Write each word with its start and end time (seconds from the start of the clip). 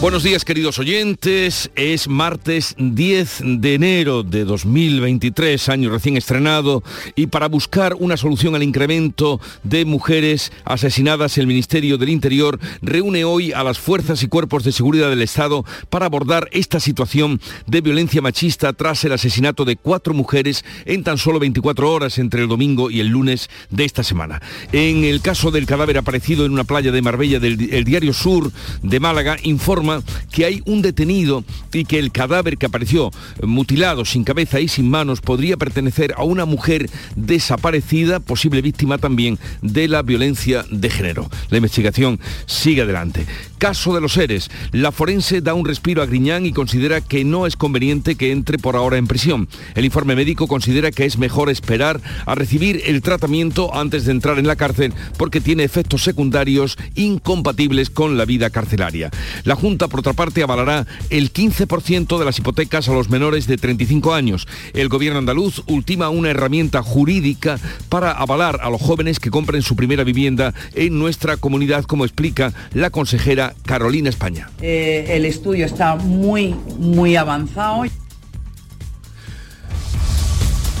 Buenos 0.00 0.22
días 0.22 0.44
queridos 0.44 0.78
oyentes, 0.78 1.72
es 1.74 2.06
martes 2.06 2.76
10 2.78 3.42
de 3.44 3.74
enero 3.74 4.22
de 4.22 4.44
2023, 4.44 5.68
año 5.70 5.90
recién 5.90 6.16
estrenado, 6.16 6.84
y 7.16 7.26
para 7.26 7.48
buscar 7.48 7.94
una 7.98 8.16
solución 8.16 8.54
al 8.54 8.62
incremento 8.62 9.40
de 9.64 9.84
mujeres 9.84 10.52
asesinadas, 10.64 11.36
el 11.36 11.48
Ministerio 11.48 11.98
del 11.98 12.10
Interior 12.10 12.60
reúne 12.80 13.24
hoy 13.24 13.50
a 13.50 13.64
las 13.64 13.80
fuerzas 13.80 14.22
y 14.22 14.28
cuerpos 14.28 14.62
de 14.62 14.70
seguridad 14.70 15.10
del 15.10 15.20
Estado 15.20 15.64
para 15.90 16.06
abordar 16.06 16.48
esta 16.52 16.78
situación 16.78 17.40
de 17.66 17.80
violencia 17.80 18.22
machista 18.22 18.72
tras 18.74 19.02
el 19.02 19.14
asesinato 19.14 19.64
de 19.64 19.74
cuatro 19.74 20.14
mujeres 20.14 20.64
en 20.84 21.02
tan 21.02 21.18
solo 21.18 21.40
24 21.40 21.90
horas 21.90 22.18
entre 22.18 22.42
el 22.42 22.48
domingo 22.48 22.88
y 22.88 23.00
el 23.00 23.08
lunes 23.08 23.50
de 23.70 23.84
esta 23.84 24.04
semana. 24.04 24.40
En 24.70 25.02
el 25.02 25.22
caso 25.22 25.50
del 25.50 25.66
cadáver 25.66 25.98
aparecido 25.98 26.46
en 26.46 26.52
una 26.52 26.62
playa 26.62 26.92
de 26.92 27.02
Marbella 27.02 27.40
del 27.40 27.74
el 27.74 27.82
Diario 27.82 28.12
Sur 28.12 28.52
de 28.82 29.00
Málaga 29.00 29.36
informa 29.42 29.87
que 30.30 30.44
hay 30.44 30.62
un 30.66 30.82
detenido 30.82 31.44
y 31.72 31.84
que 31.84 31.98
el 31.98 32.12
cadáver 32.12 32.58
que 32.58 32.66
apareció 32.66 33.10
mutilado, 33.42 34.04
sin 34.04 34.24
cabeza 34.24 34.60
y 34.60 34.68
sin 34.68 34.90
manos, 34.90 35.20
podría 35.20 35.56
pertenecer 35.56 36.14
a 36.16 36.24
una 36.24 36.44
mujer 36.44 36.90
desaparecida, 37.16 38.20
posible 38.20 38.62
víctima 38.62 38.98
también 38.98 39.38
de 39.62 39.88
la 39.88 40.02
violencia 40.02 40.64
de 40.70 40.90
género. 40.90 41.30
La 41.50 41.58
investigación 41.58 42.20
sigue 42.46 42.82
adelante. 42.82 43.26
Caso 43.58 43.92
de 43.92 44.00
los 44.00 44.12
seres. 44.12 44.50
La 44.70 44.92
forense 44.92 45.40
da 45.40 45.54
un 45.54 45.64
respiro 45.64 46.00
a 46.00 46.06
Griñán 46.06 46.46
y 46.46 46.52
considera 46.52 47.00
que 47.00 47.24
no 47.24 47.44
es 47.44 47.56
conveniente 47.56 48.14
que 48.14 48.30
entre 48.30 48.56
por 48.56 48.76
ahora 48.76 48.98
en 48.98 49.08
prisión. 49.08 49.48
El 49.74 49.84
informe 49.84 50.14
médico 50.14 50.46
considera 50.46 50.92
que 50.92 51.04
es 51.04 51.18
mejor 51.18 51.50
esperar 51.50 52.00
a 52.24 52.36
recibir 52.36 52.82
el 52.86 53.02
tratamiento 53.02 53.74
antes 53.74 54.04
de 54.04 54.12
entrar 54.12 54.38
en 54.38 54.46
la 54.46 54.54
cárcel 54.54 54.94
porque 55.16 55.40
tiene 55.40 55.64
efectos 55.64 56.04
secundarios 56.04 56.78
incompatibles 56.94 57.90
con 57.90 58.16
la 58.16 58.24
vida 58.24 58.50
carcelaria. 58.50 59.10
La 59.42 59.56
Junta 59.56 59.88
por 59.88 60.00
otra 60.00 60.12
parte, 60.12 60.42
avalará 60.42 60.86
el 61.10 61.32
15% 61.32 62.18
de 62.18 62.24
las 62.24 62.38
hipotecas 62.38 62.88
a 62.88 62.92
los 62.92 63.10
menores 63.10 63.48
de 63.48 63.56
35 63.56 64.14
años. 64.14 64.46
El 64.72 64.88
gobierno 64.88 65.18
andaluz 65.18 65.62
ultima 65.66 66.10
una 66.10 66.30
herramienta 66.30 66.82
jurídica 66.82 67.58
para 67.88 68.12
avalar 68.12 68.60
a 68.62 68.70
los 68.70 68.80
jóvenes 68.80 69.18
que 69.18 69.30
compren 69.30 69.62
su 69.62 69.74
primera 69.74 70.04
vivienda 70.04 70.54
en 70.74 70.98
nuestra 70.98 71.36
comunidad, 71.36 71.84
como 71.84 72.04
explica 72.04 72.52
la 72.72 72.90
consejera 72.90 73.47
Carolina 73.64 74.08
España. 74.08 74.50
Eh, 74.60 75.06
el 75.10 75.24
estudio 75.24 75.66
está 75.66 75.96
muy, 75.96 76.54
muy 76.78 77.16
avanzado. 77.16 77.84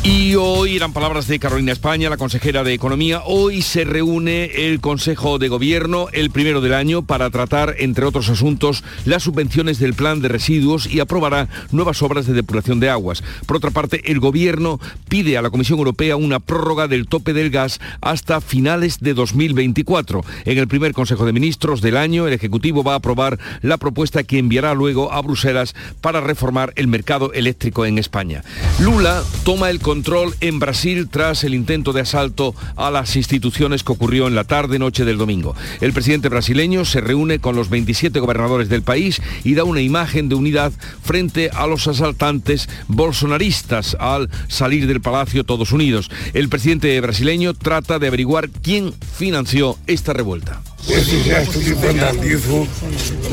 Y 0.04 0.36
hoy 0.36 0.76
eran 0.76 0.92
palabras 0.92 1.26
de 1.26 1.40
Carolina 1.40 1.72
España, 1.72 2.08
la 2.08 2.16
consejera 2.16 2.62
de 2.62 2.72
Economía. 2.72 3.22
Hoy 3.26 3.62
se 3.62 3.84
reúne 3.84 4.44
el 4.66 4.80
Consejo 4.80 5.38
de 5.38 5.48
Gobierno, 5.48 6.06
el 6.12 6.30
primero 6.30 6.60
del 6.60 6.74
año, 6.74 7.02
para 7.02 7.28
tratar, 7.30 7.74
entre 7.78 8.04
otros 8.04 8.28
asuntos, 8.28 8.84
las 9.04 9.24
subvenciones 9.24 9.80
del 9.80 9.94
plan 9.94 10.22
de 10.22 10.28
residuos 10.28 10.86
y 10.86 11.00
aprobará 11.00 11.48
nuevas 11.72 12.00
obras 12.02 12.26
de 12.26 12.32
depuración 12.32 12.78
de 12.78 12.90
aguas. 12.90 13.24
Por 13.44 13.56
otra 13.56 13.72
parte, 13.72 14.10
el 14.10 14.20
Gobierno 14.20 14.78
pide 15.08 15.36
a 15.36 15.42
la 15.42 15.50
Comisión 15.50 15.78
Europea 15.78 16.16
una 16.16 16.38
prórroga 16.38 16.86
del 16.86 17.08
tope 17.08 17.32
del 17.32 17.50
gas 17.50 17.80
hasta 18.00 18.40
finales 18.40 19.00
de 19.00 19.14
2024. 19.14 20.24
En 20.44 20.58
el 20.58 20.68
primer 20.68 20.92
Consejo 20.92 21.26
de 21.26 21.32
Ministros 21.32 21.80
del 21.80 21.96
año, 21.96 22.28
el 22.28 22.34
Ejecutivo 22.34 22.84
va 22.84 22.92
a 22.92 22.98
aprobar 22.98 23.38
la 23.62 23.78
propuesta 23.78 24.22
que 24.22 24.38
enviará 24.38 24.74
luego 24.74 25.12
a 25.12 25.20
Bruselas 25.22 25.74
para 26.00 26.20
reformar 26.20 26.72
el 26.76 26.86
mercado 26.86 27.32
eléctrico 27.32 27.84
en 27.84 27.98
España. 27.98 28.44
Lula 28.78 29.24
toma 29.44 29.70
el 29.70 29.80
control 29.88 30.34
en 30.42 30.58
Brasil 30.58 31.08
tras 31.08 31.44
el 31.44 31.54
intento 31.54 31.94
de 31.94 32.02
asalto 32.02 32.54
a 32.76 32.90
las 32.90 33.16
instituciones 33.16 33.82
que 33.82 33.92
ocurrió 33.92 34.26
en 34.26 34.34
la 34.34 34.44
tarde-noche 34.44 35.06
del 35.06 35.16
domingo. 35.16 35.56
El 35.80 35.94
presidente 35.94 36.28
brasileño 36.28 36.84
se 36.84 37.00
reúne 37.00 37.38
con 37.38 37.56
los 37.56 37.70
27 37.70 38.20
gobernadores 38.20 38.68
del 38.68 38.82
país 38.82 39.22
y 39.44 39.54
da 39.54 39.64
una 39.64 39.80
imagen 39.80 40.28
de 40.28 40.34
unidad 40.34 40.74
frente 41.02 41.48
a 41.54 41.66
los 41.66 41.88
asaltantes 41.88 42.68
bolsonaristas 42.86 43.96
al 43.98 44.28
salir 44.48 44.86
del 44.86 45.00
palacio 45.00 45.44
todos 45.44 45.72
unidos. 45.72 46.10
El 46.34 46.50
presidente 46.50 47.00
brasileño 47.00 47.54
trata 47.54 47.98
de 47.98 48.08
averiguar 48.08 48.50
quién 48.50 48.92
financió 48.92 49.78
esta 49.86 50.12
revuelta. 50.12 50.60
Esse 50.88 51.22
gesto 51.22 51.58
de 51.60 51.74
vandalismo 51.74 52.66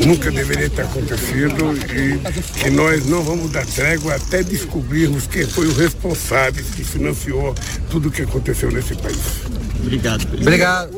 nunca 0.04 0.30
deveria 0.30 0.68
ter 0.68 0.82
acontecido 0.82 1.74
e 1.74 2.62
que 2.62 2.70
nós 2.70 3.06
não 3.06 3.22
vamos 3.22 3.50
dar 3.50 3.64
trégua 3.66 4.14
até 4.14 4.42
descobrirmos 4.42 5.26
quem 5.26 5.46
foi 5.46 5.66
o 5.66 5.74
responsável 5.74 6.64
que 6.74 6.84
financiou 6.84 7.54
tudo 7.90 8.08
o 8.08 8.10
que 8.10 8.22
aconteceu 8.22 8.70
nesse 8.70 8.94
país. 8.96 9.16
Obrigado. 9.80 10.26
Obrigado. 10.40 10.90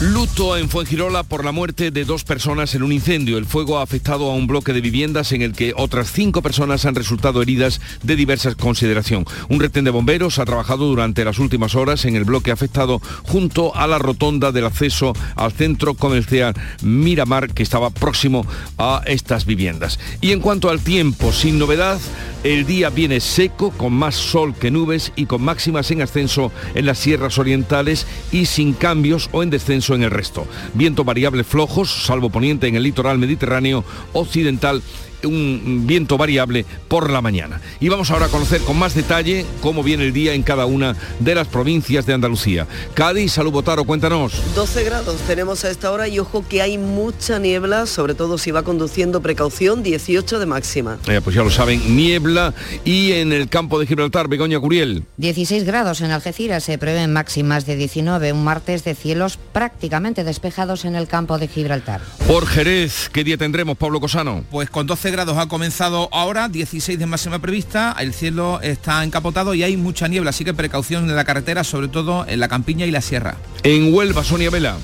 Luto 0.00 0.56
en 0.56 0.68
Fuengirola 0.68 1.22
por 1.22 1.44
la 1.44 1.52
muerte 1.52 1.92
de 1.92 2.04
dos 2.04 2.24
personas 2.24 2.74
en 2.74 2.82
un 2.82 2.90
incendio. 2.90 3.38
El 3.38 3.46
fuego 3.46 3.78
ha 3.78 3.82
afectado 3.82 4.30
a 4.30 4.34
un 4.34 4.48
bloque 4.48 4.72
de 4.72 4.80
viviendas 4.80 5.30
en 5.30 5.42
el 5.42 5.52
que 5.52 5.74
otras 5.76 6.10
cinco 6.10 6.42
personas 6.42 6.84
han 6.84 6.96
resultado 6.96 7.40
heridas 7.40 7.80
de 8.02 8.16
diversa 8.16 8.52
consideración. 8.56 9.24
Un 9.48 9.60
retén 9.60 9.84
de 9.84 9.92
bomberos 9.92 10.40
ha 10.40 10.44
trabajado 10.44 10.86
durante 10.86 11.24
las 11.24 11.38
últimas 11.38 11.76
horas 11.76 12.04
en 12.04 12.16
el 12.16 12.24
bloque 12.24 12.50
afectado 12.50 13.00
junto 13.22 13.76
a 13.76 13.86
la 13.86 13.98
rotonda 13.98 14.50
del 14.50 14.66
acceso 14.66 15.12
al 15.36 15.52
centro 15.52 15.71
comercial 15.76 16.54
Miramar 16.82 17.52
que 17.52 17.62
estaba 17.62 17.90
próximo 17.90 18.46
a 18.78 19.02
estas 19.06 19.46
viviendas. 19.46 19.98
Y 20.20 20.32
en 20.32 20.40
cuanto 20.40 20.70
al 20.70 20.80
tiempo, 20.80 21.32
sin 21.32 21.58
novedad, 21.58 21.98
el 22.44 22.66
día 22.66 22.90
viene 22.90 23.20
seco, 23.20 23.70
con 23.70 23.92
más 23.92 24.14
sol 24.14 24.54
que 24.54 24.70
nubes 24.70 25.12
y 25.16 25.26
con 25.26 25.42
máximas 25.42 25.90
en 25.90 26.02
ascenso 26.02 26.50
en 26.74 26.86
las 26.86 26.98
sierras 26.98 27.38
orientales 27.38 28.06
y 28.32 28.46
sin 28.46 28.72
cambios 28.72 29.28
o 29.32 29.42
en 29.42 29.50
descenso 29.50 29.94
en 29.94 30.02
el 30.02 30.10
resto. 30.10 30.46
Viento 30.74 31.04
variable 31.04 31.44
flojos, 31.44 31.90
salvo 32.06 32.30
poniente 32.30 32.66
en 32.66 32.76
el 32.76 32.82
litoral 32.82 33.18
mediterráneo 33.18 33.84
occidental 34.12 34.82
un 35.24 35.84
viento 35.86 36.16
variable 36.16 36.64
por 36.88 37.10
la 37.10 37.20
mañana. 37.20 37.60
Y 37.80 37.88
vamos 37.88 38.10
ahora 38.10 38.26
a 38.26 38.28
conocer 38.28 38.60
con 38.62 38.78
más 38.78 38.94
detalle 38.94 39.46
cómo 39.60 39.82
viene 39.82 40.04
el 40.04 40.12
día 40.12 40.34
en 40.34 40.42
cada 40.42 40.66
una 40.66 40.96
de 41.20 41.34
las 41.34 41.48
provincias 41.48 42.06
de 42.06 42.14
Andalucía. 42.14 42.66
Cádiz, 42.94 43.32
Salud 43.32 43.52
Botaro, 43.52 43.84
cuéntanos. 43.84 44.32
12 44.54 44.84
grados 44.84 45.20
tenemos 45.26 45.64
a 45.64 45.70
esta 45.70 45.90
hora 45.90 46.08
y 46.08 46.18
ojo 46.18 46.44
que 46.48 46.62
hay 46.62 46.78
mucha 46.78 47.38
niebla, 47.38 47.86
sobre 47.86 48.14
todo 48.14 48.38
si 48.38 48.50
va 48.50 48.62
conduciendo 48.62 49.22
precaución, 49.22 49.82
18 49.82 50.38
de 50.38 50.46
máxima. 50.46 50.98
Eh, 51.06 51.20
pues 51.22 51.36
ya 51.36 51.42
lo 51.42 51.50
saben, 51.50 51.96
niebla 51.96 52.54
y 52.84 53.12
en 53.12 53.32
el 53.32 53.48
campo 53.48 53.78
de 53.78 53.86
Gibraltar, 53.86 54.28
Begoña 54.28 54.58
Curiel. 54.60 55.04
16 55.16 55.64
grados 55.64 56.00
en 56.00 56.10
Algeciras, 56.10 56.64
se 56.64 56.78
prevén 56.78 57.12
máximas 57.12 57.66
de 57.66 57.76
19, 57.76 58.32
un 58.32 58.44
martes 58.44 58.84
de 58.84 58.94
cielos 58.94 59.38
prácticamente 59.52 60.24
despejados 60.24 60.84
en 60.84 60.96
el 60.96 61.06
campo 61.06 61.38
de 61.38 61.48
Gibraltar. 61.48 62.00
Por 62.26 62.46
Jerez, 62.46 63.10
¿qué 63.12 63.24
día 63.24 63.36
tendremos, 63.36 63.76
Pablo 63.76 64.00
Cosano? 64.00 64.44
Pues 64.50 64.70
con 64.70 64.86
12 64.86 65.11
grados 65.12 65.38
ha 65.38 65.46
comenzado 65.46 66.08
ahora, 66.10 66.48
16 66.48 66.98
de 66.98 67.06
máxima 67.06 67.38
prevista, 67.38 67.94
el 68.00 68.12
cielo 68.14 68.60
está 68.62 69.04
encapotado 69.04 69.54
y 69.54 69.62
hay 69.62 69.76
mucha 69.76 70.08
niebla, 70.08 70.30
así 70.30 70.44
que 70.44 70.54
precaución 70.54 71.08
en 71.08 71.14
la 71.14 71.24
carretera, 71.24 71.62
sobre 71.62 71.88
todo 71.88 72.26
en 72.26 72.40
la 72.40 72.48
campiña 72.48 72.86
y 72.86 72.90
la 72.90 73.00
sierra. 73.00 73.36
En 73.62 73.94
Huelva, 73.94 74.24
Sonia 74.24 74.50
Vela. 74.50 74.76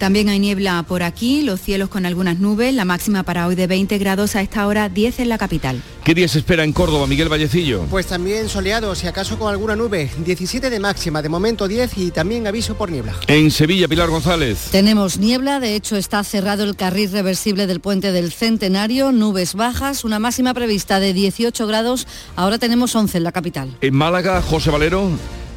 También 0.00 0.30
hay 0.30 0.38
niebla 0.38 0.82
por 0.88 1.02
aquí, 1.02 1.42
los 1.42 1.60
cielos 1.60 1.90
con 1.90 2.06
algunas 2.06 2.38
nubes, 2.38 2.72
la 2.72 2.86
máxima 2.86 3.22
para 3.22 3.46
hoy 3.46 3.54
de 3.54 3.66
20 3.66 3.98
grados, 3.98 4.34
a 4.34 4.40
esta 4.40 4.66
hora 4.66 4.88
10 4.88 5.20
en 5.20 5.28
la 5.28 5.36
capital. 5.36 5.82
¿Qué 6.04 6.14
día 6.14 6.26
se 6.26 6.38
espera 6.38 6.64
en 6.64 6.72
Córdoba, 6.72 7.06
Miguel 7.06 7.28
Vallecillo? 7.28 7.82
Pues 7.90 8.06
también 8.06 8.48
soleado, 8.48 8.94
si 8.94 9.06
acaso 9.06 9.38
con 9.38 9.50
alguna 9.50 9.76
nube, 9.76 10.10
17 10.24 10.70
de 10.70 10.80
máxima, 10.80 11.20
de 11.20 11.28
momento 11.28 11.68
10 11.68 11.98
y 11.98 12.10
también 12.12 12.46
aviso 12.46 12.78
por 12.78 12.90
niebla. 12.90 13.14
En 13.26 13.50
Sevilla, 13.50 13.88
Pilar 13.88 14.08
González. 14.08 14.68
Tenemos 14.70 15.18
niebla, 15.18 15.60
de 15.60 15.74
hecho 15.74 15.96
está 15.96 16.24
cerrado 16.24 16.64
el 16.64 16.76
carril 16.76 17.12
reversible 17.12 17.66
del 17.66 17.80
puente 17.80 18.10
del 18.10 18.32
Centenario, 18.32 19.12
nubes 19.12 19.54
bajas, 19.54 20.04
una 20.04 20.18
máxima 20.18 20.54
prevista 20.54 20.98
de 20.98 21.12
18 21.12 21.66
grados, 21.66 22.06
ahora 22.36 22.56
tenemos 22.58 22.96
11 22.96 23.18
en 23.18 23.24
la 23.24 23.32
capital. 23.32 23.76
En 23.82 23.94
Málaga, 23.94 24.40
José 24.40 24.70
Valero. 24.70 25.10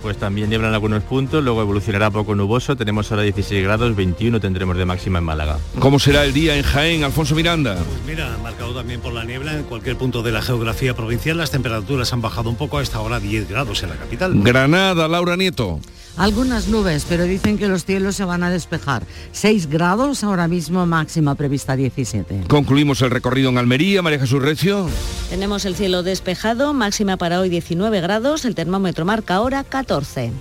Pues 0.04 0.18
también 0.18 0.50
niebla 0.50 0.68
en 0.68 0.74
algunos 0.74 1.02
puntos, 1.04 1.42
luego 1.42 1.62
evolucionará 1.62 2.12
poco 2.12 2.36
nuboso, 2.36 2.76
tenemos 2.76 3.10
ahora 3.10 3.24
16 3.24 3.64
grados, 3.64 3.96
21 3.96 4.42
tendremos 4.42 4.76
de 4.76 4.84
máxima 4.84 5.20
en 5.20 5.24
Málaga. 5.24 5.60
¿Cómo 5.80 5.98
será 5.98 6.26
el 6.26 6.34
día 6.34 6.58
en 6.58 6.64
Jaén, 6.64 7.06
Alfonso 7.06 7.36
Miranda? 7.36 7.76
Pues 7.76 8.06
mira, 8.06 8.38
marcado 8.44 8.74
también 8.74 9.00
por 9.00 9.14
la 9.14 9.24
niebla 9.24 9.54
en 9.54 9.64
cualquier 9.64 9.96
punto 9.96 10.22
de 10.22 10.34
la 10.34 10.42
geografía 10.42 10.94
provincial, 10.94 11.38
las 11.38 11.52
temperaturas 11.52 12.12
han 12.12 12.22
bajado 12.22 12.50
un 12.50 12.58
poco 12.58 12.80
a 12.80 12.84
esta 12.84 13.00
hora 13.00 13.22
10 13.22 13.48
grados 13.48 13.82
en 13.84 13.90
la 13.92 13.96
capital. 13.96 14.34
Granada, 14.44 15.08
Laura 15.08 15.38
Nieto. 15.38 15.80
Algunas 16.18 16.68
nubes, 16.68 17.06
pero 17.10 17.24
dicen 17.24 17.58
que 17.58 17.68
los 17.68 17.86
cielos 17.86 18.16
se 18.16 18.26
van 18.26 18.44
a 18.44 18.50
despejar. 18.50 19.04
6 19.32 19.68
grados, 19.68 20.24
ahora 20.24 20.48
mismo 20.48 20.86
máxima 20.86 21.36
prevista 21.36 21.76
17. 21.76 22.44
Concluimos 22.48 23.02
el 23.02 23.10
recorrido 23.10 23.50
en 23.50 23.58
Almería, 23.58 24.02
María 24.02 24.20
Jesús 24.20 24.42
Recio. 24.42 24.88
Tenemos 25.30 25.66
el 25.66 25.76
cielo 25.76 26.04
despejado, 26.04 26.74
máxima 26.74 27.18
para 27.18 27.40
hoy 27.40 27.50
19 27.50 28.02
grados, 28.02 28.46
el 28.46 28.56
termómetro 28.56 29.06
marca 29.06 29.36
ahora 29.36 29.64
14. 29.64 30.32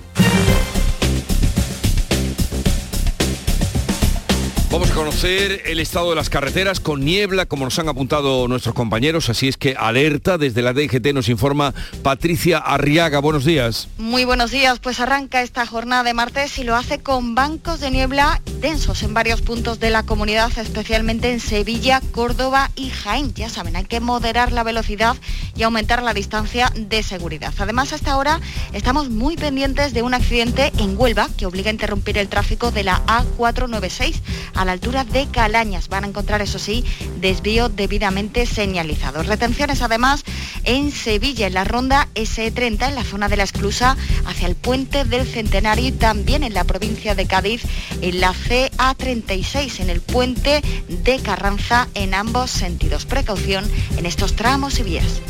Vamos 4.73 4.91
a 4.91 4.95
conocer 4.95 5.65
el 5.67 5.81
estado 5.81 6.09
de 6.09 6.17
las 6.17 6.31
carreteras 6.31 6.81
con 6.81 7.05
niebla, 7.05 7.45
como 7.45 7.67
nos 7.67 7.79
han 7.79 7.91
apuntado 7.91 8.49
nuestros 8.49 8.75
compañeros, 8.75 9.29
así 9.29 9.47
es 9.47 9.59
que 9.59 9.77
alerta, 9.79 10.39
desde 10.39 10.63
la 10.63 10.73
DGT 10.73 11.13
nos 11.13 11.29
informa 11.29 11.75
Patricia 12.03 12.57
Arriaga. 12.57 13.19
Buenos 13.19 13.45
días. 13.45 13.89
Muy 13.99 14.25
buenos 14.25 14.51
días, 14.51 14.79
pues 14.79 14.99
arranca 14.99 15.43
esta 15.43 15.67
jornada 15.67 16.05
de 16.05 16.15
martes 16.15 16.59
y 16.59 16.65
lo 16.65 16.75
hace 16.75 17.01
con 17.01 17.35
bancos 17.35 17.81
de 17.81 17.91
niebla 17.91 18.41
densos 18.63 19.03
en 19.03 19.13
varios 19.13 19.43
puntos 19.43 19.79
de 19.79 19.91
la 19.91 20.05
comunidad, 20.05 20.51
especialmente 20.57 21.31
en 21.31 21.41
Sevilla, 21.41 22.01
Córdoba 22.11 22.71
y 22.75 22.89
Jaén. 22.89 23.35
Ya 23.35 23.51
saben, 23.51 23.77
hay 23.77 23.85
que 23.85 24.01
moderar 24.01 24.53
la 24.53 24.63
velocidad 24.63 25.17
y 25.55 25.65
aumentar 25.65 26.03
la 26.03 26.15
distancia 26.15 26.73
de 26.75 27.03
seguridad. 27.03 27.53
Además, 27.59 27.93
hasta 27.93 28.13
ahora 28.13 28.41
estamos 28.73 29.11
muy 29.11 29.37
pendientes 29.37 29.93
de 29.93 30.01
un 30.01 30.15
accidente 30.15 30.73
en 30.79 30.97
Huelva 30.97 31.29
que 31.37 31.45
obliga 31.45 31.69
a 31.69 31.75
interrumpir 31.75 32.17
el 32.17 32.29
tráfico 32.29 32.71
de 32.71 32.85
la 32.85 33.05
A496 33.05 34.23
a 34.63 34.65
la 34.65 34.73
altura 34.73 35.05
de 35.05 35.27
Calañas. 35.27 35.89
Van 35.89 36.05
a 36.05 36.07
encontrar, 36.07 36.41
eso 36.41 36.59
sí, 36.59 36.85
desvío 37.21 37.69
debidamente 37.69 38.47
señalizado. 38.47 39.23
Retenciones 39.23 39.83
además 39.83 40.25
en 40.65 40.91
Sevilla, 40.91 41.49
en 41.49 41.55
la 41.55 41.65
ronda 41.65 42.09
S30, 42.15 42.89
en 42.89 42.95
la 42.95 43.05
zona 43.05 43.29
de 43.29 43.37
la 43.37 43.43
esclusa, 43.43 43.97
hacia 44.25 44.47
el 44.47 44.55
puente 44.55 45.05
del 45.05 45.27
Centenario 45.27 45.89
y 45.89 45.93
también 45.93 46.45
en 46.45 46.55
la 46.55 46.65
provincia 46.65 47.15
de 47.15 47.27
Cádiz, 47.27 47.63
en 48.01 48.21
la 48.21 48.33
CA36, 48.33 49.81
en 49.81 49.91
el 49.91 50.01
puente 50.01 50.63
de 50.89 51.19
Carranza, 51.19 51.89
en 51.95 52.15
ambos 52.15 52.51
sentidos. 52.51 53.05
Precaución 53.05 53.69
en 53.97 54.07
estos 54.07 54.35
tramos 54.37 54.79
y 54.79 54.83
vías. 54.85 55.21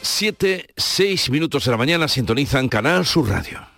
Siete, 0.00 0.66
seis 0.76 1.30
minutos 1.30 1.64
de 1.64 1.70
la 1.70 1.76
mañana 1.76 2.08
sintonizan 2.08 2.68
Canal 2.68 3.06
Sur 3.06 3.28
Radio. 3.28 3.77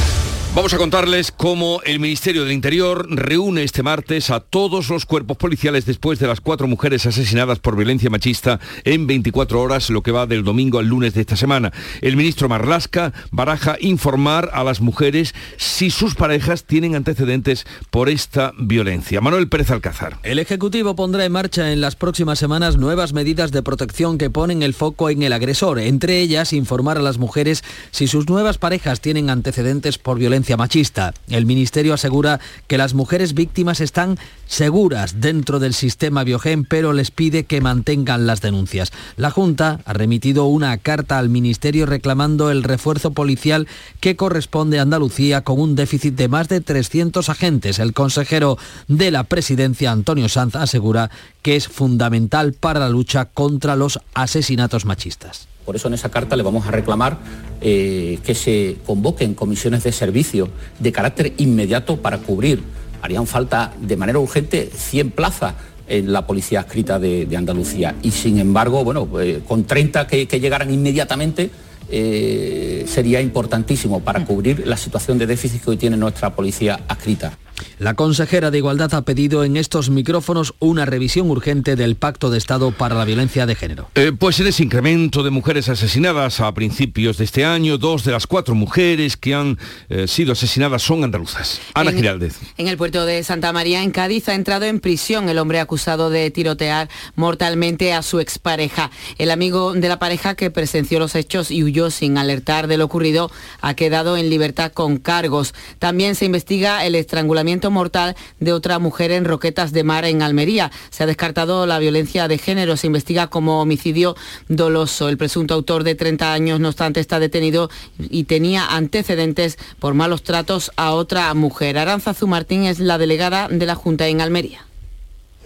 Vamos 0.53 0.73
a 0.73 0.77
contarles 0.77 1.31
cómo 1.31 1.79
el 1.85 2.01
Ministerio 2.01 2.43
del 2.43 2.51
Interior 2.51 3.07
reúne 3.09 3.63
este 3.63 3.83
martes 3.83 4.29
a 4.31 4.41
todos 4.41 4.89
los 4.89 5.05
cuerpos 5.05 5.37
policiales 5.37 5.85
después 5.85 6.19
de 6.19 6.27
las 6.27 6.41
cuatro 6.41 6.67
mujeres 6.67 7.05
asesinadas 7.05 7.59
por 7.59 7.77
violencia 7.77 8.09
machista 8.09 8.59
en 8.83 9.07
24 9.07 9.61
horas, 9.61 9.89
lo 9.89 10.03
que 10.03 10.11
va 10.11 10.25
del 10.25 10.43
domingo 10.43 10.79
al 10.79 10.87
lunes 10.87 11.13
de 11.13 11.21
esta 11.21 11.37
semana. 11.37 11.71
El 12.01 12.17
ministro 12.17 12.49
Marlasca 12.49 13.13
baraja 13.31 13.77
informar 13.79 14.49
a 14.51 14.65
las 14.65 14.81
mujeres 14.81 15.33
si 15.55 15.89
sus 15.89 16.15
parejas 16.15 16.65
tienen 16.65 16.95
antecedentes 16.95 17.65
por 17.89 18.09
esta 18.09 18.51
violencia. 18.59 19.21
Manuel 19.21 19.47
Pérez 19.47 19.71
Alcázar. 19.71 20.17
El 20.21 20.37
Ejecutivo 20.37 20.97
pondrá 20.97 21.23
en 21.23 21.31
marcha 21.31 21.71
en 21.71 21.79
las 21.79 21.95
próximas 21.95 22.39
semanas 22.39 22.75
nuevas 22.75 23.13
medidas 23.13 23.53
de 23.53 23.63
protección 23.63 24.17
que 24.17 24.29
ponen 24.29 24.63
el 24.63 24.73
foco 24.73 25.09
en 25.09 25.23
el 25.23 25.31
agresor, 25.31 25.79
entre 25.79 26.19
ellas 26.19 26.51
informar 26.51 26.97
a 26.97 27.01
las 27.01 27.19
mujeres 27.19 27.63
si 27.91 28.07
sus 28.07 28.27
nuevas 28.27 28.57
parejas 28.57 28.99
tienen 28.99 29.29
antecedentes 29.29 29.97
por 29.97 30.19
violencia 30.19 30.40
machista. 30.57 31.13
El 31.29 31.45
Ministerio 31.45 31.93
asegura 31.93 32.39
que 32.67 32.77
las 32.77 32.93
mujeres 32.93 33.33
víctimas 33.33 33.81
están 33.81 34.17
seguras 34.47 35.21
dentro 35.21 35.59
del 35.59 35.73
sistema 35.73 36.23
Biogen, 36.23 36.65
pero 36.65 36.93
les 36.93 37.11
pide 37.11 37.45
que 37.45 37.61
mantengan 37.61 38.27
las 38.27 38.41
denuncias. 38.41 38.91
La 39.15 39.31
Junta 39.31 39.79
ha 39.85 39.93
remitido 39.93 40.45
una 40.45 40.77
carta 40.77 41.17
al 41.17 41.29
Ministerio 41.29 41.85
reclamando 41.85 42.51
el 42.51 42.63
refuerzo 42.63 43.11
policial 43.11 43.67
que 43.99 44.15
corresponde 44.15 44.79
a 44.79 44.81
Andalucía 44.81 45.41
con 45.41 45.59
un 45.59 45.75
déficit 45.75 46.15
de 46.15 46.27
más 46.27 46.49
de 46.49 46.61
300 46.61 47.29
agentes. 47.29 47.79
El 47.79 47.93
consejero 47.93 48.57
de 48.87 49.11
la 49.11 49.23
presidencia, 49.23 49.91
Antonio 49.91 50.27
Sanz, 50.27 50.55
asegura 50.55 51.11
que 51.41 51.55
es 51.55 51.67
fundamental 51.67 52.53
para 52.53 52.79
la 52.79 52.89
lucha 52.89 53.25
contra 53.25 53.75
los 53.75 53.99
asesinatos 54.13 54.85
machistas. 54.85 55.50
Por 55.65 55.75
eso 55.75 55.87
en 55.87 55.93
esa 55.93 56.09
carta 56.09 56.35
le 56.35 56.43
vamos 56.43 56.67
a 56.67 56.71
reclamar 56.71 57.17
eh, 57.61 58.19
que 58.23 58.35
se 58.35 58.77
convoquen 58.85 59.35
comisiones 59.35 59.83
de 59.83 59.91
servicio 59.91 60.49
de 60.79 60.91
carácter 60.91 61.33
inmediato 61.37 61.97
para 61.97 62.17
cubrir. 62.17 62.63
Harían 63.01 63.27
falta 63.27 63.73
de 63.79 63.97
manera 63.97 64.19
urgente 64.19 64.69
100 64.73 65.11
plazas 65.11 65.53
en 65.87 66.11
la 66.13 66.25
policía 66.25 66.61
escrita 66.61 66.99
de, 66.99 67.27
Andalucía. 67.35 67.95
Y 68.01 68.11
sin 68.11 68.39
embargo, 68.39 68.83
bueno, 68.83 69.07
eh, 69.19 69.41
con 69.47 69.65
30 69.65 70.07
que, 70.07 70.25
llegaran 70.25 70.71
inmediatamente, 70.73 71.49
eh, 71.89 72.85
sería 72.87 73.19
importantísimo 73.19 73.99
para 73.99 74.23
cubrir 74.25 74.65
la 74.65 74.77
situación 74.77 75.17
de 75.17 75.27
déficit 75.27 75.63
que 75.63 75.71
hoy 75.71 75.77
tiene 75.77 75.97
nuestra 75.97 76.33
policía 76.33 76.79
adscrita. 76.87 77.37
La 77.79 77.95
consejera 77.95 78.51
de 78.51 78.59
Igualdad 78.59 78.93
ha 78.93 79.01
pedido 79.03 79.43
en 79.43 79.57
estos 79.57 79.89
micrófonos 79.89 80.53
una 80.59 80.85
revisión 80.85 81.29
urgente 81.29 81.75
del 81.75 81.95
Pacto 81.95 82.29
de 82.29 82.37
Estado 82.37 82.71
para 82.71 82.95
la 82.95 83.05
Violencia 83.05 83.45
de 83.45 83.55
Género. 83.55 83.89
Eh, 83.95 84.11
pues 84.17 84.39
en 84.39 84.47
ese 84.47 84.63
incremento 84.63 85.23
de 85.23 85.29
mujeres 85.29 85.69
asesinadas 85.69 86.39
a 86.39 86.53
principios 86.53 87.17
de 87.17 87.25
este 87.25 87.45
año, 87.45 87.77
dos 87.77 88.03
de 88.03 88.11
las 88.11 88.27
cuatro 88.27 88.55
mujeres 88.55 89.17
que 89.17 89.33
han 89.33 89.57
eh, 89.89 90.07
sido 90.07 90.33
asesinadas 90.33 90.81
son 90.81 91.03
andaluzas. 91.03 91.59
Ana 91.73 91.91
Giraldez. 91.91 92.37
En 92.57 92.67
el 92.67 92.77
puerto 92.77 93.05
de 93.05 93.23
Santa 93.23 93.51
María, 93.53 93.83
en 93.83 93.91
Cádiz, 93.91 94.29
ha 94.29 94.35
entrado 94.35 94.65
en 94.65 94.79
prisión 94.79 95.29
el 95.29 95.37
hombre 95.37 95.59
acusado 95.59 96.09
de 96.09 96.29
tirotear 96.31 96.89
mortalmente 97.15 97.93
a 97.93 98.01
su 98.01 98.19
expareja. 98.19 98.91
El 99.17 99.31
amigo 99.31 99.73
de 99.73 99.89
la 99.89 99.99
pareja 99.99 100.35
que 100.35 100.51
presenció 100.51 100.99
los 100.99 101.15
hechos 101.15 101.51
y 101.51 101.63
huyó 101.63 101.89
sin 101.91 102.17
alertar 102.17 102.67
de 102.67 102.77
lo 102.77 102.85
ocurrido 102.85 103.31
ha 103.61 103.73
quedado 103.73 104.17
en 104.17 104.29
libertad 104.29 104.71
con 104.71 104.97
cargos. 104.97 105.53
También 105.79 106.15
se 106.15 106.25
investiga 106.25 106.85
el 106.85 106.95
estrangulamiento 106.95 107.50
mortal 107.69 108.15
de 108.39 108.53
otra 108.53 108.79
mujer 108.79 109.11
en 109.11 109.25
Roquetas 109.25 109.73
de 109.73 109.83
Mar, 109.83 110.05
en 110.05 110.21
Almería. 110.21 110.71
Se 110.89 111.03
ha 111.03 111.05
descartado 111.05 111.65
la 111.65 111.79
violencia 111.79 112.27
de 112.27 112.37
género, 112.37 112.77
se 112.77 112.87
investiga 112.87 113.27
como 113.27 113.61
homicidio 113.61 114.15
doloso. 114.47 115.09
El 115.09 115.17
presunto 115.17 115.53
autor 115.53 115.83
de 115.83 115.95
30 115.95 116.31
años, 116.31 116.59
no 116.59 116.69
obstante, 116.69 116.99
está 116.99 117.19
detenido 117.19 117.69
y 117.99 118.23
tenía 118.23 118.65
antecedentes 118.67 119.57
por 119.79 119.93
malos 119.93 120.23
tratos 120.23 120.71
a 120.77 120.93
otra 120.93 121.33
mujer. 121.33 121.77
Aranza 121.77 122.13
Zumartín 122.13 122.63
es 122.63 122.79
la 122.79 122.97
delegada 122.97 123.47
de 123.49 123.65
la 123.65 123.75
Junta 123.75 124.07
en 124.07 124.21
Almería. 124.21 124.70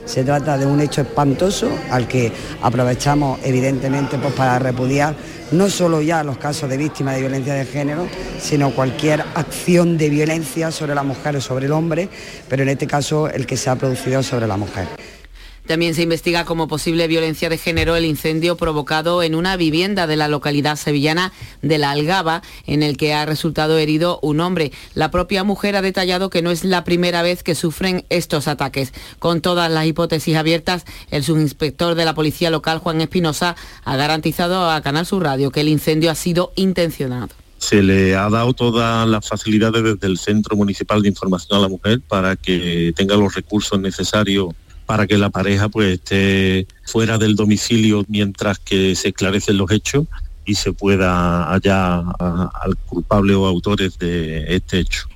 Se 0.03 0.23
trata 0.23 0.57
de 0.57 0.65
un 0.65 0.81
hecho 0.81 1.01
espantoso 1.01 1.69
al 1.89 2.07
que 2.07 2.31
aprovechamos 2.61 3.39
evidentemente 3.43 4.17
pues, 4.17 4.33
para 4.33 4.59
repudiar 4.59 5.15
no 5.51 5.69
solo 5.69 6.01
ya 6.01 6.23
los 6.23 6.37
casos 6.37 6.69
de 6.69 6.77
víctimas 6.77 7.15
de 7.15 7.21
violencia 7.21 7.53
de 7.53 7.65
género, 7.65 8.07
sino 8.39 8.71
cualquier 8.71 9.21
acción 9.35 9.97
de 9.97 10.09
violencia 10.09 10.71
sobre 10.71 10.95
la 10.95 11.03
mujer 11.03 11.35
o 11.35 11.41
sobre 11.41 11.67
el 11.67 11.71
hombre, 11.71 12.09
pero 12.49 12.63
en 12.63 12.69
este 12.69 12.87
caso 12.87 13.29
el 13.29 13.45
que 13.45 13.57
se 13.57 13.69
ha 13.69 13.75
producido 13.75 14.21
sobre 14.21 14.47
la 14.47 14.57
mujer. 14.57 14.87
También 15.67 15.95
se 15.95 16.03
investiga 16.03 16.45
como 16.45 16.67
posible 16.67 17.07
violencia 17.07 17.49
de 17.49 17.57
género 17.57 17.95
el 17.95 18.05
incendio 18.05 18.55
provocado 18.55 19.23
en 19.23 19.33
una 19.33 19.57
vivienda 19.57 20.05
de 20.05 20.15
la 20.15 20.27
localidad 20.27 20.75
sevillana 20.75 21.33
de 21.63 21.79
La 21.79 21.91
Algaba, 21.91 22.43
en 22.67 22.83
el 22.83 22.97
que 22.97 23.13
ha 23.13 23.25
resultado 23.25 23.79
herido 23.79 24.19
un 24.21 24.41
hombre. 24.41 24.71
La 24.93 25.09
propia 25.09 25.43
mujer 25.43 25.75
ha 25.75 25.81
detallado 25.81 26.29
que 26.29 26.43
no 26.43 26.51
es 26.51 26.63
la 26.63 26.83
primera 26.83 27.23
vez 27.23 27.41
que 27.41 27.55
sufren 27.55 28.05
estos 28.09 28.47
ataques. 28.47 28.93
Con 29.17 29.41
todas 29.41 29.71
las 29.71 29.87
hipótesis 29.87 30.35
abiertas, 30.35 30.85
el 31.09 31.23
subinspector 31.23 31.95
de 31.95 32.05
la 32.05 32.13
Policía 32.13 32.51
Local, 32.51 32.77
Juan 32.77 33.01
Espinosa, 33.01 33.55
ha 33.83 33.95
garantizado 33.95 34.69
a 34.69 34.81
Canal 34.81 35.07
Sur 35.07 35.23
Radio 35.23 35.49
que 35.49 35.61
el 35.61 35.69
incendio 35.69 36.11
ha 36.11 36.15
sido 36.15 36.51
intencionado 36.55 37.29
se 37.57 37.81
le 37.81 38.15
ha 38.15 38.29
dado 38.29 38.53
todas 38.53 39.07
las 39.07 39.27
facilidades 39.27 39.83
desde 39.83 40.05
el 40.05 40.19
Centro 40.19 40.55
Municipal 40.55 41.01
de 41.01 41.07
Información 41.07 41.57
a 41.57 41.61
la 41.61 41.67
Mujer 41.67 41.99
para 42.07 42.35
que 42.35 42.93
tenga 42.95 43.15
los 43.15 43.33
recursos 43.33 43.79
necesarios 43.79 44.53
para 44.85 45.07
que 45.07 45.17
la 45.17 45.29
pareja 45.29 45.69
pues 45.69 45.93
esté 45.93 46.67
fuera 46.83 47.17
del 47.17 47.35
domicilio 47.35 48.05
mientras 48.07 48.59
que 48.59 48.95
se 48.95 49.09
esclarecen 49.09 49.57
los 49.57 49.71
hechos 49.71 50.05
y 50.45 50.55
se 50.55 50.73
pueda 50.73 51.45
hallar 51.51 52.03
al 52.19 52.77
culpable 52.85 53.33
o 53.33 53.45
autores 53.45 53.97
de 53.97 54.55
este 54.55 54.79
hecho. 54.79 55.07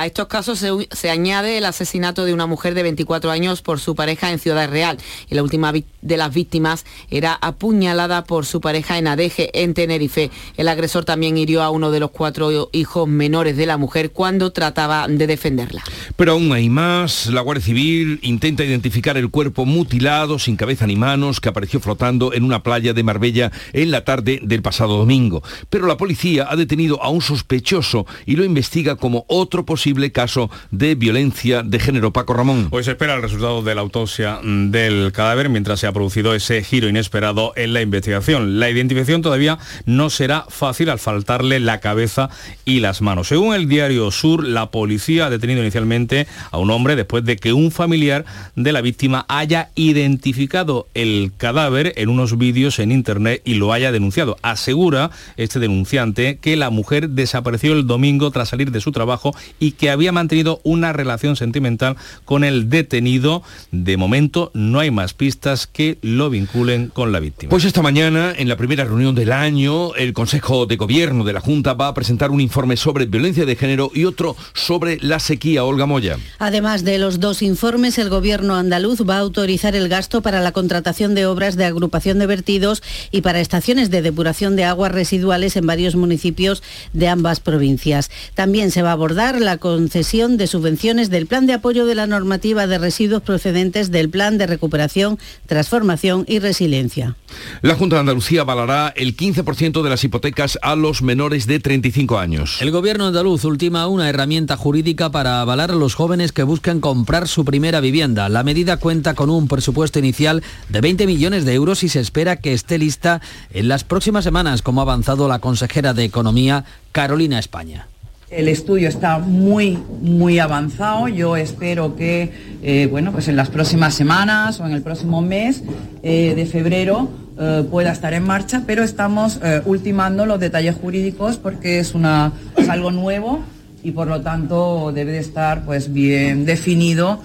A 0.00 0.06
estos 0.06 0.28
casos 0.28 0.64
se, 0.92 1.10
añade 1.10 1.58
el 1.58 1.64
asesinato 1.64 2.24
de 2.24 2.32
una 2.32 2.46
mujer 2.46 2.74
de 2.74 2.84
24 2.84 3.32
años 3.32 3.62
por 3.62 3.80
su 3.80 3.96
pareja 3.96 4.30
en 4.30 4.38
Ciudad 4.38 4.70
Real. 4.70 4.96
Y 5.28 5.34
la 5.34 5.42
última 5.42 5.72
de 5.72 6.16
las 6.16 6.32
víctimas 6.32 6.86
era 7.10 7.34
apuñalada 7.34 8.22
por 8.22 8.46
su 8.46 8.60
pareja 8.60 8.96
en 8.98 9.08
Adeje, 9.08 9.50
en 9.60 9.74
Tenerife. 9.74 10.30
El 10.56 10.68
agresor 10.68 11.04
también 11.04 11.36
hirió 11.36 11.64
a 11.64 11.70
uno 11.70 11.90
de 11.90 11.98
los 11.98 12.12
cuatro 12.12 12.70
hijos 12.70 13.08
menores 13.08 13.56
de 13.56 13.66
la 13.66 13.76
mujer 13.76 14.12
cuando 14.12 14.52
trataba 14.52 15.08
de 15.08 15.26
defenderla. 15.26 15.82
Pero 16.14 16.30
aún 16.30 16.52
hay 16.52 16.68
más. 16.68 17.26
La 17.26 17.40
Guardia 17.40 17.64
Civil 17.64 18.20
intenta 18.22 18.62
identificar 18.62 19.16
el 19.16 19.30
cuerpo 19.30 19.66
mutilado, 19.66 20.38
sin 20.38 20.54
cabeza 20.54 20.86
ni 20.86 20.94
manos, 20.94 21.40
que 21.40 21.48
apareció 21.48 21.80
flotando 21.80 22.32
en 22.32 22.44
una 22.44 22.62
playa 22.62 22.92
de 22.92 23.02
Marbella 23.02 23.50
en 23.72 23.90
la 23.90 24.04
tarde 24.04 24.38
del 24.44 24.62
pasado 24.62 24.96
domingo. 24.96 25.42
Pero 25.70 25.88
la 25.88 25.96
policía 25.96 26.46
ha 26.48 26.54
detenido 26.54 27.02
a 27.02 27.08
un 27.08 27.20
sospechoso 27.20 28.06
y 28.26 28.36
lo 28.36 28.44
investiga 28.44 28.94
como 28.94 29.24
otro 29.26 29.66
posible 29.66 29.87
caso 30.12 30.50
de 30.70 30.94
violencia 30.94 31.62
de 31.62 31.78
género. 31.78 32.12
Paco 32.12 32.34
Ramón. 32.34 32.68
Hoy 32.70 32.84
se 32.84 32.92
espera 32.92 33.14
el 33.14 33.22
resultado 33.22 33.62
de 33.62 33.74
la 33.74 33.80
autopsia 33.80 34.40
del 34.42 35.12
cadáver 35.12 35.48
mientras 35.48 35.80
se 35.80 35.86
ha 35.86 35.92
producido 35.92 36.34
ese 36.34 36.62
giro 36.62 36.88
inesperado 36.88 37.52
en 37.56 37.72
la 37.72 37.82
investigación. 37.82 38.60
La 38.60 38.70
identificación 38.70 39.22
todavía 39.22 39.58
no 39.84 40.10
será 40.10 40.46
fácil 40.48 40.90
al 40.90 40.98
faltarle 40.98 41.60
la 41.60 41.80
cabeza 41.80 42.30
y 42.64 42.80
las 42.80 43.02
manos. 43.02 43.28
Según 43.28 43.54
el 43.54 43.68
diario 43.68 44.10
Sur, 44.10 44.44
la 44.44 44.70
policía 44.70 45.26
ha 45.26 45.30
detenido 45.30 45.60
inicialmente 45.60 46.26
a 46.50 46.58
un 46.58 46.70
hombre 46.70 46.96
después 46.96 47.24
de 47.24 47.36
que 47.36 47.52
un 47.52 47.70
familiar 47.70 48.24
de 48.54 48.72
la 48.72 48.80
víctima 48.80 49.26
haya 49.28 49.70
identificado 49.74 50.88
el 50.94 51.32
cadáver 51.36 51.92
en 51.96 52.08
unos 52.08 52.38
vídeos 52.38 52.78
en 52.78 52.92
internet 52.92 53.42
y 53.44 53.54
lo 53.54 53.72
haya 53.72 53.92
denunciado. 53.92 54.36
Asegura 54.42 55.10
este 55.36 55.58
denunciante 55.58 56.38
que 56.38 56.56
la 56.56 56.70
mujer 56.70 57.10
desapareció 57.10 57.72
el 57.72 57.86
domingo 57.86 58.30
tras 58.30 58.48
salir 58.48 58.70
de 58.70 58.80
su 58.80 58.92
trabajo 58.92 59.34
y 59.58 59.72
que 59.78 59.90
había 59.90 60.12
mantenido 60.12 60.60
una 60.64 60.92
relación 60.92 61.36
sentimental 61.36 61.96
con 62.24 62.44
el 62.44 62.68
detenido. 62.68 63.42
De 63.70 63.96
momento 63.96 64.50
no 64.54 64.80
hay 64.80 64.90
más 64.90 65.14
pistas 65.14 65.66
que 65.66 65.98
lo 66.02 66.28
vinculen 66.30 66.88
con 66.88 67.12
la 67.12 67.20
víctima. 67.20 67.50
Pues 67.50 67.64
esta 67.64 67.82
mañana, 67.82 68.32
en 68.36 68.48
la 68.48 68.56
primera 68.56 68.84
reunión 68.84 69.14
del 69.14 69.32
año, 69.32 69.94
el 69.94 70.12
Consejo 70.12 70.66
de 70.66 70.76
Gobierno 70.76 71.24
de 71.24 71.32
la 71.32 71.40
Junta 71.40 71.74
va 71.74 71.88
a 71.88 71.94
presentar 71.94 72.30
un 72.30 72.40
informe 72.40 72.76
sobre 72.76 73.06
violencia 73.06 73.46
de 73.46 73.56
género 73.56 73.90
y 73.94 74.04
otro 74.04 74.36
sobre 74.52 74.98
la 75.00 75.18
sequía. 75.18 75.64
Olga 75.64 75.86
Moya. 75.86 76.18
Además 76.38 76.84
de 76.84 76.98
los 76.98 77.20
dos 77.20 77.42
informes, 77.42 77.98
el 77.98 78.10
Gobierno 78.10 78.56
andaluz 78.56 79.02
va 79.08 79.16
a 79.16 79.20
autorizar 79.20 79.76
el 79.76 79.88
gasto 79.88 80.20
para 80.22 80.40
la 80.40 80.52
contratación 80.52 81.14
de 81.14 81.26
obras 81.26 81.56
de 81.56 81.64
agrupación 81.64 82.18
de 82.18 82.26
vertidos 82.26 82.82
y 83.10 83.22
para 83.22 83.40
estaciones 83.40 83.90
de 83.90 84.02
depuración 84.02 84.56
de 84.56 84.64
aguas 84.64 84.92
residuales 84.92 85.56
en 85.56 85.66
varios 85.66 85.94
municipios 85.94 86.62
de 86.92 87.08
ambas 87.08 87.40
provincias. 87.40 88.10
También 88.34 88.70
se 88.70 88.82
va 88.82 88.90
a 88.90 88.92
abordar 88.92 89.40
la 89.40 89.58
concesión 89.68 90.38
de 90.38 90.46
subvenciones 90.46 91.10
del 91.10 91.26
Plan 91.26 91.46
de 91.46 91.52
Apoyo 91.52 91.84
de 91.84 91.94
la 91.94 92.06
Normativa 92.06 92.66
de 92.66 92.78
Residuos 92.78 93.20
procedentes 93.20 93.90
del 93.90 94.08
Plan 94.08 94.38
de 94.38 94.46
Recuperación, 94.46 95.18
Transformación 95.44 96.24
y 96.26 96.38
Resiliencia. 96.38 97.16
La 97.60 97.74
Junta 97.74 97.96
de 97.96 98.00
Andalucía 98.00 98.40
avalará 98.40 98.94
el 98.96 99.14
15% 99.14 99.82
de 99.82 99.90
las 99.90 100.02
hipotecas 100.04 100.58
a 100.62 100.74
los 100.74 101.02
menores 101.02 101.46
de 101.46 101.60
35 101.60 102.18
años. 102.18 102.62
El 102.62 102.70
gobierno 102.70 103.08
andaluz 103.08 103.44
ultima 103.44 103.86
una 103.88 104.08
herramienta 104.08 104.56
jurídica 104.56 105.10
para 105.10 105.42
avalar 105.42 105.70
a 105.70 105.74
los 105.74 105.94
jóvenes 105.94 106.32
que 106.32 106.44
buscan 106.44 106.80
comprar 106.80 107.28
su 107.28 107.44
primera 107.44 107.80
vivienda. 107.80 108.30
La 108.30 108.44
medida 108.44 108.78
cuenta 108.78 109.12
con 109.12 109.28
un 109.28 109.48
presupuesto 109.48 109.98
inicial 109.98 110.42
de 110.70 110.80
20 110.80 111.06
millones 111.06 111.44
de 111.44 111.52
euros 111.52 111.82
y 111.82 111.90
se 111.90 112.00
espera 112.00 112.36
que 112.36 112.54
esté 112.54 112.78
lista 112.78 113.20
en 113.50 113.68
las 113.68 113.84
próximas 113.84 114.24
semanas, 114.24 114.62
como 114.62 114.80
ha 114.80 114.84
avanzado 114.84 115.28
la 115.28 115.40
consejera 115.40 115.92
de 115.92 116.04
Economía, 116.04 116.64
Carolina 116.92 117.38
España. 117.38 117.86
El 118.30 118.48
estudio 118.48 118.88
está 118.88 119.18
muy, 119.18 119.78
muy 120.02 120.38
avanzado. 120.38 121.08
Yo 121.08 121.34
espero 121.36 121.96
que, 121.96 122.30
eh, 122.62 122.86
bueno, 122.90 123.10
pues 123.10 123.26
en 123.28 123.36
las 123.36 123.48
próximas 123.48 123.94
semanas 123.94 124.60
o 124.60 124.66
en 124.66 124.72
el 124.72 124.82
próximo 124.82 125.22
mes 125.22 125.62
eh, 126.02 126.34
de 126.36 126.44
febrero 126.44 127.08
eh, 127.40 127.64
pueda 127.70 127.90
estar 127.90 128.12
en 128.12 128.24
marcha, 128.24 128.64
pero 128.66 128.82
estamos 128.82 129.40
ultimando 129.64 130.26
los 130.26 130.38
detalles 130.40 130.74
jurídicos 130.76 131.38
porque 131.38 131.78
es, 131.78 131.94
una, 131.94 132.32
algo 132.68 132.90
nuevo 132.90 133.40
y 133.82 133.92
por 133.92 134.08
lo 134.08 134.20
tanto 134.20 134.92
debe 134.92 135.12
de 135.12 135.20
estar 135.20 135.64
pues 135.64 135.90
bien 135.90 136.44
definido. 136.44 137.20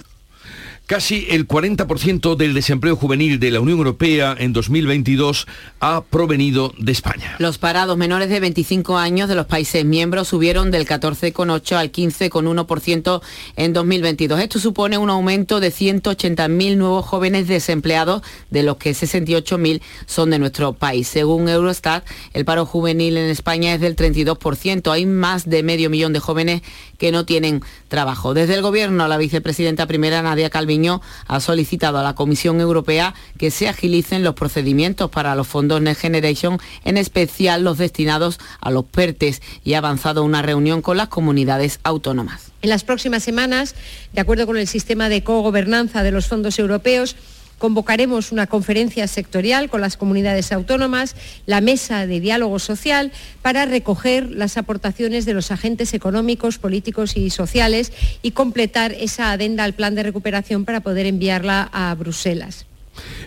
Casi 0.86 1.28
el 1.30 1.48
40% 1.48 2.36
del 2.36 2.54
desempleo 2.54 2.98
juvenil 2.98 3.40
de 3.40 3.52
la 3.52 3.62
Unión 3.62 3.78
Europea 3.78 4.36
en 4.38 4.52
2022 4.52 5.48
ha 5.80 6.02
provenido 6.02 6.74
de 6.78 6.92
España. 6.92 7.38
Los 7.40 7.58
parados 7.58 7.96
menores 7.96 8.28
de 8.28 8.42
25 8.42 8.98
años 8.98 9.30
de 9.30 9.36
los 9.36 9.46
países 9.46 9.86
miembros 9.86 10.28
subieron 10.28 10.72
del 10.72 10.86
14,8 10.86 11.78
al 11.78 11.90
15,1% 11.94 13.22
en 13.56 13.72
2022. 13.72 14.42
Esto 14.42 14.60
supone 14.60 14.98
un 14.98 15.10
aumento 15.10 15.62
de 15.62 15.72
180.000 15.72 16.76
nuevos 16.76 17.06
jóvenes 17.06 17.48
desempleados, 17.48 18.22
de 18.50 18.64
los 18.64 18.76
que 18.76 18.92
68.000 18.92 19.82
son 20.06 20.32
de 20.32 20.40
nuestro 20.40 20.74
país. 20.74 21.08
Según 21.08 21.48
Eurostat, 21.48 22.06
el 22.34 22.44
paro 22.44 22.66
juvenil 22.66 23.16
en 23.16 23.30
España 23.30 23.74
es 23.74 23.80
del 23.80 23.96
32%. 23.96 24.92
Hay 24.92 25.06
más 25.06 25.50
de 25.50 25.64
medio 25.64 25.90
millón 25.90 26.12
de 26.12 26.20
jóvenes 26.20 26.62
que 26.98 27.14
no 27.14 27.26
tienen 27.26 27.62
trabajo. 27.88 28.34
Desde 28.34 28.56
el 28.56 28.62
Gobierno, 28.62 29.08
la 29.08 29.18
vicepresidenta 29.18 29.88
primera, 29.88 30.22
Nadia 30.22 30.50
Ha 31.28 31.40
solicitado 31.40 32.00
a 32.00 32.04
la 32.04 32.16
Comisión 32.16 32.60
Europea 32.60 33.14
que 33.38 33.52
se 33.52 33.68
agilicen 33.68 34.24
los 34.24 34.34
procedimientos 34.34 35.10
para 35.10 35.36
los 35.36 35.48
fondos 35.48 35.82
Next 35.82 36.02
Generation, 36.02 36.60
en 36.84 36.98
especial 36.98 37.64
los 37.64 37.78
destinados 37.78 38.40
a 38.60 38.72
los 38.72 38.86
PERTES, 38.86 39.42
y 39.64 39.74
ha 39.74 39.80
avanzado 39.80 40.24
una 40.24 40.42
reunión 40.42 40.82
con 40.82 40.98
las 40.98 41.10
comunidades 41.10 41.80
autónomas. 41.84 42.52
En 42.62 42.70
las 42.70 42.84
próximas 42.84 43.24
semanas, 43.24 43.76
de 44.14 44.22
acuerdo 44.22 44.46
con 44.46 44.58
el 44.58 44.68
sistema 44.68 45.10
de 45.10 45.24
cogobernanza 45.24 46.02
de 46.02 46.12
los 46.12 46.28
fondos 46.28 46.58
europeos, 46.60 47.16
Convocaremos 47.64 48.34
una 48.34 48.46
conferencia 48.46 49.08
sectorial 49.08 49.70
con 49.70 49.80
las 49.80 49.96
comunidades 49.96 50.52
autónomas, 50.52 51.16
la 51.46 51.62
mesa 51.62 52.06
de 52.06 52.20
diálogo 52.20 52.60
social, 52.60 53.14
para 53.42 53.64
recoger 53.64 54.30
las 54.32 54.58
aportaciones 54.58 55.24
de 55.24 55.34
los 55.34 55.50
agentes 55.50 55.94
económicos, 55.94 56.58
políticos 56.58 57.16
y 57.16 57.30
sociales 57.30 57.94
y 58.22 58.32
completar 58.32 58.92
esa 58.92 59.32
adenda 59.32 59.64
al 59.64 59.76
plan 59.76 59.96
de 59.96 60.04
recuperación 60.04 60.66
para 60.66 60.82
poder 60.82 61.06
enviarla 61.06 61.70
a 61.72 61.96
Bruselas. 61.96 62.66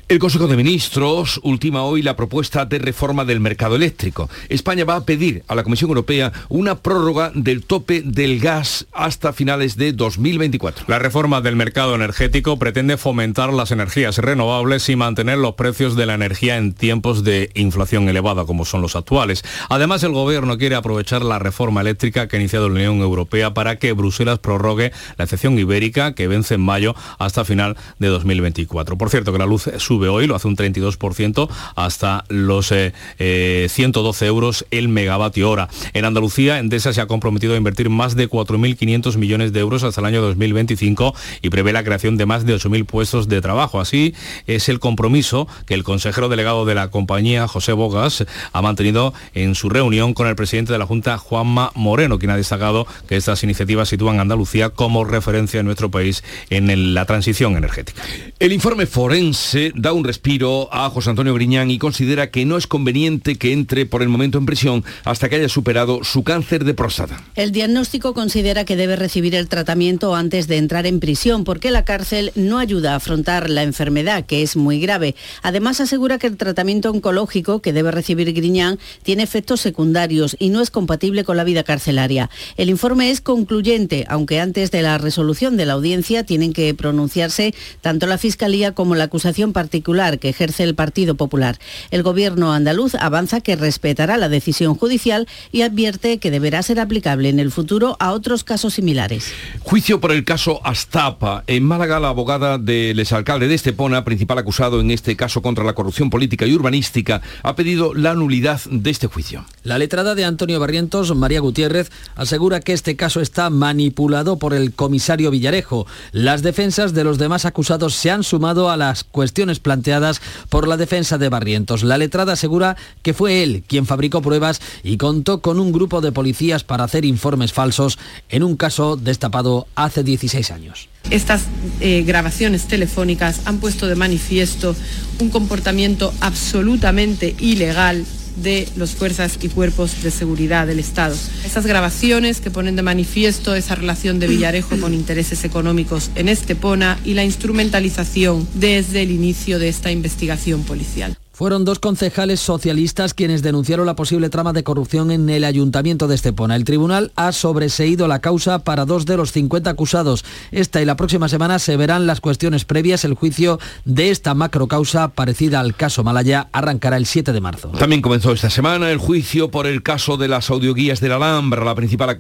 El 0.09 0.19
Consejo 0.19 0.47
de 0.47 0.57
Ministros 0.57 1.41
ultima 1.43 1.83
hoy 1.83 2.03
la 2.03 2.17
propuesta 2.17 2.65
de 2.65 2.79
reforma 2.79 3.25
del 3.25 3.41
mercado 3.41 3.75
eléctrico. 3.77 4.31
España 4.49 4.85
va 4.85 4.97
a 4.97 5.05
pedir 5.05 5.43
a 5.49 5.55
la 5.55 5.65
Comisión 5.65 5.91
Europea 5.91 6.33
una 6.49 6.77
prórroga 6.77 7.33
del 7.35 7.65
tope 7.65 8.03
del 8.03 8.39
gas 8.39 8.87
hasta 8.93 9.33
finales 9.33 9.77
de 9.77 9.93
2024. 9.93 10.85
La 10.87 10.99
reforma 10.99 11.41
del 11.41 11.57
mercado 11.57 11.95
energético 11.95 12.59
pretende 12.59 12.97
fomentar 12.97 13.53
las 13.53 13.73
energías 13.73 14.19
renovables 14.19 14.89
y 14.89 14.97
mantener 14.97 15.39
los 15.39 15.55
precios 15.55 15.97
de 15.97 16.07
la 16.07 16.15
energía 16.15 16.57
en 16.57 16.73
tiempos 16.73 17.25
de 17.25 17.51
inflación 17.55 18.09
elevada 18.09 18.45
como 18.45 18.65
son 18.65 18.83
los 18.83 18.95
actuales. 18.95 19.45
Además, 19.69 20.03
el 20.05 20.13
Gobierno 20.13 20.59
quiere 20.59 20.77
aprovechar 20.77 21.23
la 21.23 21.39
reforma 21.39 21.81
eléctrica 21.81 22.29
que 22.29 22.37
ha 22.37 22.41
iniciado 22.41 22.69
la 22.69 22.75
Unión 22.75 23.01
Europea 23.01 23.55
para 23.55 23.77
que 23.77 23.93
Bruselas 23.93 24.39
prorrogue 24.39 24.93
la 25.17 25.25
excepción 25.25 25.59
ibérica 25.59 26.15
que 26.15 26.29
vence 26.29 26.55
en 26.55 26.61
mayo 26.61 26.95
hasta 27.19 27.45
final 27.45 27.77
de 27.99 28.09
2024. 28.09 28.97
Por 28.97 29.11
cierto, 29.11 29.33
que 29.33 29.39
la 29.39 29.47
luz 29.47 29.56
sube 29.59 30.09
hoy, 30.09 30.27
lo 30.27 30.35
hace 30.35 30.49
un 30.49 30.57
32% 30.57 31.49
hasta 31.75 32.25
los 32.29 32.69
112 32.69 34.25
eh, 34.25 34.29
euros 34.29 34.67
el 34.71 34.89
megavatio 34.89 35.51
hora. 35.51 35.69
En 35.93 36.05
Andalucía, 36.05 36.59
Endesa 36.59 36.93
se 36.93 37.01
ha 37.01 37.07
comprometido 37.07 37.55
a 37.55 37.57
invertir 37.57 37.91
más 37.91 38.17
de 38.17 38.29
4.500 38.29 39.17
millones 39.17 39.53
de 39.53 39.61
euros 39.61 39.83
hasta 39.83 40.01
el 40.01 40.07
año 40.07 40.23
2025 40.23 41.15
y 41.43 41.51
prevé 41.51 41.73
la 41.73 41.85
creación 41.85 42.17
de 42.17 42.27
más 42.27 42.47
de 42.47 42.55
8.000 42.55 42.87
puestos 42.87 43.29
de 43.29 43.41
trabajo. 43.41 43.81
Así 43.81 44.15
es 44.47 44.69
el 44.69 44.81
compromiso 44.81 45.49
que 45.67 45.75
el 45.75 45.85
consejero 45.85 46.29
delegado 46.29 46.65
de 46.65 46.75
la 46.75 46.91
compañía, 46.91 47.49
José 47.49 47.73
Bogas, 47.73 48.25
ha 48.53 48.63
mantenido 48.63 49.13
en 49.35 49.55
su 49.55 49.69
reunión 49.69 50.15
con 50.15 50.27
el 50.27 50.37
presidente 50.37 50.73
de 50.73 50.79
la 50.79 50.87
Junta, 50.87 51.19
Juanma 51.19 51.73
Moreno, 51.75 52.19
quien 52.19 52.31
ha 52.31 52.37
destacado 52.37 52.87
que 53.09 53.17
estas 53.17 53.43
iniciativas 53.43 53.89
sitúan 53.89 54.19
a 54.19 54.23
Andalucía 54.23 54.71
como 54.71 55.05
referencia 55.05 55.61
en 55.61 55.67
nuestro 55.67 55.91
país 55.91 56.25
en 56.51 56.95
la 56.95 57.05
transición 57.05 57.57
energética. 57.57 58.03
El 58.39 58.53
informe 58.53 58.87
forense 58.87 59.46
da 59.75 59.93
un 59.93 60.05
respiro 60.05 60.69
a 60.73 60.91
José 60.91 61.11
Antonio 61.11 61.35
Griñán 61.35 61.71
y 61.71 61.79
considera 61.79 62.31
que 62.31 62.45
no 62.45 62.57
es 62.57 62.67
conveniente 62.67 63.37
que 63.37 63.53
entre 63.53 63.87
por 63.87 64.03
el 64.03 64.09
momento 64.09 64.39
en 64.39 64.47
prisión 64.47 64.85
hasta 65.05 65.29
que 65.29 65.37
haya 65.37 65.49
superado 65.49 66.03
su 66.03 66.25
cáncer 66.25 66.65
de 66.65 66.75
próstata. 66.75 67.23
El 67.37 67.53
diagnóstico 67.53 68.13
considera 68.13 68.65
que 68.65 68.77
debe 68.77 68.97
recibir 68.97 69.35
el 69.35 69.49
tratamiento 69.49 70.17
antes 70.17 70.49
de 70.49 70.57
entrar 70.57 70.87
en 70.87 70.99
prisión 70.99 71.45
porque 71.45 71.71
la 71.71 71.85
cárcel 71.85 72.33
no 72.35 72.59
ayuda 72.59 72.93
a 72.93 72.97
afrontar 72.97 73.49
la 73.49 73.63
enfermedad, 73.63 74.27
que 74.27 74.43
es 74.43 74.57
muy 74.57 74.81
grave. 74.81 75.15
Además 75.43 75.81
asegura 75.81 76.19
que 76.19 76.27
el 76.27 76.37
tratamiento 76.37 76.91
oncológico 76.91 77.63
que 77.63 77.73
debe 77.73 77.93
recibir 77.93 78.33
Griñán 78.33 78.79
tiene 79.05 79.23
efectos 79.23 79.61
secundarios 79.61 80.37
y 80.41 80.49
no 80.49 80.61
es 80.61 80.71
compatible 80.71 81.23
con 81.23 81.37
la 81.37 81.45
vida 81.45 81.63
carcelaria. 81.63 82.31
El 82.57 82.69
informe 82.69 83.11
es 83.11 83.21
concluyente, 83.21 84.07
aunque 84.09 84.41
antes 84.41 84.73
de 84.73 84.83
la 84.83 84.99
resolución 84.99 85.57
de 85.57 85.67
la 85.67 85.75
audiencia 85.75 86.25
tienen 86.25 86.53
que 86.53 86.75
pronunciarse 86.75 87.55
tanto 87.81 88.07
la 88.07 88.19
Fiscalía 88.19 88.73
como 88.73 88.95
la 88.97 89.05
acusación 89.05 89.36
particular 89.53 90.19
que 90.19 90.29
ejerce 90.29 90.63
el 90.63 90.75
Partido 90.75 91.15
Popular. 91.15 91.59
El 91.91 92.03
gobierno 92.03 92.53
andaluz 92.53 92.95
avanza 92.95 93.41
que 93.41 93.57
respetará 93.57 94.17
la 94.17 94.29
decisión 94.29 94.75
judicial 94.75 95.29
y 95.53 95.63
advierte 95.63 96.19
que 96.19 96.31
deberá 96.31 96.63
ser 96.63 96.81
aplicable 96.81 97.29
en 97.29 97.39
el 97.39 97.53
futuro 97.53 97.97
a 98.01 98.13
otros 98.13 98.45
casos 98.45 98.75
similares. 98.75 99.33
Juicio 99.61 100.01
por 100.01 100.13
el 100.13 100.25
caso 100.25 100.61
Astapa. 100.65 101.45
En 101.47 101.65
Málaga, 101.65 102.01
la 102.01 102.09
abogada 102.09 102.59
del 102.59 102.99
exalcalde 102.99 103.49
de 103.49 103.55
Estepona, 103.55 104.05
principal 104.05 104.39
acusado 104.39 104.81
en 104.81 104.91
este 104.91 105.17
caso 105.17 105.43
contra 105.43 105.65
la 105.65 105.75
corrupción 105.75 106.11
política 106.11 106.47
y 106.47 106.55
urbanística, 106.55 107.23
ha 107.43 107.57
pedido 107.57 107.95
la 107.95 108.15
nulidad 108.15 108.61
de 108.71 108.91
este 108.91 109.07
juicio. 109.07 109.45
La 109.63 109.79
letrada 109.79 110.15
de 110.15 110.25
Antonio 110.25 110.61
Barrientos, 110.61 111.15
María 111.15 111.41
Gutiérrez, 111.41 111.91
asegura 112.15 112.61
que 112.61 112.73
este 112.73 112.97
caso 112.97 113.21
está 113.21 113.51
manipulado 113.51 114.39
por 114.39 114.55
el 114.55 114.73
comisario 114.73 115.31
Villarejo. 115.31 115.87
Las 116.13 116.43
defensas 116.43 116.95
de 116.95 117.05
los 117.05 117.19
demás 117.19 117.45
acusados 117.45 117.95
se 117.95 118.11
han 118.11 118.23
sumado 118.23 118.71
a 118.71 118.77
las 118.77 119.05
cuestiones 119.05 119.26
cuestiones 119.27 119.59
planteadas 119.59 120.21
por 120.49 120.69
la 120.69 120.77
defensa 120.77 121.19
de 121.19 121.29
Barrientos. 121.29 121.83
La 121.83 121.99
letrada 121.99 122.35
asegura 122.35 122.77
que 123.03 123.13
fue 123.13 123.43
él 123.43 123.65
quien 123.67 123.85
fabricó 123.85 124.23
pruebas 124.23 124.61
y 124.85 124.99
contó 124.99 125.41
con 125.41 125.59
un 125.59 125.73
grupo 125.73 126.01
de 126.01 126.13
policías 126.13 126.63
para 126.63 126.85
hacer 126.85 127.05
informes 127.05 127.53
falsos 127.53 127.99
en 128.29 128.45
un 128.45 128.55
caso 128.57 128.97
destapado 128.97 129.67
hace 129.75 130.05
16 130.05 130.53
años. 130.53 130.89
Estas 131.11 131.43
eh, 131.81 132.05
grabaciones 132.07 132.69
telefónicas 132.69 133.41
han 133.47 133.59
puesto 133.59 133.89
de 133.89 133.97
manifiesto 133.97 134.77
un 135.19 135.31
comportamiento 135.31 136.15
absolutamente 136.21 137.35
ilegal 137.41 138.07
de 138.37 138.69
las 138.77 138.95
fuerzas 138.95 139.39
y 139.43 139.49
cuerpos 139.49 140.03
de 140.03 140.11
seguridad 140.11 140.67
del 140.67 140.79
Estado. 140.79 141.17
Estas 141.45 141.67
grabaciones 141.67 142.41
que 142.41 142.51
ponen 142.51 142.77
de 142.77 142.83
manifiesto 142.83 143.55
esa 143.55 143.75
relación 143.75 144.19
de 144.19 144.29
Villarejo 144.29 144.79
con 144.79 144.95
intereses 144.95 145.45
económicos 145.45 146.11
en 146.15 146.29
Estepona 146.29 146.99
y 147.05 147.15
la 147.15 147.25
instrumentalización 147.25 148.47
desde 148.55 149.03
el 149.03 149.11
inicio 149.11 149.59
de 149.59 149.69
esta 149.69 149.91
investigación 149.91 150.63
policial. 150.63 151.17
Fueron 151.37 151.67
dos 151.67 151.81
concejales 151.81 152.41
socialistas 152.41 153.13
quienes 153.13 153.43
denunciaron 153.43 153.85
la 153.85 153.95
posible 153.95 154.31
trama 154.31 154.55
de 154.55 154.65
corrupción 154.65 155.11
en 155.11 155.29
el 155.29 155.45
ayuntamiento 155.45 156.09
de 156.09 156.15
Estepona. 156.15 156.57
El 156.57 156.65
tribunal 156.65 157.13
ha 157.15 157.31
sobreseído 157.33 158.09
la 158.09 158.21
causa 158.21 158.61
para 158.61 158.87
dos 158.87 159.05
de 159.05 159.19
los 159.19 159.33
50 159.33 159.69
acusados. 159.69 160.25
Esta 160.51 160.81
y 160.81 160.87
la 160.87 160.97
próxima 160.97 161.29
semana 161.29 161.59
se 161.59 161.77
verán 161.77 162.07
las 162.07 162.23
cuestiones 162.23 162.65
previas. 162.65 163.05
El 163.05 163.13
juicio 163.13 163.61
de 163.85 164.09
esta 164.09 164.33
macrocausa, 164.33 165.09
parecida 165.09 165.61
al 165.61 165.75
caso 165.75 166.03
Malaya, 166.03 166.49
arrancará 166.53 166.97
el 166.97 167.05
7 167.05 167.35
de 167.35 167.41
marzo. 167.43 167.69
También 167.69 168.01
comenzó 168.01 168.33
esta 168.33 168.49
semana 168.49 168.91
el 168.91 168.97
juicio 168.97 169.51
por 169.51 169.67
el 169.67 169.83
caso 169.83 170.17
de 170.17 170.29
las 170.29 170.49
audioguías 170.49 171.01
de 171.01 171.11
la 171.11 171.17
Alhambra. 171.17 171.63
La 171.67 171.75
principal 171.75 172.17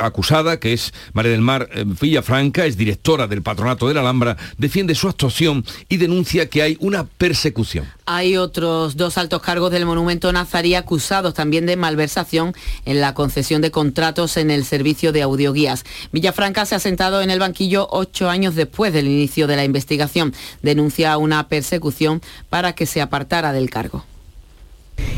acusada, 0.00 0.58
que 0.58 0.72
es 0.72 0.94
María 1.12 1.32
del 1.32 1.42
Mar 1.42 1.68
eh, 1.74 1.84
Villafranca, 2.00 2.64
es 2.64 2.78
directora 2.78 3.26
del 3.26 3.42
patronato 3.42 3.88
de 3.88 3.92
la 3.92 4.00
Alhambra, 4.00 4.38
defiende 4.56 4.94
su 4.94 5.06
actuación 5.06 5.66
y 5.90 5.98
denuncia 5.98 6.48
que 6.48 6.62
hay 6.62 6.78
una 6.80 7.04
persecución. 7.04 7.84
Hay 8.06 8.36
otros 8.54 8.96
dos 8.96 9.18
altos 9.18 9.42
cargos 9.42 9.72
del 9.72 9.84
monumento 9.84 10.32
nazarí 10.32 10.76
acusados 10.76 11.34
también 11.34 11.66
de 11.66 11.74
malversación 11.74 12.54
en 12.84 13.00
la 13.00 13.12
concesión 13.12 13.60
de 13.62 13.72
contratos 13.72 14.36
en 14.36 14.52
el 14.52 14.64
servicio 14.64 15.10
de 15.10 15.22
audioguías. 15.22 15.84
Villafranca 16.12 16.64
se 16.64 16.76
ha 16.76 16.78
sentado 16.78 17.20
en 17.20 17.30
el 17.30 17.40
banquillo 17.40 17.88
ocho 17.90 18.30
años 18.30 18.54
después 18.54 18.92
del 18.92 19.08
inicio 19.08 19.48
de 19.48 19.56
la 19.56 19.64
investigación. 19.64 20.32
Denuncia 20.62 21.18
una 21.18 21.48
persecución 21.48 22.22
para 22.48 22.76
que 22.76 22.86
se 22.86 23.00
apartara 23.00 23.52
del 23.52 23.70
cargo. 23.70 24.04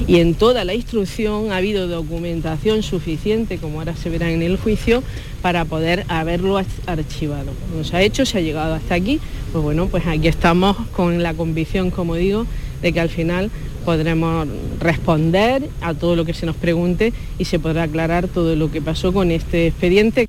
Y 0.08 0.20
en 0.20 0.34
toda 0.34 0.64
la 0.64 0.72
instrucción 0.72 1.52
ha 1.52 1.58
habido 1.58 1.88
documentación 1.88 2.82
suficiente, 2.82 3.58
como 3.58 3.80
ahora 3.80 3.94
se 3.94 4.08
verá 4.08 4.30
en 4.30 4.40
el 4.40 4.56
juicio, 4.56 5.02
para 5.42 5.66
poder 5.66 6.06
haberlo 6.08 6.56
archivado. 6.86 7.52
No 7.76 7.84
se 7.84 7.96
ha 7.98 8.00
hecho, 8.00 8.24
se 8.24 8.38
ha 8.38 8.40
llegado 8.40 8.72
hasta 8.72 8.94
aquí, 8.94 9.20
pues 9.52 9.62
bueno, 9.62 9.88
pues 9.88 10.06
aquí 10.06 10.28
estamos 10.28 10.78
con 10.92 11.22
la 11.22 11.34
convicción, 11.34 11.90
como 11.90 12.14
digo, 12.14 12.46
de 12.82 12.92
que 12.92 13.00
al 13.00 13.08
final 13.08 13.50
podremos 13.84 14.48
responder 14.80 15.68
a 15.80 15.94
todo 15.94 16.16
lo 16.16 16.24
que 16.24 16.34
se 16.34 16.46
nos 16.46 16.56
pregunte 16.56 17.12
y 17.38 17.44
se 17.44 17.58
podrá 17.58 17.84
aclarar 17.84 18.28
todo 18.28 18.56
lo 18.56 18.70
que 18.70 18.82
pasó 18.82 19.12
con 19.12 19.30
este 19.30 19.68
expediente. 19.68 20.28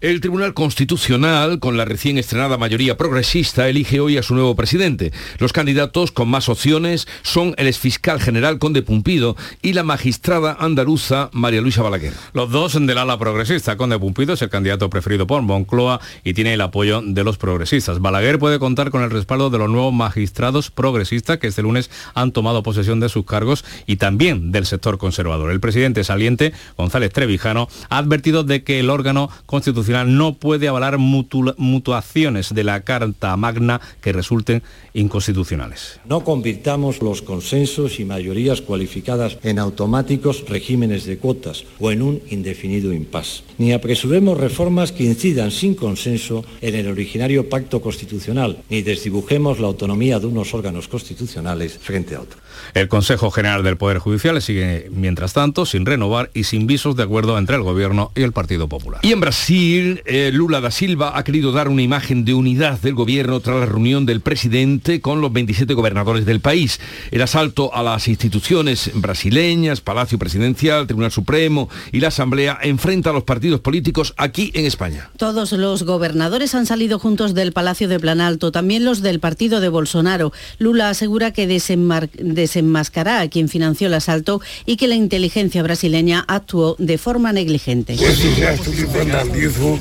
El 0.00 0.20
Tribunal 0.20 0.54
Constitucional, 0.54 1.58
con 1.58 1.76
la 1.76 1.84
recién 1.84 2.18
estrenada 2.18 2.56
mayoría 2.56 2.96
progresista, 2.96 3.68
elige 3.68 3.98
hoy 3.98 4.16
a 4.16 4.22
su 4.22 4.32
nuevo 4.32 4.54
presidente. 4.54 5.12
Los 5.38 5.52
candidatos 5.52 6.12
con 6.12 6.28
más 6.28 6.48
opciones 6.48 7.08
son 7.22 7.52
el 7.56 7.66
exfiscal 7.66 8.20
general 8.20 8.60
Conde 8.60 8.82
Pumpido 8.82 9.34
y 9.60 9.72
la 9.72 9.82
magistrada 9.82 10.56
andaluza 10.60 11.30
María 11.32 11.60
Luisa 11.62 11.82
Balaguer. 11.82 12.12
Los 12.32 12.52
dos 12.52 12.74
del 12.74 12.96
ala 12.96 13.18
progresista. 13.18 13.76
Conde 13.76 13.98
Pumpido 13.98 14.34
es 14.34 14.42
el 14.42 14.50
candidato 14.50 14.88
preferido 14.88 15.26
por 15.26 15.42
Moncloa 15.42 16.00
y 16.22 16.32
tiene 16.32 16.54
el 16.54 16.60
apoyo 16.60 17.02
de 17.02 17.24
los 17.24 17.36
progresistas. 17.36 17.98
Balaguer 17.98 18.38
puede 18.38 18.60
contar 18.60 18.92
con 18.92 19.02
el 19.02 19.10
respaldo 19.10 19.50
de 19.50 19.58
los 19.58 19.68
nuevos 19.68 19.92
magistrados 19.92 20.70
progresistas 20.70 21.38
que 21.38 21.48
este 21.48 21.62
lunes 21.62 21.90
han 22.14 22.30
tomado 22.30 22.62
posesión 22.62 23.00
de 23.00 23.08
sus 23.08 23.26
cargos 23.26 23.64
y 23.84 23.96
también 23.96 24.52
del 24.52 24.64
sector 24.64 24.96
conservador. 24.96 25.50
El 25.50 25.58
presidente 25.58 26.04
saliente, 26.04 26.52
González 26.76 27.12
Trevijano, 27.12 27.68
ha 27.88 27.98
advertido 27.98 28.44
de 28.44 28.62
que 28.62 28.78
el 28.78 28.90
órgano 28.90 29.28
constitucional 29.46 29.87
no 29.88 30.34
puede 30.34 30.68
avalar 30.68 30.98
mutuaciones 30.98 32.54
de 32.54 32.64
la 32.64 32.80
Carta 32.82 33.36
Magna 33.36 33.80
que 34.00 34.12
resulten 34.12 34.62
inconstitucionales. 34.94 36.00
No 36.06 36.24
convirtamos 36.24 37.02
los 37.02 37.22
consensos 37.22 38.00
y 38.00 38.04
mayorías 38.04 38.60
cualificadas 38.60 39.38
en 39.42 39.58
automáticos 39.58 40.44
regímenes 40.48 41.04
de 41.04 41.18
cuotas 41.18 41.64
o 41.80 41.90
en 41.90 42.02
un 42.02 42.20
indefinido 42.30 42.92
impasse. 42.92 43.42
Ni 43.58 43.72
apresuremos 43.72 44.38
reformas 44.38 44.92
que 44.92 45.04
incidan 45.04 45.50
sin 45.50 45.74
consenso 45.74 46.44
en 46.60 46.74
el 46.74 46.88
originario 46.88 47.48
pacto 47.48 47.80
constitucional, 47.80 48.62
ni 48.68 48.82
desdibujemos 48.82 49.58
la 49.58 49.66
autonomía 49.66 50.18
de 50.18 50.26
unos 50.26 50.54
órganos 50.54 50.88
constitucionales 50.88 51.78
frente 51.78 52.14
a 52.14 52.20
otros. 52.20 52.40
El 52.74 52.88
Consejo 52.88 53.30
General 53.30 53.62
del 53.62 53.76
Poder 53.76 53.98
Judicial 53.98 54.40
sigue, 54.42 54.88
mientras 54.90 55.32
tanto, 55.32 55.66
sin 55.66 55.86
renovar 55.86 56.30
y 56.34 56.44
sin 56.44 56.66
visos 56.66 56.96
de 56.96 57.02
acuerdo 57.02 57.38
entre 57.38 57.56
el 57.56 57.62
Gobierno 57.62 58.12
y 58.14 58.22
el 58.22 58.32
Partido 58.32 58.68
Popular. 58.68 59.00
Y 59.02 59.12
en 59.12 59.20
Brasil, 59.20 60.02
eh, 60.06 60.30
Lula 60.32 60.60
da 60.60 60.70
Silva 60.70 61.18
ha 61.18 61.24
querido 61.24 61.52
dar 61.52 61.68
una 61.68 61.82
imagen 61.82 62.24
de 62.24 62.34
unidad 62.34 62.80
del 62.80 62.94
Gobierno 62.94 63.40
tras 63.40 63.60
la 63.60 63.66
reunión 63.66 64.06
del 64.06 64.20
presidente 64.20 65.00
con 65.00 65.20
los 65.20 65.32
27 65.32 65.74
gobernadores 65.74 66.26
del 66.26 66.40
país. 66.40 66.80
El 67.10 67.22
asalto 67.22 67.74
a 67.74 67.82
las 67.82 68.08
instituciones 68.08 68.90
brasileñas, 68.94 69.80
Palacio 69.80 70.18
Presidencial, 70.18 70.86
Tribunal 70.86 71.10
Supremo 71.10 71.68
y 71.92 72.00
la 72.00 72.08
Asamblea 72.08 72.58
enfrenta 72.62 73.10
a 73.10 73.12
los 73.12 73.24
partidos 73.24 73.60
políticos 73.60 74.14
aquí 74.16 74.50
en 74.54 74.66
España. 74.66 75.10
Todos 75.16 75.52
los 75.52 75.82
gobernadores 75.84 76.54
han 76.54 76.66
salido 76.66 76.98
juntos 76.98 77.34
del 77.34 77.52
Palacio 77.52 77.88
de 77.88 78.00
Planalto, 78.00 78.52
también 78.52 78.84
los 78.84 79.02
del 79.02 79.20
partido 79.20 79.60
de 79.60 79.68
Bolsonaro. 79.68 80.32
Lula 80.58 80.90
asegura 80.90 81.32
que 81.32 81.46
desenmar 81.46 82.08
desenmascarar 82.48 83.20
a 83.20 83.28
quien 83.28 83.48
financió 83.48 83.88
el 83.88 83.94
asalto 83.94 84.40
y 84.64 84.76
que 84.76 84.88
la 84.88 84.94
inteligencia 84.94 85.62
brasileña 85.62 86.24
actuó 86.26 86.76
de 86.78 86.96
forma 86.96 87.32
negligente. 87.32 87.92
Ese 87.92 88.32
gesto 88.32 88.70
de 88.70 88.84
vandalismo 88.86 89.78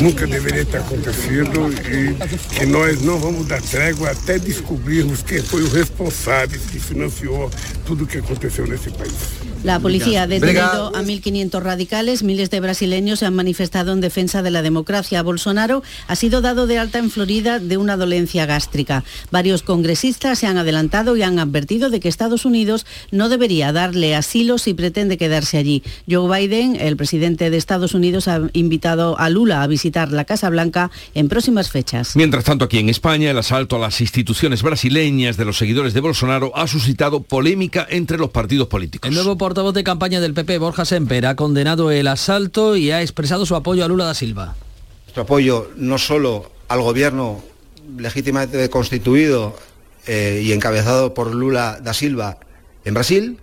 nunca 0.00 0.26
debería 0.26 0.62
estar 0.62 0.80
aconteciendo 0.80 1.70
y 1.70 2.14
que 2.56 2.66
nós 2.66 3.02
não 3.02 3.18
vamos 3.18 3.46
dar 3.46 3.60
trégua 3.60 4.10
até 4.10 4.38
descobrirmos 4.38 5.22
quem 5.22 5.42
foi 5.42 5.62
o 5.62 5.70
responsável 5.70 6.58
que 6.72 6.78
financiou 6.80 7.50
tudo 7.84 8.04
o 8.04 8.06
que 8.06 8.18
aconteceu 8.18 8.66
nesse 8.66 8.90
país. 8.90 9.49
La 9.62 9.78
policía 9.78 10.22
ha 10.22 10.26
detenido 10.26 10.86
a 10.96 11.02
1.500 11.02 11.60
radicales. 11.60 12.22
Miles 12.22 12.48
de 12.48 12.60
brasileños 12.60 13.18
se 13.18 13.26
han 13.26 13.34
manifestado 13.34 13.92
en 13.92 14.00
defensa 14.00 14.42
de 14.42 14.50
la 14.50 14.62
democracia. 14.62 15.22
Bolsonaro 15.22 15.82
ha 16.08 16.16
sido 16.16 16.40
dado 16.40 16.66
de 16.66 16.78
alta 16.78 16.98
en 16.98 17.10
Florida 17.10 17.58
de 17.58 17.76
una 17.76 17.98
dolencia 17.98 18.46
gástrica. 18.46 19.04
Varios 19.30 19.62
congresistas 19.62 20.38
se 20.38 20.46
han 20.46 20.56
adelantado 20.56 21.14
y 21.14 21.22
han 21.22 21.38
advertido 21.38 21.90
de 21.90 22.00
que 22.00 22.08
Estados 22.08 22.46
Unidos 22.46 22.86
no 23.10 23.28
debería 23.28 23.70
darle 23.70 24.14
asilo 24.16 24.56
si 24.56 24.72
pretende 24.72 25.18
quedarse 25.18 25.58
allí. 25.58 25.82
Joe 26.08 26.40
Biden, 26.40 26.76
el 26.80 26.96
presidente 26.96 27.50
de 27.50 27.58
Estados 27.58 27.92
Unidos, 27.92 28.28
ha 28.28 28.40
invitado 28.54 29.18
a 29.18 29.28
Lula 29.28 29.62
a 29.62 29.66
visitar 29.66 30.10
la 30.10 30.24
Casa 30.24 30.48
Blanca 30.48 30.90
en 31.14 31.28
próximas 31.28 31.70
fechas. 31.70 32.16
Mientras 32.16 32.44
tanto, 32.44 32.64
aquí 32.64 32.78
en 32.78 32.88
España, 32.88 33.30
el 33.30 33.38
asalto 33.38 33.76
a 33.76 33.78
las 33.78 34.00
instituciones 34.00 34.62
brasileñas 34.62 35.36
de 35.36 35.44
los 35.44 35.58
seguidores 35.58 35.92
de 35.92 36.00
Bolsonaro 36.00 36.50
ha 36.56 36.66
suscitado 36.66 37.22
polémica 37.22 37.86
entre 37.90 38.16
los 38.16 38.30
partidos 38.30 38.68
políticos 38.68 39.10
portavoz 39.50 39.74
de 39.74 39.82
campaña 39.82 40.20
del 40.20 40.32
PP, 40.32 40.58
Borja 40.58 40.84
Semper, 40.84 41.26
ha 41.26 41.34
condenado 41.34 41.90
el 41.90 42.06
asalto 42.06 42.76
y 42.76 42.92
ha 42.92 43.02
expresado 43.02 43.44
su 43.44 43.56
apoyo 43.56 43.84
a 43.84 43.88
Lula 43.88 44.04
da 44.04 44.14
Silva. 44.14 44.54
Nuestro 45.06 45.24
apoyo 45.24 45.72
no 45.74 45.98
solo 45.98 46.52
al 46.68 46.80
gobierno 46.82 47.42
legítimamente 47.98 48.70
constituido 48.70 49.56
eh, 50.06 50.40
y 50.44 50.52
encabezado 50.52 51.14
por 51.14 51.34
Lula 51.34 51.80
da 51.82 51.94
Silva 51.94 52.38
en 52.84 52.94
Brasil, 52.94 53.38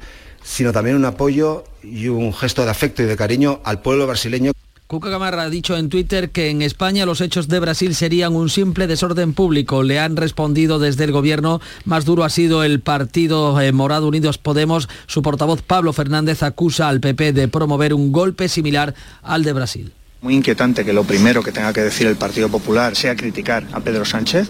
sino 0.46 0.72
también 0.72 0.96
un 0.96 1.04
apoyo 1.04 1.66
y 1.84 2.08
un 2.08 2.34
gesto 2.34 2.64
de 2.64 2.72
afecto 2.72 3.04
y 3.04 3.06
de 3.06 3.18
cariño 3.18 3.60
al 3.66 3.82
pueblo 3.82 4.08
brasileño. 4.08 4.54
Cuca 4.88 5.10
Gamarra 5.10 5.44
ha 5.44 5.50
dicho 5.50 5.76
en 5.76 5.90
Twitter 5.90 6.30
que 6.30 6.50
en 6.50 6.62
España 6.62 7.06
los 7.06 7.20
hechos 7.20 7.50
de 7.50 7.60
Brasil 7.60 7.94
serían 7.94 8.34
un 8.34 8.50
simple 8.50 8.88
desorden 8.88 9.34
público. 9.34 9.84
Le 9.84 10.00
han 10.00 10.16
respondido 10.16 10.80
desde 10.80 11.04
el 11.04 11.12
gobierno. 11.12 11.60
Más 11.84 12.06
duro 12.06 12.24
ha 12.24 12.30
sido 12.30 12.64
el 12.64 12.80
partido 12.80 13.60
eh, 13.60 13.74
Morado 13.74 14.08
Unidos 14.08 14.38
Podemos. 14.38 14.88
Su 15.06 15.22
portavoz 15.22 15.62
Pablo 15.62 15.92
Fernández 15.92 16.42
acusa 16.42 16.88
al 16.88 17.02
PP 17.02 17.34
de 17.34 17.50
promover 17.50 17.94
un 17.94 18.14
golpe 18.14 18.48
similar 18.48 18.96
al 19.24 19.44
de 19.44 19.52
Brasil. 19.52 19.92
Muy 20.22 20.36
inquietante 20.36 20.86
que 20.86 20.94
lo 20.94 21.04
primero 21.04 21.44
que 21.44 21.52
tenga 21.52 21.74
que 21.74 21.82
decir 21.82 22.08
el 22.08 22.16
Partido 22.16 22.48
Popular 22.48 22.96
sea 22.96 23.18
criticar 23.18 23.68
a 23.74 23.82
Pedro 23.82 24.06
Sánchez. 24.06 24.50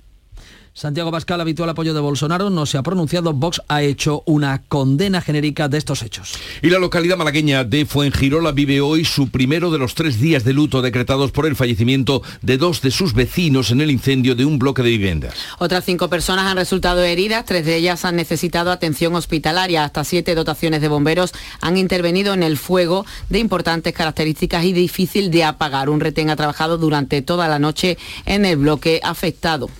Santiago 0.78 1.12
Pascal, 1.12 1.42
habitual 1.42 1.72
apoyo 1.72 1.96
de 1.96 2.00
Bolsonaro, 2.02 2.52
no 2.52 2.68
se 2.68 2.78
ha 2.78 2.84
pronunciado. 2.84 3.34
Vox 3.34 3.63
ha 3.68 3.82
hecho 3.82 4.22
una 4.28 4.62
condena 4.62 5.22
genérica 5.22 5.68
de 5.68 5.80
estos 5.80 6.04
hechos. 6.04 6.34
Y 6.62 6.70
la 6.70 6.78
localidad 6.78 7.18
malagueña 7.18 7.63
de 7.63 7.88
Fuengirola 7.88 8.52
vive 8.52 8.80
hoy 8.80 9.04
su 9.04 9.32
primero 9.32 9.72
de 9.72 9.80
los 9.80 9.96
tres 9.96 10.20
días 10.20 10.44
de 10.44 10.54
luto 10.54 10.84
decretados 10.84 11.32
por 11.32 11.48
el 11.48 11.56
fallecimiento 11.56 12.22
de 12.44 12.60
dos 12.60 12.84
de 12.84 12.92
sus 12.92 13.16
vecinos 13.16 13.72
en 13.72 13.82
el 13.82 13.90
incendio 13.90 14.36
de 14.36 14.46
un 14.46 14.60
bloque 14.60 14.84
de 14.84 14.92
viviendas. 14.92 15.34
Otras 15.58 15.84
cinco 15.84 16.10
personas 16.10 16.46
han 16.46 16.58
resultado 16.58 17.02
heridas, 17.02 17.46
tres 17.46 17.66
de 17.66 17.76
ellas 17.76 18.06
han 18.06 18.16
necesitado 18.16 18.70
atención 18.70 19.16
hospitalaria. 19.16 19.84
Hasta 19.84 20.04
siete 20.04 20.36
dotaciones 20.36 20.82
de 20.82 20.90
bomberos 20.90 21.34
han 21.60 21.78
intervenido 21.78 22.36
en 22.36 22.44
el 22.44 22.56
fuego 22.56 23.04
de 23.30 23.40
importantes 23.40 23.96
características 23.96 24.63
y 24.63 24.74
difícil 24.74 25.32
de 25.32 25.44
apagar. 25.44 25.90
Un 25.90 26.02
retén 26.02 26.30
ha 26.30 26.36
trabajado 26.36 26.78
durante 26.78 27.24
toda 27.24 27.48
la 27.48 27.58
noche 27.58 27.98
en 28.28 28.46
el 28.46 28.58
bloque 28.58 29.00
afectado. 29.04 29.72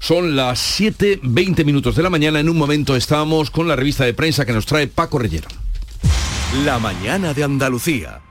Son 0.00 0.34
las 0.34 0.80
7.20 0.80 1.64
minutos 1.64 1.94
de 1.94 2.02
la 2.02 2.10
mañana. 2.10 2.40
En 2.40 2.48
un 2.48 2.56
momento 2.56 2.96
estamos 2.96 3.50
con 3.50 3.68
la 3.68 3.76
revista 3.76 4.04
de 4.04 4.14
prensa 4.14 4.46
que 4.46 4.52
nos 4.52 4.66
trae 4.66 4.88
Paco 4.88 5.18
Rellero. 5.18 5.48
La 6.64 6.78
mañana 6.78 7.32
de 7.34 7.44
Andalucía. 7.44 8.22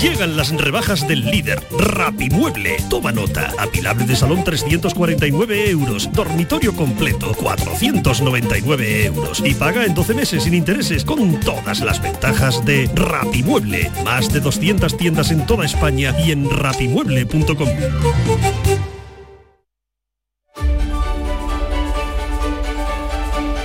Llegan 0.00 0.36
las 0.36 0.50
rebajas 0.50 1.06
del 1.06 1.24
líder, 1.30 1.62
Rapimueble. 1.78 2.76
Toma 2.88 3.12
nota. 3.12 3.52
Apilable 3.58 4.04
de 4.06 4.16
salón 4.16 4.42
349 4.42 5.70
euros. 5.70 6.10
Dormitorio 6.12 6.74
completo 6.74 7.34
499 7.34 9.06
euros. 9.06 9.42
Y 9.44 9.54
paga 9.54 9.84
en 9.84 9.94
12 9.94 10.14
meses 10.14 10.44
sin 10.44 10.54
intereses 10.54 11.04
con 11.04 11.38
todas 11.40 11.80
las 11.80 12.00
ventajas 12.02 12.64
de 12.64 12.90
Rapimueble. 12.94 13.90
Más 14.04 14.32
de 14.32 14.40
200 14.40 14.96
tiendas 14.96 15.30
en 15.30 15.46
toda 15.46 15.66
España 15.66 16.14
y 16.24 16.32
en 16.32 16.50
rapimueble.com. 16.50 17.68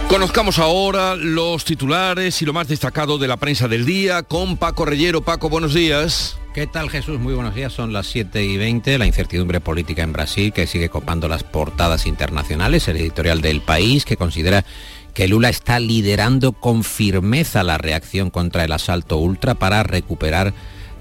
Conozcamos 0.09 0.57
ahora 0.57 1.15
los 1.15 1.65
titulares 1.65 2.41
y 2.41 2.45
lo 2.45 2.53
más 2.53 2.69
destacado 2.69 3.17
de 3.17 3.27
la 3.27 3.35
prensa 3.35 3.67
del 3.67 3.85
día 3.85 4.23
con 4.23 4.55
Paco 4.55 4.85
Reyero. 4.85 5.21
Paco, 5.21 5.49
buenos 5.49 5.73
días. 5.73 6.37
¿Qué 6.53 6.65
tal 6.65 6.89
Jesús? 6.89 7.19
Muy 7.19 7.33
buenos 7.33 7.53
días. 7.53 7.73
Son 7.73 7.91
las 7.91 8.07
7 8.07 8.41
y 8.41 8.55
20. 8.55 8.97
La 8.99 9.05
incertidumbre 9.05 9.59
política 9.59 10.03
en 10.03 10.13
Brasil 10.13 10.53
que 10.53 10.65
sigue 10.65 10.87
copando 10.87 11.27
las 11.27 11.43
portadas 11.43 12.05
internacionales. 12.05 12.87
El 12.87 12.97
editorial 12.97 13.41
del 13.41 13.59
país 13.59 14.05
que 14.05 14.15
considera 14.15 14.63
que 15.13 15.27
Lula 15.27 15.49
está 15.49 15.77
liderando 15.79 16.53
con 16.53 16.85
firmeza 16.85 17.63
la 17.63 17.77
reacción 17.77 18.29
contra 18.29 18.63
el 18.63 18.71
asalto 18.71 19.17
ultra 19.17 19.55
para 19.55 19.83
recuperar 19.83 20.53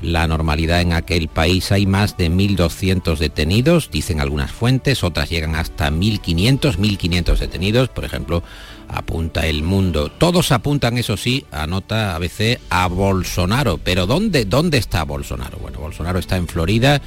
la 0.03 0.27
normalidad 0.27 0.81
en 0.81 0.93
aquel 0.93 1.29
país. 1.29 1.73
Hay 1.73 1.87
más 1.87 2.17
de 2.17 2.31
1.200 2.31 3.19
detenidos, 3.19 3.91
dicen 3.91 4.21
algunas 4.21 4.53
fuentes, 4.53 5.05
otras 5.05 5.31
llegan 5.31 5.55
hasta 5.55 5.91
1.500, 5.91 6.77
1.500 6.77 7.39
detenidos, 7.39 7.89
por 7.89 8.05
ejemplo, 8.05 8.43
apunta 8.89 9.47
el 9.47 9.63
mundo. 9.63 10.11
Todos 10.11 10.53
apuntan, 10.53 10.99
eso 10.99 11.17
sí, 11.17 11.45
anota 11.51 12.15
ABC, 12.15 12.59
a 12.71 12.87
Bolsonaro. 12.89 13.79
Pero 13.79 14.07
¿dónde, 14.07 14.45
dónde 14.45 14.79
está 14.79 15.05
Bolsonaro? 15.05 15.59
Bueno, 15.59 15.79
Bolsonaro 15.81 16.19
está 16.19 16.37
en 16.37 16.49
Florida. 16.49 17.01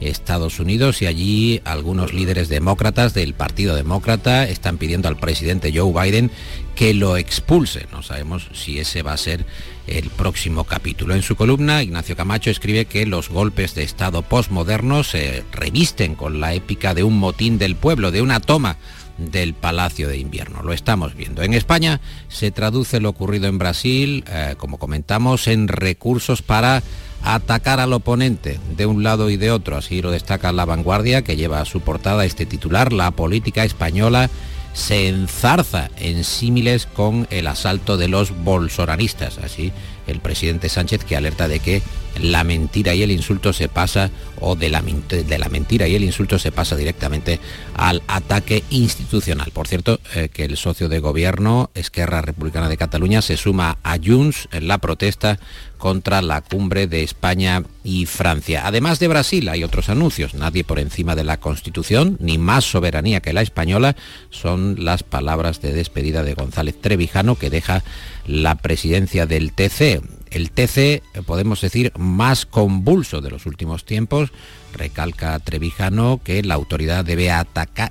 Estados 0.00 0.60
Unidos 0.60 1.00
y 1.00 1.06
allí 1.06 1.60
algunos 1.64 2.12
líderes 2.12 2.48
demócratas 2.48 3.14
del 3.14 3.34
Partido 3.34 3.74
Demócrata 3.74 4.46
están 4.46 4.76
pidiendo 4.78 5.08
al 5.08 5.16
presidente 5.16 5.72
Joe 5.74 5.92
Biden 5.92 6.30
que 6.74 6.92
lo 6.92 7.16
expulse. 7.16 7.86
No 7.92 8.02
sabemos 8.02 8.48
si 8.52 8.78
ese 8.78 9.02
va 9.02 9.14
a 9.14 9.16
ser 9.16 9.46
el 9.86 10.10
próximo 10.10 10.64
capítulo. 10.64 11.14
En 11.14 11.22
su 11.22 11.36
columna, 11.36 11.82
Ignacio 11.82 12.16
Camacho 12.16 12.50
escribe 12.50 12.84
que 12.84 13.06
los 13.06 13.30
golpes 13.30 13.74
de 13.74 13.84
Estado 13.84 14.22
postmodernos 14.22 15.08
se 15.08 15.44
revisten 15.52 16.14
con 16.14 16.40
la 16.40 16.52
épica 16.52 16.92
de 16.92 17.02
un 17.02 17.18
motín 17.18 17.58
del 17.58 17.76
pueblo, 17.76 18.10
de 18.10 18.20
una 18.20 18.40
toma 18.40 18.76
del 19.18 19.54
Palacio 19.54 20.08
de 20.08 20.18
Invierno. 20.18 20.62
Lo 20.62 20.72
estamos 20.72 21.14
viendo. 21.14 21.42
En 21.42 21.54
España 21.54 22.00
se 22.28 22.50
traduce 22.50 23.00
lo 23.00 23.10
ocurrido 23.10 23.46
en 23.46 23.58
Brasil, 23.58 24.24
eh, 24.28 24.54
como 24.58 24.78
comentamos, 24.78 25.46
en 25.46 25.68
recursos 25.68 26.42
para 26.42 26.82
atacar 27.22 27.80
al 27.80 27.92
oponente 27.92 28.60
de 28.76 28.86
un 28.86 29.02
lado 29.02 29.30
y 29.30 29.36
de 29.36 29.50
otro. 29.50 29.76
Así 29.76 30.02
lo 30.02 30.10
destaca 30.10 30.52
la 30.52 30.64
vanguardia 30.64 31.22
que 31.22 31.36
lleva 31.36 31.60
a 31.60 31.64
su 31.64 31.80
portada 31.80 32.24
este 32.24 32.46
titular, 32.46 32.92
la 32.92 33.10
política 33.10 33.64
española 33.64 34.30
se 34.76 35.08
enzarza 35.08 35.90
en 35.96 36.22
símiles 36.22 36.84
con 36.84 37.26
el 37.30 37.46
asalto 37.46 37.96
de 37.96 38.08
los 38.08 38.44
bolsonaristas. 38.44 39.38
Así 39.38 39.72
el 40.06 40.20
presidente 40.20 40.68
Sánchez 40.68 41.04
que 41.04 41.16
alerta 41.16 41.48
de 41.48 41.60
que 41.60 41.82
la 42.20 42.44
mentira 42.44 42.94
y 42.94 43.02
el 43.02 43.10
insulto 43.10 43.52
se 43.52 43.68
pasa, 43.68 44.10
o 44.40 44.56
de 44.56 44.68
la, 44.68 44.82
de 44.82 45.38
la 45.38 45.48
mentira 45.48 45.88
y 45.88 45.94
el 45.94 46.04
insulto 46.04 46.38
se 46.38 46.52
pasa 46.52 46.76
directamente 46.76 47.40
al 47.74 48.02
ataque 48.06 48.64
institucional. 48.70 49.50
Por 49.52 49.68
cierto, 49.68 50.00
eh, 50.14 50.28
que 50.32 50.44
el 50.44 50.56
socio 50.56 50.88
de 50.88 51.00
gobierno, 51.00 51.70
Esquerra 51.74 52.22
Republicana 52.22 52.68
de 52.68 52.76
Cataluña, 52.76 53.22
se 53.22 53.36
suma 53.36 53.78
a 53.82 53.98
Junts 54.02 54.48
en 54.52 54.68
la 54.68 54.78
protesta 54.78 55.38
contra 55.78 56.22
la 56.22 56.40
cumbre 56.40 56.86
de 56.86 57.02
España 57.02 57.62
y 57.84 58.06
Francia. 58.06 58.62
Además 58.64 58.98
de 58.98 59.08
Brasil, 59.08 59.48
hay 59.48 59.62
otros 59.62 59.88
anuncios. 59.88 60.34
Nadie 60.34 60.64
por 60.64 60.78
encima 60.78 61.14
de 61.14 61.24
la 61.24 61.38
Constitución, 61.38 62.16
ni 62.20 62.38
más 62.38 62.64
soberanía 62.64 63.20
que 63.20 63.34
la 63.34 63.42
española, 63.42 63.94
son 64.30 64.84
las 64.84 65.02
palabras 65.02 65.60
de 65.60 65.72
despedida 65.72 66.22
de 66.22 66.34
González 66.34 66.80
Trevijano, 66.80 67.36
que 67.36 67.50
deja 67.50 67.84
la 68.26 68.56
presidencia 68.56 69.26
del 69.26 69.52
TC 69.52 70.02
el 70.30 70.50
TC, 70.50 71.02
podemos 71.24 71.60
decir, 71.60 71.92
más 71.96 72.46
convulso 72.46 73.20
de 73.20 73.30
los 73.30 73.46
últimos 73.46 73.84
tiempos. 73.84 74.32
Recalca 74.74 75.38
Trevijano 75.38 76.20
que 76.22 76.42
la 76.42 76.54
autoridad 76.54 77.04
debe, 77.04 77.32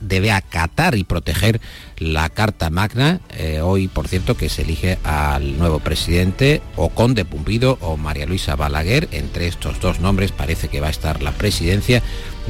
debe 0.02 0.32
acatar 0.32 0.95
y 0.95 1.04
proteger 1.04 1.60
la 1.98 2.30
Carta 2.30 2.69
Magna. 2.69 3.21
Eh, 3.32 3.62
hoy, 3.62 3.88
por 3.88 4.08
cierto, 4.08 4.38
que 4.38 4.50
se 4.50 4.62
elige 4.62 5.00
al 5.04 5.58
nuevo 5.58 5.80
presidente, 5.80 6.62
o 6.76 6.89
Conde 6.89 7.26
Pumpido 7.26 7.80
o 7.82 7.98
María 7.98 8.28
Luisa 8.28 8.56
Balaguer. 8.56 9.08
Entre 9.12 9.48
estos 9.48 9.80
dos 9.80 10.00
nombres 10.00 10.32
parece 10.32 10.67
que 10.67 10.82
va 10.82 10.88
a 10.88 10.91
estar 10.91 11.24
la 11.24 11.32
presidencia, 11.32 12.04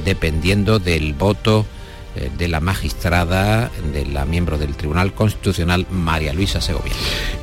dependiendo 0.03 0.79
del 0.79 1.13
voto 1.13 1.65
de 2.37 2.47
la 2.47 2.59
magistrada, 2.59 3.69
de 3.93 4.05
la 4.05 4.25
miembro 4.25 4.57
del 4.57 4.75
Tribunal 4.75 5.13
Constitucional, 5.13 5.85
María 5.89 6.33
Luisa 6.33 6.61
Segovia. 6.61 6.93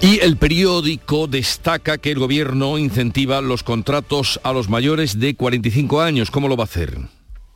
Y 0.01 0.21
el 0.21 0.37
periódico 0.37 1.27
destaca 1.27 1.99
que 1.99 2.11
el 2.13 2.19
gobierno 2.19 2.79
incentiva 2.79 3.41
los 3.41 3.63
contratos 3.63 4.41
a 4.43 4.53
los 4.53 4.69
mayores 4.69 5.19
de 5.19 5.35
45 5.35 6.01
años. 6.01 6.31
¿Cómo 6.31 6.49
lo 6.49 6.57
va 6.57 6.65
a 6.65 6.67
hacer? 6.67 6.99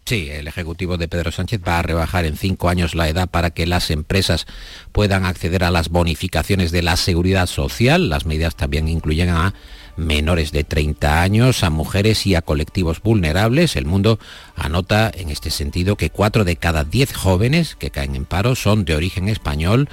Sí, 0.06 0.28
el 0.30 0.46
Ejecutivo 0.46 0.98
de 0.98 1.08
Pedro 1.08 1.32
Sánchez 1.32 1.60
va 1.66 1.80
a 1.80 1.82
rebajar 1.82 2.26
en 2.26 2.36
cinco 2.36 2.68
años 2.68 2.94
la 2.94 3.08
edad 3.08 3.28
para 3.28 3.50
que 3.50 3.66
las 3.66 3.90
empresas 3.90 4.46
puedan 4.92 5.24
acceder 5.24 5.64
a 5.64 5.72
las 5.72 5.88
bonificaciones 5.88 6.70
de 6.70 6.82
la 6.82 6.96
seguridad 6.96 7.48
social. 7.48 8.08
Las 8.08 8.24
medidas 8.24 8.54
también 8.54 8.86
incluyen 8.86 9.30
a 9.30 9.52
menores 9.96 10.52
de 10.52 10.64
30 10.64 11.22
años, 11.22 11.62
a 11.62 11.70
mujeres 11.70 12.26
y 12.26 12.34
a 12.34 12.42
colectivos 12.42 13.02
vulnerables. 13.02 13.76
El 13.76 13.86
mundo 13.86 14.18
anota 14.54 15.10
en 15.14 15.30
este 15.30 15.50
sentido 15.50 15.96
que 15.96 16.10
4 16.10 16.44
de 16.44 16.56
cada 16.56 16.84
10 16.84 17.14
jóvenes 17.14 17.76
que 17.76 17.90
caen 17.90 18.14
en 18.14 18.24
paro 18.24 18.54
son 18.54 18.84
de 18.84 18.94
origen 18.94 19.28
español 19.28 19.88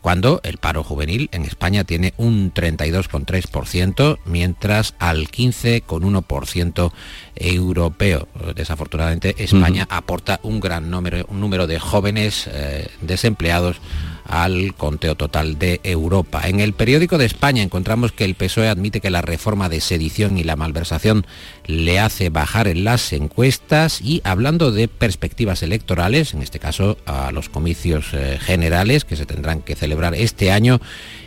cuando 0.00 0.40
el 0.44 0.58
paro 0.58 0.82
juvenil 0.82 1.28
en 1.32 1.44
España 1.44 1.84
tiene 1.84 2.14
un 2.16 2.52
32,3%, 2.52 4.18
mientras 4.24 4.94
al 4.98 5.28
15,1% 5.28 6.92
europeo. 7.36 8.28
Desafortunadamente, 8.54 9.34
España 9.38 9.86
aporta 9.90 10.40
un 10.42 10.60
gran 10.60 10.90
número, 10.90 11.26
un 11.28 11.40
número 11.40 11.66
de 11.66 11.78
jóvenes 11.78 12.48
eh, 12.50 12.88
desempleados 13.02 13.76
al 14.24 14.74
conteo 14.74 15.14
total 15.14 15.58
de 15.58 15.80
Europa. 15.82 16.48
En 16.48 16.60
el 16.60 16.72
periódico 16.72 17.18
de 17.18 17.26
España 17.26 17.62
encontramos 17.62 18.12
que 18.12 18.24
el 18.24 18.34
PSOE 18.34 18.68
admite 18.68 19.00
que 19.00 19.10
la 19.10 19.22
reforma 19.22 19.68
de 19.68 19.80
sedición 19.80 20.38
y 20.38 20.44
la 20.44 20.56
malversación 20.56 21.26
le 21.66 22.00
hace 22.00 22.30
bajar 22.30 22.68
en 22.68 22.84
las 22.84 23.12
encuestas 23.12 24.00
y 24.00 24.20
hablando 24.24 24.72
de 24.72 24.88
perspectivas 24.88 25.62
electorales, 25.62 26.34
en 26.34 26.42
este 26.42 26.58
caso 26.58 26.98
a 27.06 27.32
los 27.32 27.48
comicios 27.48 28.08
eh, 28.12 28.38
generales 28.40 29.04
que 29.04 29.16
se 29.16 29.26
tendrán 29.26 29.62
que 29.62 29.76
celebrar 29.76 30.14
este 30.14 30.50
año, 30.52 30.80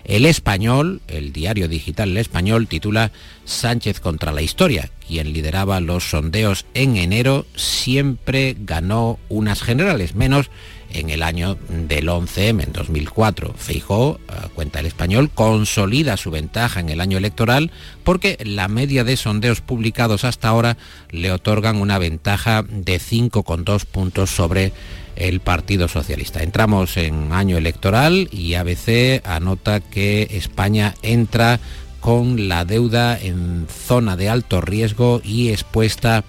el 0.03 0.25
español, 0.25 1.01
el 1.07 1.31
diario 1.31 1.67
digital 1.67 2.09
El 2.11 2.17
Español, 2.17 2.67
titula 2.67 3.11
Sánchez 3.45 3.99
contra 3.99 4.31
la 4.31 4.41
historia. 4.41 4.89
Quien 5.07 5.33
lideraba 5.33 5.79
los 5.79 6.09
sondeos 6.09 6.65
en 6.73 6.97
enero 6.97 7.45
siempre 7.55 8.55
ganó 8.59 9.19
unas 9.29 9.61
generales, 9.61 10.15
menos 10.15 10.49
en 10.93 11.09
el 11.09 11.23
año 11.23 11.57
del 11.69 12.07
11M, 12.07 12.63
en 12.63 12.73
2004. 12.73 13.53
Feijó, 13.57 14.19
eh, 14.29 14.47
cuenta 14.53 14.79
el 14.79 14.85
español, 14.85 15.29
consolida 15.33 16.17
su 16.17 16.31
ventaja 16.31 16.79
en 16.79 16.89
el 16.89 17.01
año 17.01 17.17
electoral 17.17 17.71
porque 18.03 18.37
la 18.43 18.67
media 18.67 19.03
de 19.03 19.17
sondeos 19.17 19.61
publicados 19.61 20.23
hasta 20.23 20.49
ahora 20.49 20.77
le 21.09 21.31
otorgan 21.31 21.77
una 21.77 21.97
ventaja 21.97 22.63
de 22.63 22.99
5,2 22.99 23.85
puntos 23.85 24.29
sobre 24.29 24.73
el 25.15 25.39
Partido 25.39 25.87
Socialista. 25.87 26.41
Entramos 26.41 26.97
en 26.97 27.31
año 27.31 27.57
electoral 27.57 28.29
y 28.31 28.55
ABC 28.55 29.21
anota 29.25 29.79
que 29.79 30.27
España 30.31 30.95
entra 31.01 31.59
con 31.99 32.49
la 32.49 32.65
deuda 32.65 33.17
en 33.17 33.67
zona 33.69 34.17
de 34.17 34.29
alto 34.29 34.59
riesgo 34.59 35.21
y 35.23 35.49
expuesta 35.49 36.17
a 36.17 36.23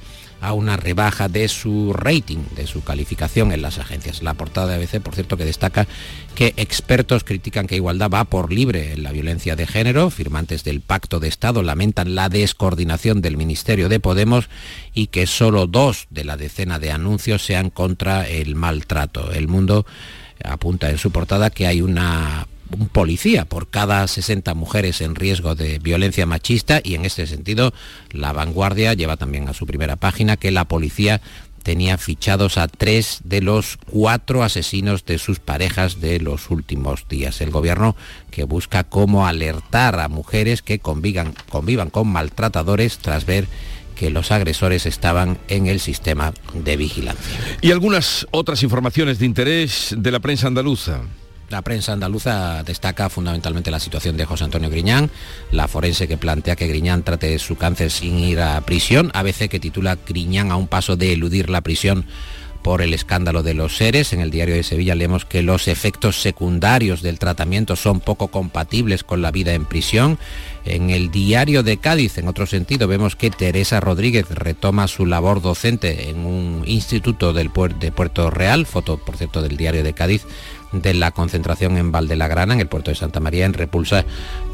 una 0.53 0.77
rebaja 0.77 1.29
de 1.29 1.49
su 1.49 1.93
rating, 1.93 2.39
de 2.55 2.67
su 2.67 2.85
calificación 2.85 3.53
en 3.53 3.63
las 3.63 3.79
agencias. 3.79 4.23
La 4.23 4.35
portada 4.35 4.69
de 4.69 4.75
ABC, 4.75 5.01
por 5.01 5.15
cierto, 5.15 5.37
que 5.37 5.45
destaca 5.45 5.87
que 6.35 6.55
expertos 6.57 7.25
critican 7.25 7.67
que 7.67 7.77
Igualdad 7.77 8.11
va 8.11 8.25
por 8.25 8.53
libre 8.53 8.93
en 8.93 9.03
la 9.03 9.13
violencia 9.13 9.57
de 9.57 9.67
género, 9.67 10.11
firmantes 10.11 10.65
del 10.65 10.81
Pacto 10.81 11.21
de 11.21 11.29
Estado 11.29 11.63
lamentan 11.63 12.15
la 12.15 12.29
descoordinación 12.29 13.23
del 13.23 13.37
Ministerio 13.37 13.89
de 13.89 14.01
Podemos 14.01 14.49
y 14.93 15.09
que 15.09 15.27
solo 15.27 15.67
dos 15.67 16.07
de 16.11 16.25
la 16.25 16.37
decena 16.37 16.79
de 16.79 16.91
anuncios 16.91 17.45
sean 17.45 17.71
contra 17.71 18.29
el 18.29 18.55
maltrato. 18.55 19.33
El 19.33 19.49
mundo 19.49 19.87
apunta 20.43 20.91
en 20.91 20.99
su 20.99 21.11
portada 21.11 21.51
que 21.51 21.67
hay 21.67 21.81
una 21.81 22.47
un 22.71 22.89
policía 22.89 23.45
por 23.45 23.69
cada 23.69 24.07
60 24.07 24.55
mujeres 24.55 25.01
en 25.01 25.15
riesgo 25.15 25.55
de 25.55 25.79
violencia 25.79 26.27
machista 26.27 26.81
y 26.83 26.95
en 26.95 27.05
este 27.05 27.27
sentido 27.27 27.73
la 28.11 28.33
vanguardia 28.33 28.95
lleva 28.95 29.17
también 29.17 29.49
a 29.49 29.55
su 29.55 29.67
primera 29.67 29.97
página 29.97 30.37
que 30.37 30.51
la 30.51 30.67
policía 30.67 31.21
tenía 31.65 31.97
fichados 31.97 32.59
a 32.59 32.69
tres 32.69 33.21
de 33.25 33.41
los 33.41 33.79
cuatro 33.91 34.45
asesinos 34.45 35.05
de 35.07 35.19
sus 35.19 35.41
parejas 35.41 36.01
de 36.01 36.21
los 36.21 36.51
últimos 36.51 37.09
días. 37.09 37.41
El 37.41 37.51
gobierno 37.51 37.97
que 38.31 38.45
busca 38.45 38.85
cómo 38.85 39.27
alertar 39.27 39.99
a 39.99 40.09
mujeres 40.09 40.61
que 40.61 40.79
convivan, 40.79 41.35
convivan 41.49 41.89
con 41.91 42.09
maltratadores 42.09 42.99
tras 42.99 43.25
ver 43.25 43.47
que 43.97 44.11
los 44.11 44.31
agresores 44.31 44.87
estaban 44.87 45.39
en 45.49 45.67
el 45.67 45.81
sistema 45.81 46.35
de 46.53 46.77
vigilancia. 46.77 47.39
Y 47.63 47.71
algunas 47.71 48.27
otras 48.31 48.63
informaciones 48.63 49.19
de 49.19 49.27
interés 49.27 49.95
de 49.97 50.11
la 50.11 50.21
prensa 50.21 50.49
andaluza. 50.49 51.01
La 51.51 51.63
prensa 51.63 51.93
andaluza 51.93 52.63
destaca 52.63 53.09
fundamentalmente 53.11 53.71
la 53.71 53.79
situación 53.79 54.17
de 54.17 54.25
José 54.25 54.45
Antonio 54.45 54.71
Griñán, 54.71 55.11
la 55.51 55.69
forense 55.69 56.09
que 56.09 56.17
plantea 56.17 56.57
que 56.57 56.67
Griñán 56.67 57.03
trate 57.03 57.39
su 57.39 57.57
cáncer 57.57 57.91
sin 57.91 58.19
ir 58.19 58.41
a 58.41 58.61
prisión, 58.63 59.11
ABC 59.15 59.49
que 59.49 59.61
titula 59.61 59.99
Griñán 60.07 60.51
a 60.51 60.57
un 60.57 60.69
paso 60.69 60.97
de 60.97 61.13
eludir 61.13 61.51
la 61.51 61.61
prisión 61.61 62.07
por 62.65 62.81
el 62.81 62.95
escándalo 62.95 63.43
de 63.43 63.53
los 63.53 63.77
seres. 63.77 64.15
En 64.15 64.21
el 64.21 64.31
diario 64.31 64.55
de 64.55 64.63
Sevilla 64.63 64.95
leemos 64.95 65.27
que 65.27 65.43
los 65.43 65.69
efectos 65.69 66.23
secundarios 66.23 67.03
del 67.03 67.19
tratamiento 67.19 67.77
son 67.77 68.01
poco 68.01 68.29
compatibles 68.29 69.05
con 69.05 69.21
la 69.21 69.31
vida 69.31 69.53
en 69.53 69.67
prisión. 69.67 70.19
En 70.65 70.89
el 70.89 71.11
diario 71.11 71.63
de 71.63 71.77
Cádiz, 71.77 72.17
en 72.17 72.27
otro 72.27 72.47
sentido, 72.47 72.89
vemos 72.89 73.17
que 73.17 73.31
Teresa 73.31 73.81
Rodríguez 73.81 74.31
retoma 74.31 74.89
su 74.89 75.05
labor 75.05 75.43
docente 75.43 76.09
en 76.09 76.25
un 76.25 76.63
instituto 76.65 77.35
del 77.35 77.51
de 77.79 77.93
Puerto 77.93 78.31
Real, 78.31 78.65
foto 78.65 78.97
por 78.97 79.19
cierto 79.19 79.43
del 79.43 79.59
diario 79.59 79.85
de 79.85 79.93
Cádiz, 79.93 80.27
de 80.83 80.95
la 80.95 81.11
concentración 81.11 81.77
en 81.77 81.93
Valdelagrana, 81.93 82.55
en 82.55 82.61
el 82.61 82.69
puerto 82.69 82.91
de 82.91 82.97
Santa 82.97 83.21
María, 83.21 83.47
en 83.47 83.55
repulsa 83.55 84.05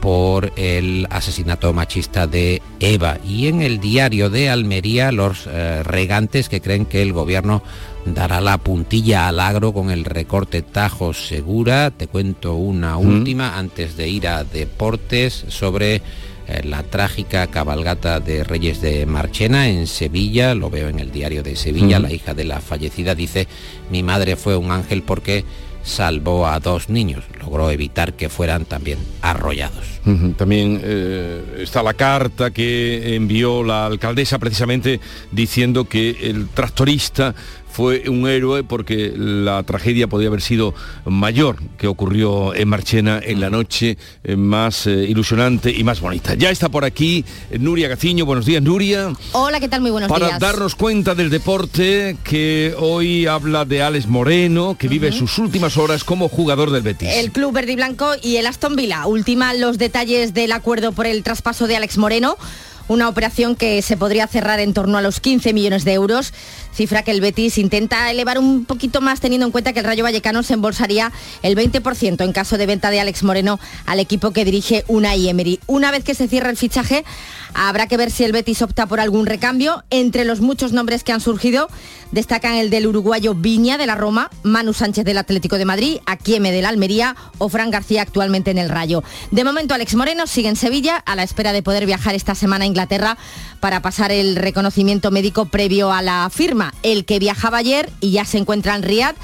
por 0.01 0.53
el 0.57 1.07
asesinato 1.11 1.73
machista 1.73 2.27
de 2.27 2.63
Eva. 2.81 3.19
Y 3.27 3.49
en 3.49 3.63
el 3.63 3.81
diario 3.81 4.31
de 4.31 4.51
Almería, 4.51 5.13
los 5.13 5.47
eh, 5.47 5.83
regantes 5.83 6.49
que 6.49 6.61
creen 6.61 6.87
que 6.87 7.03
el 7.03 7.13
gobierno 7.13 7.63
dará 8.05 8.41
la 8.41 8.59
puntilla 8.59 9.29
al 9.29 9.41
agro 9.41 9.73
con 9.73 9.91
el 9.91 10.05
recorte 10.05 10.63
Tajo 10.63 11.13
Segura. 11.13 11.91
Te 11.91 12.07
cuento 12.07 12.55
una 12.55 12.97
última 12.97 13.59
antes 13.59 13.97
de 13.97 14.09
ir 14.09 14.29
a 14.29 14.45
deportes 14.45 15.45
sobre 15.49 16.03
eh, 16.51 16.63
la 16.65 16.83
trágica 16.83 17.47
cabalgata 17.47 18.19
de 18.19 18.43
Reyes 18.43 18.81
de 18.81 19.07
Marchena 19.07 19.69
en 19.69 19.87
Sevilla, 19.87 20.55
lo 20.55 20.69
veo 20.69 20.89
en 20.89 20.99
el 20.99 21.13
diario 21.13 21.43
de 21.43 21.55
Sevilla, 21.55 22.01
la 22.01 22.13
hija 22.13 22.35
de 22.35 22.45
la 22.45 22.61
fallecida 22.61 23.15
dice, 23.15 23.47
mi 23.91 24.03
madre 24.03 24.35
fue 24.35 24.57
un 24.57 24.73
ángel 24.73 25.03
porque 25.03 25.45
salvó 25.91 26.47
a 26.47 26.61
dos 26.61 26.89
niños, 26.89 27.25
logró 27.39 27.71
evitar 27.71 28.15
que 28.15 28.29
fueran 28.29 28.65
también 28.65 28.99
arrollados. 29.21 30.01
También 30.39 30.81
eh, 30.83 31.59
está 31.59 31.83
la 31.83 31.93
carta 31.93 32.51
que 32.51 33.15
envió 33.17 33.63
la 33.63 33.85
alcaldesa 33.85 34.39
precisamente 34.39 34.99
diciendo 35.31 35.85
que 35.85 36.31
el 36.31 36.49
tractorista 36.49 37.35
fue 37.71 38.09
un 38.09 38.29
héroe 38.29 38.65
porque 38.65 39.13
la 39.17 39.63
tragedia 39.63 40.09
podía 40.09 40.29
haber 40.29 40.43
sido 40.43 40.75
mayor 41.05 41.57
que 41.79 41.87
ocurrió 41.87 42.55
en 42.55 42.69
Marchena 42.69 43.21
en 43.23 43.41
la 43.41 43.51
noche 43.51 43.97
eh, 44.25 44.37
más 44.37 44.87
eh, 44.87 45.07
ilusionante 45.09 45.71
y 45.71 45.85
más 45.85 46.01
bonita. 46.01 46.35
Ya 46.35 46.51
está 46.51 46.69
por 46.69 46.85
aquí 46.85 47.25
Nuria 47.59 47.89
Gaciño. 47.89 48.27
Buenos 48.27 48.47
días, 48.47 48.63
Nuria. 48.63 49.13
Hola, 49.33 49.61
¿qué 49.61 49.69
tal? 49.69 49.81
Muy 49.81 49.91
buenos 49.91 50.09
días. 50.09 50.21
Para 50.21 50.39
darnos 50.39 50.75
cuenta 50.75 51.15
del 51.15 51.31
deporte 51.31 52.17
que 52.25 52.75
hoy 52.79 53.27
habla 53.27 53.65
de 53.65 53.83
Alex 53.83 54.07
Moreno, 54.07 54.77
que 54.79 54.89
vive 54.89 55.13
sus 55.13 55.39
últimas 55.39 55.77
horas 55.77 56.05
como 56.05 56.29
jugador 56.29 56.71
del 56.71 56.83
Betis. 56.83 57.09
El 57.09 57.33
club 57.33 57.53
verde 57.53 57.73
y 57.73 57.77
blanco 57.77 58.13
y 58.23 58.37
el 58.37 58.47
Aston 58.47 58.77
Villa. 58.77 59.07
Ultima 59.07 59.55
los 59.55 59.79
detalles 59.79 60.35
del 60.35 60.53
acuerdo 60.53 60.93
por 60.93 61.07
el 61.07 61.23
traspaso 61.23 61.67
de 61.67 61.77
Alex 61.77 61.99
Moreno 61.99 62.37
una 62.91 63.09
operación 63.09 63.55
que 63.55 63.83
se 63.83 63.97
podría 63.97 64.27
cerrar 64.27 64.59
en 64.59 64.75
torno 64.75 64.99
a 64.99 65.03
los 65.03 65.21
15 65.21 65.53
millones 65.53 65.85
de 65.85 65.93
euros, 65.93 66.35
cifra 66.73 67.03
que 67.03 67.11
el 67.11 67.21
Betis 67.21 67.59
intenta 67.59 68.11
elevar 68.11 68.39
un 68.39 68.65
poquito 68.65 69.01
más 69.01 69.21
teniendo 69.21 69.47
en 69.47 69.53
cuenta 69.53 69.73
que 69.73 69.81
el 69.81 69.85
Rayo 69.85 70.05
Vallecano 70.05 70.43
se 70.43 70.55
embolsaría 70.55 71.13
el 71.43 71.57
20% 71.57 72.25
en 72.25 72.33
caso 72.33 72.59
de 72.59 72.67
venta 72.67 72.91
de 72.91 73.01
Alex 73.01 73.23
Moreno 73.23 73.59
al 73.87 74.01
equipo 74.01 74.33
que 74.33 74.45
dirige 74.45 74.85
Unai 74.89 75.29
Emery. 75.29 75.61
Una 75.67 75.91
vez 75.91 76.05
que 76.05 76.15
se 76.15 76.29
cierra 76.29 76.51
el 76.51 76.57
fichaje, 76.57 77.05
habrá 77.55 77.87
que 77.87 77.97
ver 77.97 78.11
si 78.11 78.25
el 78.25 78.33
Betis 78.33 78.63
opta 78.63 78.87
por 78.87 79.01
algún 79.01 79.27
recambio. 79.27 79.85
Entre 79.91 80.25
los 80.25 80.41
muchos 80.41 80.73
nombres 80.73 81.05
que 81.05 81.13
han 81.13 81.21
surgido, 81.21 81.69
destacan 82.13 82.55
el 82.55 82.71
del 82.71 82.87
uruguayo 82.87 83.35
Viña 83.35 83.79
de 83.79 83.87
la 83.87 83.95
Roma, 83.95 84.31
Manu 84.43 84.73
Sánchez 84.73 85.05
del 85.05 85.19
Atlético 85.19 85.59
de 85.59 85.65
Madrid, 85.65 85.99
Aquieme 86.07 86.53
del 86.53 86.67
Almería 86.67 87.17
o 87.39 87.49
Fran 87.49 87.71
García 87.71 88.03
actualmente 88.03 88.51
en 88.51 88.59
el 88.59 88.69
Rayo. 88.69 89.03
De 89.31 89.45
momento 89.45 89.75
Alex 89.75 89.95
Moreno 89.95 90.27
sigue 90.27 90.49
en 90.49 90.57
Sevilla 90.57 90.97
a 90.97 91.17
la 91.17 91.23
espera 91.23 91.53
de 91.53 91.63
poder 91.63 91.87
viajar 91.87 92.15
esta 92.15 92.35
semana 92.35 92.65
a 92.65 92.69
Inglaterra 92.69 93.17
para 93.61 93.83
pasar 93.83 94.13
el 94.13 94.37
reconocimiento 94.37 95.11
médico 95.11 95.47
previo 95.47 95.93
a 95.93 96.03
la 96.03 96.29
firma. 96.31 96.60
El 96.83 97.05
que 97.05 97.19
viajaba 97.19 97.59
ayer 97.59 97.91
y 98.01 98.13
ya 98.13 98.25
se 98.25 98.39
encuentra 98.39 98.75
en 98.75 98.83
Riad 98.83 99.15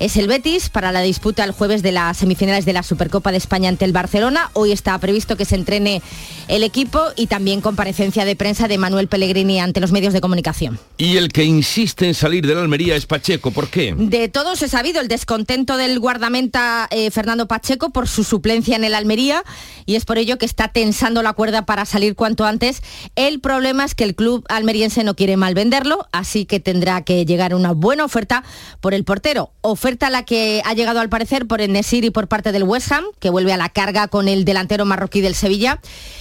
es 0.00 0.16
el 0.16 0.26
Betis 0.26 0.68
para 0.68 0.92
la 0.92 1.00
disputa 1.02 1.44
el 1.44 1.52
jueves 1.52 1.82
de 1.82 1.92
las 1.92 2.16
semifinales 2.16 2.64
de 2.64 2.72
la 2.72 2.82
Supercopa 2.82 3.30
de 3.30 3.38
España 3.38 3.68
ante 3.68 3.84
el 3.84 3.92
Barcelona. 3.92 4.50
Hoy 4.52 4.72
está 4.72 4.98
previsto 4.98 5.36
que 5.36 5.44
se 5.44 5.54
entrene 5.54 6.02
el 6.48 6.62
equipo 6.62 7.00
y 7.16 7.26
también 7.26 7.60
comparecencia 7.60 8.24
de 8.24 8.36
prensa 8.36 8.68
de 8.68 8.76
Manuel 8.76 9.08
Pellegrini 9.08 9.60
ante 9.60 9.80
los 9.80 9.92
medios 9.92 10.12
de 10.12 10.20
comunicación. 10.20 10.78
Y 10.98 11.16
el 11.16 11.30
que 11.30 11.44
insiste 11.44 12.06
en 12.06 12.14
salir 12.14 12.46
de 12.46 12.54
la 12.54 12.60
Almería 12.60 12.96
es 12.96 13.06
Pacheco. 13.06 13.50
¿Por 13.50 13.68
qué? 13.68 13.94
De 13.96 14.28
todos 14.28 14.60
he 14.62 14.68
sabido 14.68 15.00
el 15.00 15.08
descontento 15.08 15.76
del 15.76 15.98
guardamenta 16.00 16.88
eh, 16.90 17.10
Fernando 17.10 17.46
Pacheco 17.46 17.90
por 17.90 18.08
su 18.08 18.24
suplencia 18.24 18.76
en 18.76 18.84
el 18.84 18.94
Almería 18.94 19.42
y 19.86 19.94
es 19.94 20.04
por 20.04 20.18
ello 20.18 20.38
que 20.38 20.46
está 20.46 20.68
tensando 20.68 21.22
la 21.22 21.32
cuerda 21.32 21.66
para 21.66 21.84
salir 21.86 22.14
cuanto 22.14 22.44
antes. 22.44 22.82
El 23.16 23.40
problema 23.40 23.84
es 23.84 23.94
que 23.94 24.04
el 24.04 24.14
club 24.14 24.44
almeriense 24.48 25.04
no 25.04 25.14
quiere 25.14 25.36
mal 25.36 25.54
venderlo, 25.54 26.06
así 26.12 26.44
que 26.44 26.60
tendrá 26.60 26.83
que 27.04 27.24
llegar 27.24 27.54
una 27.54 27.72
buena 27.72 28.04
oferta 28.04 28.44
por 28.80 28.94
el 28.94 29.04
portero 29.04 29.50
oferta 29.60 30.10
la 30.10 30.24
que 30.24 30.62
ha 30.64 30.74
llegado 30.74 31.00
al 31.00 31.08
parecer 31.08 31.46
por 31.46 31.62
el 31.62 31.72
Nesir 31.72 32.04
y 32.04 32.10
por 32.10 32.28
parte 32.28 32.52
del 32.52 32.64
West 32.64 32.92
Ham, 32.92 33.04
que 33.18 33.30
vuelve 33.30 33.52
a 33.52 33.56
la 33.56 33.70
carga 33.70 34.08
con 34.08 34.28
el 34.28 34.44
delantero 34.44 34.84
marroquí 34.84 35.22
del 35.22 35.34
Sevilla. 35.34 35.80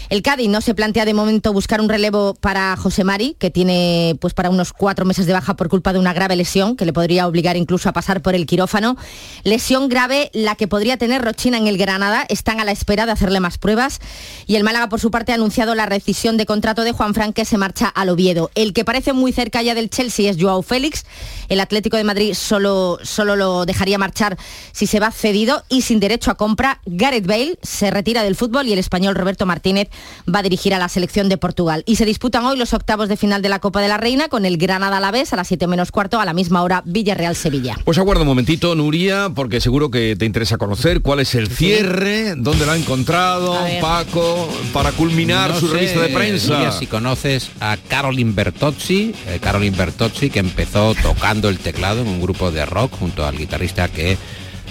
El 0.09 0.21
Cádiz 0.21 0.49
no 0.49 0.61
se 0.61 0.73
plantea 0.73 1.03
de 1.03 1.13
momento 1.13 1.51
buscar 1.51 1.81
un 1.81 1.89
relevo 1.89 2.35
para 2.35 2.75
José 2.77 3.03
Mari, 3.03 3.35
que 3.39 3.49
tiene 3.49 4.17
pues 4.21 4.33
para 4.33 4.49
unos 4.49 4.71
cuatro 4.71 5.05
meses 5.05 5.25
de 5.25 5.33
baja 5.33 5.55
por 5.55 5.67
culpa 5.67 5.91
de 5.91 5.99
una 5.99 6.13
grave 6.13 6.35
lesión 6.37 6.77
que 6.77 6.85
le 6.85 6.93
podría 6.93 7.27
obligar 7.27 7.57
incluso 7.57 7.89
a 7.89 7.93
pasar 7.93 8.21
por 8.21 8.33
el 8.33 8.45
quirófano. 8.45 8.95
Lesión 9.43 9.89
grave 9.89 10.29
la 10.33 10.55
que 10.55 10.69
podría 10.69 10.97
tener 10.97 11.21
Rochina 11.21 11.57
en 11.57 11.67
el 11.67 11.77
Granada. 11.77 12.25
Están 12.29 12.61
a 12.61 12.65
la 12.65 12.71
espera 12.71 13.05
de 13.05 13.11
hacerle 13.11 13.41
más 13.41 13.57
pruebas. 13.57 13.99
Y 14.47 14.55
el 14.55 14.63
Málaga, 14.63 14.87
por 14.87 15.01
su 15.01 15.11
parte, 15.11 15.33
ha 15.33 15.35
anunciado 15.35 15.75
la 15.75 15.85
rescisión 15.85 16.37
de 16.37 16.45
contrato 16.45 16.83
de 16.83 16.93
Juan 16.93 17.13
Fran 17.13 17.33
que 17.33 17.43
se 17.43 17.57
marcha 17.57 17.87
al 17.87 18.09
Oviedo. 18.09 18.51
El 18.55 18.71
que 18.71 18.85
parece 18.85 19.11
muy 19.11 19.33
cerca 19.33 19.61
ya 19.61 19.75
del 19.75 19.89
Chelsea 19.89 20.29
es 20.29 20.37
Joao 20.39 20.52
Félix. 20.61 21.05
El 21.49 21.59
Atlético 21.59 21.97
de 21.97 22.03
Madrid 22.03 22.33
solo, 22.33 22.99
solo 23.03 23.35
lo 23.35 23.65
dejaría 23.65 23.97
marchar 23.97 24.37
si 24.71 24.87
se 24.87 24.99
va 24.99 25.11
cedido 25.11 25.63
y 25.69 25.81
sin 25.81 25.99
derecho 25.99 26.31
a 26.31 26.35
compra. 26.35 26.79
Gareth 26.85 27.27
Bale 27.27 27.57
se 27.61 27.91
retira 27.91 28.23
del 28.23 28.35
fútbol 28.35 28.67
y 28.67 28.73
el 28.73 28.79
español 28.79 29.15
Roberto 29.15 29.45
Martínez 29.45 29.89
va 30.33 30.39
a 30.39 30.43
dirigir 30.43 30.73
a 30.73 30.79
la 30.79 30.89
selección 30.89 31.29
de 31.29 31.37
Portugal. 31.37 31.83
Y 31.85 31.95
se 31.95 32.05
disputan 32.05 32.45
hoy 32.45 32.57
los 32.57 32.73
octavos 32.73 33.09
de 33.09 33.17
final 33.17 33.41
de 33.41 33.49
la 33.49 33.59
Copa 33.59 33.81
de 33.81 33.87
la 33.87 33.97
Reina 33.97 34.29
con 34.29 34.45
el 34.45 34.57
Granada 34.57 34.97
a 34.97 34.99
la 34.99 35.11
vez 35.11 35.33
a 35.33 35.35
las 35.35 35.47
7 35.47 35.67
menos 35.67 35.91
cuarto, 35.91 36.19
a 36.19 36.25
la 36.25 36.33
misma 36.33 36.61
hora 36.61 36.83
Villarreal-Sevilla. 36.85 37.77
Pues 37.83 37.97
aguardo 37.97 38.23
un 38.23 38.27
momentito, 38.27 38.75
Nuria, 38.75 39.31
porque 39.33 39.61
seguro 39.61 39.89
que 39.89 40.15
te 40.15 40.25
interesa 40.25 40.57
conocer 40.57 41.01
cuál 41.01 41.19
es 41.19 41.35
el 41.35 41.47
cierre, 41.49 42.35
dónde 42.35 42.65
lo 42.65 42.73
ha 42.73 42.77
encontrado 42.77 43.57
Paco, 43.81 44.49
para 44.73 44.91
culminar 44.91 45.57
su 45.59 45.67
revista 45.67 46.01
de 46.01 46.09
prensa. 46.09 46.71
si 46.71 46.87
conoces 46.87 47.49
a 47.59 47.77
Caroline 47.87 48.33
Bertozzi, 48.33 49.13
eh, 49.27 49.39
Caroline 49.41 49.75
Bertozzi 49.75 50.29
que 50.29 50.42
empezó 50.43 50.95
tocando 50.95 51.49
el 51.49 51.59
teclado 51.59 52.01
en 52.01 52.07
un 52.07 52.21
grupo 52.21 52.51
de 52.51 52.65
rock 52.65 52.97
junto 52.97 53.25
al 53.25 53.37
guitarrista 53.37 53.87
que 53.87 54.17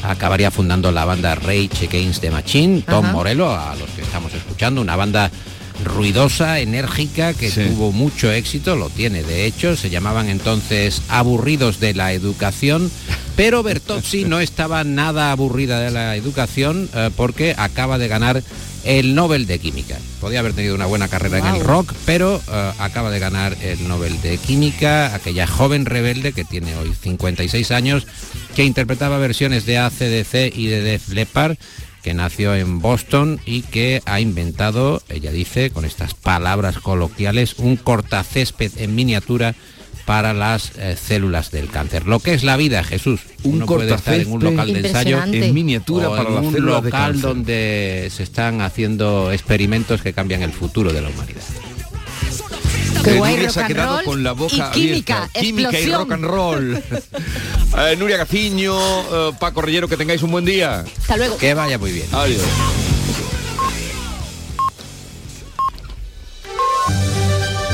acabaría 0.03 0.51
fundando 0.51 0.91
la 0.93 1.05
banda 1.05 1.35
Rage 1.35 1.87
Against 1.89 2.21
the 2.21 2.31
Machine, 2.31 2.83
Tom 2.83 3.13
Morello, 3.13 3.51
a 3.51 3.75
los 3.77 3.91
que 3.91 4.03
estamos 4.03 4.35
escuchando, 4.35 4.81
una 4.81 4.97
banda 4.97 5.31
ruidosa, 5.85 6.61
enérgica, 6.61 7.35
que 7.35 7.51
tuvo 7.51 7.93
mucho 7.93 8.31
éxito, 8.31 8.77
lo 8.77 8.89
tiene 8.91 9.23
de 9.23 9.47
hecho, 9.47 9.77
se 9.77 9.91
llamaban 9.91 10.29
entonces 10.29 11.03
Aburridos 11.09 11.81
de 11.81 11.95
la 11.95 12.13
Educación, 12.13 12.91
pero 13.37 13.63
Bertozzi 13.63 14.25
no 14.25 14.41
estaba 14.41 14.85
nada 14.85 15.33
aburrida 15.33 15.81
de 15.81 15.91
la 15.91 16.17
educación 16.17 16.89
eh, 16.95 17.11
porque 17.17 17.55
acaba 17.57 17.99
de 17.99 18.09
ganar 18.09 18.43
el 18.85 19.15
Nobel 19.15 19.47
de 19.47 19.59
Química. 19.59 19.97
Podía 20.21 20.41
haber 20.41 20.53
tenido 20.53 20.75
una 20.75 20.87
buena 20.87 21.09
carrera 21.09 21.39
en 21.39 21.47
el 21.47 21.65
rock, 21.65 21.93
pero 22.05 22.41
eh, 22.51 22.73
acaba 22.79 23.11
de 23.11 23.19
ganar 23.19 23.57
el 23.63 23.87
Nobel 23.89 24.21
de 24.23 24.39
Química, 24.39 25.15
aquella 25.15 25.47
joven 25.47 25.87
rebelde 25.87 26.33
que 26.33 26.45
tiene 26.45 26.77
hoy 26.77 26.93
56 27.01 27.71
años, 27.71 28.07
que 28.55 28.65
interpretaba 28.65 29.19
versiones 29.19 29.67
de 29.67 29.79
ACDC 29.79 30.57
y 30.57 30.67
de 30.67 30.83
Def 30.83 31.09
Leppard 31.09 31.57
que 32.03 32.15
nació 32.15 32.55
en 32.55 32.81
Boston 32.81 33.41
y 33.47 33.63
que 33.63 34.03
ha 34.07 34.21
inventado, 34.21 35.03
ella 35.09 35.31
dice, 35.31 35.71
con 35.71 35.85
estas 35.85 36.15
palabras 36.15 36.79
coloquiales, 36.79 37.55
un 37.59 37.77
cortacésped 37.77 38.73
en 38.79 38.95
miniatura 38.95 39.55
para 40.05 40.33
las 40.33 40.73
eh, 40.79 40.97
células 40.97 41.51
del 41.51 41.69
cáncer. 41.69 42.07
Lo 42.07 42.21
que 42.21 42.35
es 42.35 42.45
la 42.45 42.57
vida, 42.57 42.83
Jesús. 42.85 43.21
Uno 43.45 43.67
puede 43.67 43.95
estar 43.95 44.15
en 44.15 44.31
un 44.33 44.43
local 44.43 44.73
de 44.73 44.81
ensayo 44.81 45.23
en 45.25 45.55
miniatura 45.55 46.11
para 46.11 46.29
en 46.29 46.37
un 46.37 46.67
local 46.67 47.21
donde 47.21 48.11
se 48.15 48.23
están 48.23 48.61
haciendo 48.61 49.33
experimentos 49.33 50.03
que 50.03 50.13
cambian 50.13 50.43
el 50.43 50.53
futuro 50.53 50.93
de 50.93 51.03
la 51.03 51.09
humanidad. 51.09 51.43
Que 53.03 53.15
guay, 53.15 53.33
Nuria 53.33 53.47
rock 53.47 53.55
se 53.55 53.61
ha 53.61 53.65
and 53.65 53.75
quedado 53.75 53.97
roll 53.97 54.05
con 54.05 54.23
la 54.23 54.33
boca 54.33 54.55
y 54.55 54.81
química, 54.81 55.17
abierta. 55.17 55.41
Química 55.41 55.81
y 55.81 55.93
rock 55.93 56.13
and 56.13 56.25
roll. 56.25 56.83
Eh, 57.75 57.97
Nuria 57.97 58.19
Gaciño, 58.19 58.77
eh, 58.77 59.33
Paco 59.41 59.63
Rellero, 59.63 59.89
que 59.89 59.97
tengáis 59.97 60.23
un 60.23 60.31
buen 60.31 60.45
día. 60.45 60.85
Hasta 61.01 61.17
luego. 61.17 61.39
Que 61.39 61.55
vaya 61.55 61.79
muy 61.79 61.91
bien. 61.91 62.07
Adiós. 62.13 62.43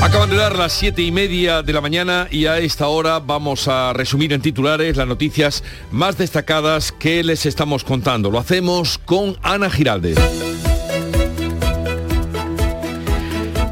Acaban 0.01 0.29
de 0.29 0.37
dar 0.37 0.55
las 0.55 0.71
siete 0.71 1.01
y 1.01 1.11
media 1.11 1.61
de 1.61 1.73
la 1.73 1.81
mañana 1.81 2.27
y 2.31 2.45
a 2.45 2.57
esta 2.59 2.87
hora 2.87 3.19
vamos 3.19 3.67
a 3.67 3.91
resumir 3.91 4.31
en 4.31 4.41
titulares 4.41 4.95
las 4.95 5.07
noticias 5.07 5.61
más 5.91 6.17
destacadas 6.17 6.93
que 6.93 7.21
les 7.21 7.45
estamos 7.45 7.83
contando. 7.83 8.31
Lo 8.31 8.39
hacemos 8.39 8.97
con 8.97 9.35
Ana 9.43 9.69
Giraldez. 9.69 10.17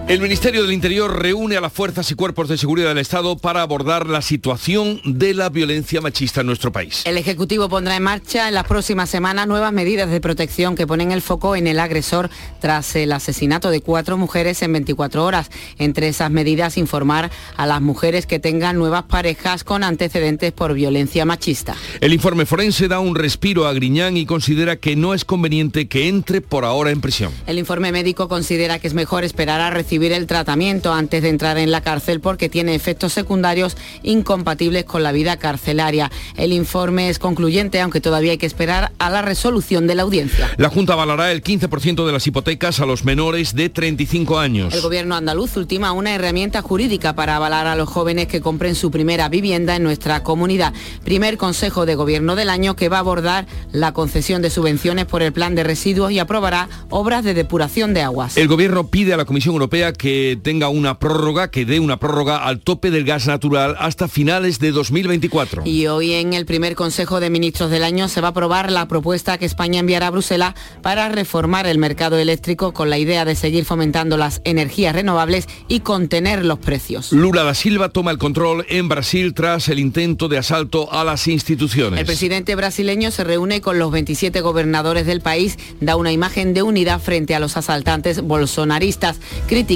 El 0.08 0.22
Ministerio 0.22 0.62
del 0.64 0.72
Interior 0.72 1.22
reúne 1.22 1.58
a 1.58 1.62
las 1.62 1.74
fuerzas 1.74 2.10
y 2.12 2.16
cuerpos 2.16 2.48
de 2.48 2.58
seguridad 2.58 2.88
del 2.88 3.00
Estado 3.00 3.36
para 3.36 3.62
abordar 3.62 4.08
la 4.08 4.22
situación 4.22 5.02
de 5.04 5.34
la 5.34 5.50
violencia 5.50 6.00
machista 6.00 6.40
en 6.40 6.48
nuestro 6.48 6.72
país. 6.72 7.02
El 7.04 7.18
Ejecutivo 7.18 7.68
pondrá 7.68 7.98
en 7.98 8.04
marcha 8.04 8.48
en 8.48 8.54
las 8.54 8.66
próximas 8.66 9.10
semanas 9.10 9.48
nuevas 9.48 9.74
medidas 9.74 10.10
de 10.10 10.22
protección 10.22 10.76
que 10.76 10.88
ponen 10.88 11.12
el 11.12 11.22
foco 11.22 11.58
en 11.58 11.68
el 11.68 11.78
agresor 11.78 12.30
tras 12.62 12.96
el 12.96 13.12
asesinato 13.12 13.70
de 13.70 13.82
cuatro 13.82 14.18
mujeres 14.18 14.62
en 14.62 14.72
24 14.72 15.26
horas. 15.26 15.52
Entre 15.78 16.08
esas 16.08 16.32
medidas, 16.32 16.78
informar 16.78 17.30
a 17.58 17.66
las 17.66 17.82
mujeres 17.82 18.26
que 18.26 18.40
tengan 18.40 18.78
nuevas 18.78 19.04
parejas 19.04 19.66
con 19.66 19.84
antecedentes 19.84 20.54
por 20.54 20.74
violencia 20.74 21.26
machista. 21.26 21.76
El 22.00 22.14
informe 22.14 22.46
forense 22.46 22.88
da 22.88 23.02
un 23.02 23.14
respiro 23.14 23.68
a 23.68 23.74
Griñán 23.74 24.16
y 24.16 24.26
considera 24.26 24.78
que 24.78 24.96
no 24.96 25.14
es 25.14 25.26
conveniente 25.26 25.90
que 25.90 26.08
entre 26.08 26.40
por 26.40 26.64
ahora 26.64 26.92
en 26.92 27.02
prisión. 27.02 27.34
El 27.46 27.60
informe 27.60 27.92
médico 27.92 28.30
considera 28.30 28.80
que 28.80 28.88
es 28.88 28.94
mejor 28.94 29.26
esperar 29.26 29.60
a 29.60 29.70
recibir 29.70 29.97
el 30.06 30.28
tratamiento 30.28 30.94
antes 30.94 31.22
de 31.22 31.30
entrar 31.30 31.58
en 31.58 31.72
la 31.72 31.82
cárcel 31.82 32.20
porque 32.20 32.50
tiene 32.50 32.76
efectos 32.76 33.14
secundarios 33.14 33.76
incompatibles 34.04 34.86
con 34.86 35.04
la 35.04 35.12
vida 35.12 35.38
carcelaria. 35.38 36.12
El 36.36 36.54
informe 36.54 37.10
es 37.10 37.20
concluyente, 37.20 37.82
aunque 37.82 38.00
todavía 38.00 38.32
hay 38.32 38.38
que 38.38 38.46
esperar 38.46 38.92
a 39.00 39.10
la 39.10 39.22
resolución 39.22 39.88
de 39.88 39.96
la 39.96 40.04
audiencia. 40.04 40.50
La 40.58 40.70
Junta 40.70 40.94
avalará 40.94 41.32
el 41.32 41.44
15% 41.44 42.06
de 42.06 42.12
las 42.12 42.28
hipotecas 42.28 42.80
a 42.80 42.86
los 42.86 43.04
menores 43.04 43.56
de 43.56 43.70
35 43.70 44.40
años. 44.40 44.74
El 44.74 44.82
gobierno 44.82 45.16
andaluz 45.16 45.58
ultima 45.58 45.92
una 45.92 46.14
herramienta 46.14 46.62
jurídica 46.62 47.16
para 47.16 47.36
avalar 47.36 47.68
a 47.68 47.76
los 47.76 47.90
jóvenes 47.90 48.28
que 48.28 48.42
compren 48.42 48.76
su 48.76 48.92
primera 48.92 49.30
vivienda 49.30 49.76
en 49.76 49.84
nuestra 49.84 50.24
comunidad. 50.24 50.74
Primer 51.04 51.38
Consejo 51.38 51.86
de 51.86 51.96
Gobierno 51.96 52.36
del 52.36 52.50
año 52.50 52.76
que 52.76 52.90
va 52.90 52.98
a 52.98 53.02
abordar 53.02 53.48
la 53.72 53.94
concesión 53.94 54.42
de 54.42 54.50
subvenciones 54.50 55.06
por 55.06 55.24
el 55.24 55.34
plan 55.34 55.56
de 55.56 55.64
residuos 55.64 56.12
y 56.12 56.20
aprobará 56.20 56.70
obras 56.90 57.24
de 57.24 57.34
depuración 57.34 57.94
de 57.94 58.02
aguas. 58.02 58.38
El 58.38 58.48
gobierno 58.48 58.88
pide 58.88 59.14
a 59.14 59.18
la 59.18 59.26
Comisión 59.26 59.54
Europea 59.54 59.87
que 59.94 60.40
tenga 60.42 60.70
una 60.70 61.00
prórroga, 61.00 61.50
que 61.52 61.66
dé 61.66 61.80
una 61.80 61.98
prórroga 61.98 62.46
al 62.46 62.60
tope 62.60 62.92
del 62.92 63.04
gas 63.04 63.28
natural 63.28 63.76
hasta 63.80 64.08
finales 64.08 64.60
de 64.60 64.72
2024. 64.72 65.64
Y 65.66 65.88
hoy 65.88 66.14
en 66.14 66.34
el 66.34 66.46
primer 66.46 66.76
Consejo 66.76 67.20
de 67.20 67.30
Ministros 67.30 67.72
del 67.72 67.84
año 67.84 68.08
se 68.08 68.22
va 68.22 68.30
a 68.30 68.32
aprobar 68.32 68.72
la 68.72 68.88
propuesta 68.88 69.38
que 69.38 69.46
España 69.46 69.80
enviará 69.80 70.08
a 70.08 70.12
Bruselas 70.12 70.54
para 70.82 71.10
reformar 71.10 71.68
el 71.68 71.78
mercado 71.78 72.18
eléctrico 72.18 72.74
con 72.74 72.90
la 72.90 72.98
idea 72.98 73.26
de 73.26 73.36
seguir 73.36 73.66
fomentando 73.66 74.18
las 74.18 74.42
energías 74.44 74.96
renovables 74.96 75.48
y 75.68 75.82
contener 75.82 76.46
los 76.46 76.60
precios. 76.60 77.12
Lula 77.12 77.44
da 77.44 77.54
Silva 77.54 77.90
toma 77.90 78.12
el 78.12 78.18
control 78.18 78.66
en 78.70 78.90
Brasil 78.90 79.34
tras 79.34 79.70
el 79.70 79.80
intento 79.80 80.28
de 80.28 80.38
asalto 80.38 80.92
a 80.92 81.04
las 81.04 81.28
instituciones. 81.28 82.00
El 82.00 82.06
presidente 82.06 82.56
brasileño 82.56 83.12
se 83.12 83.24
reúne 83.24 83.62
con 83.62 83.80
los 83.80 83.92
27 83.92 84.42
gobernadores 84.42 85.06
del 85.06 85.22
país, 85.22 85.58
da 85.82 85.96
una 85.96 86.12
imagen 86.12 86.54
de 86.54 86.62
unidad 86.62 87.00
frente 87.02 87.36
a 87.36 87.40
los 87.40 87.58
asaltantes 87.58 88.22
bolsonaristas, 88.22 89.20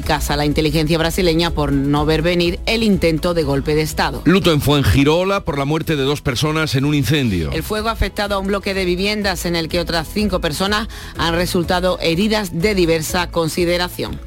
críticas 0.01 0.31
a 0.31 0.35
la 0.35 0.45
inteligencia 0.45 0.97
brasileña 0.97 1.51
por 1.51 1.71
no 1.71 2.07
ver 2.07 2.23
venir 2.23 2.59
el 2.65 2.81
intento 2.81 3.35
de 3.35 3.43
golpe 3.43 3.75
de 3.75 3.83
Estado. 3.83 4.23
Luto 4.25 4.51
en 4.51 4.59
Fuengirola 4.59 5.45
por 5.45 5.59
la 5.59 5.65
muerte 5.65 5.95
de 5.95 6.01
dos 6.01 6.21
personas 6.21 6.73
en 6.73 6.85
un 6.85 6.95
incendio. 6.95 7.51
El 7.51 7.61
fuego 7.61 7.89
ha 7.89 7.91
afectado 7.91 8.33
a 8.33 8.39
un 8.39 8.47
bloque 8.47 8.73
de 8.73 8.83
viviendas 8.83 9.45
en 9.45 9.55
el 9.55 9.69
que 9.69 9.79
otras 9.79 10.07
cinco 10.11 10.41
personas 10.41 10.87
han 11.17 11.35
resultado 11.35 11.99
heridas 12.01 12.59
de 12.59 12.73
diversa 12.73 13.29
consideración. 13.29 14.19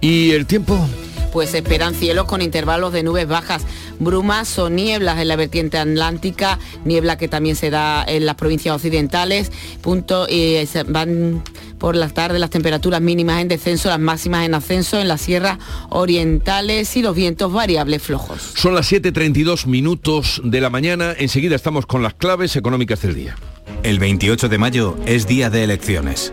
¿Y 0.00 0.30
el 0.30 0.46
tiempo? 0.46 0.88
Pues 1.32 1.54
esperan 1.54 1.94
cielos 1.94 2.26
con 2.26 2.42
intervalos 2.42 2.92
de 2.92 3.02
nubes 3.02 3.28
bajas, 3.28 3.62
brumas 3.98 4.58
o 4.58 4.70
nieblas 4.70 5.18
en 5.18 5.28
la 5.28 5.36
vertiente 5.36 5.78
atlántica, 5.78 6.58
niebla 6.84 7.18
que 7.18 7.28
también 7.28 7.56
se 7.56 7.70
da 7.70 8.04
en 8.06 8.26
las 8.26 8.36
provincias 8.36 8.74
occidentales, 8.74 9.52
punto, 9.82 10.26
y 10.28 10.64
se 10.66 10.84
van 10.84 11.42
por 11.78 11.96
la 11.96 12.08
tarde 12.08 12.38
las 12.38 12.50
temperaturas 12.50 13.00
mínimas 13.00 13.40
en 13.40 13.48
descenso, 13.48 13.88
las 13.88 14.00
máximas 14.00 14.44
en 14.46 14.54
ascenso 14.54 15.00
en 15.00 15.08
las 15.08 15.20
sierras 15.20 15.58
orientales 15.90 16.96
y 16.96 17.02
los 17.02 17.14
vientos 17.14 17.52
variables 17.52 18.02
flojos. 18.02 18.52
Son 18.56 18.74
las 18.74 18.90
7.32 18.90 19.66
minutos 19.66 20.40
de 20.44 20.60
la 20.60 20.70
mañana, 20.70 21.14
enseguida 21.16 21.56
estamos 21.56 21.86
con 21.86 22.02
las 22.02 22.14
claves 22.14 22.56
económicas 22.56 23.02
del 23.02 23.14
día. 23.14 23.36
El 23.82 23.98
28 23.98 24.48
de 24.48 24.58
mayo 24.58 24.96
es 25.06 25.26
día 25.26 25.50
de 25.50 25.64
elecciones. 25.64 26.32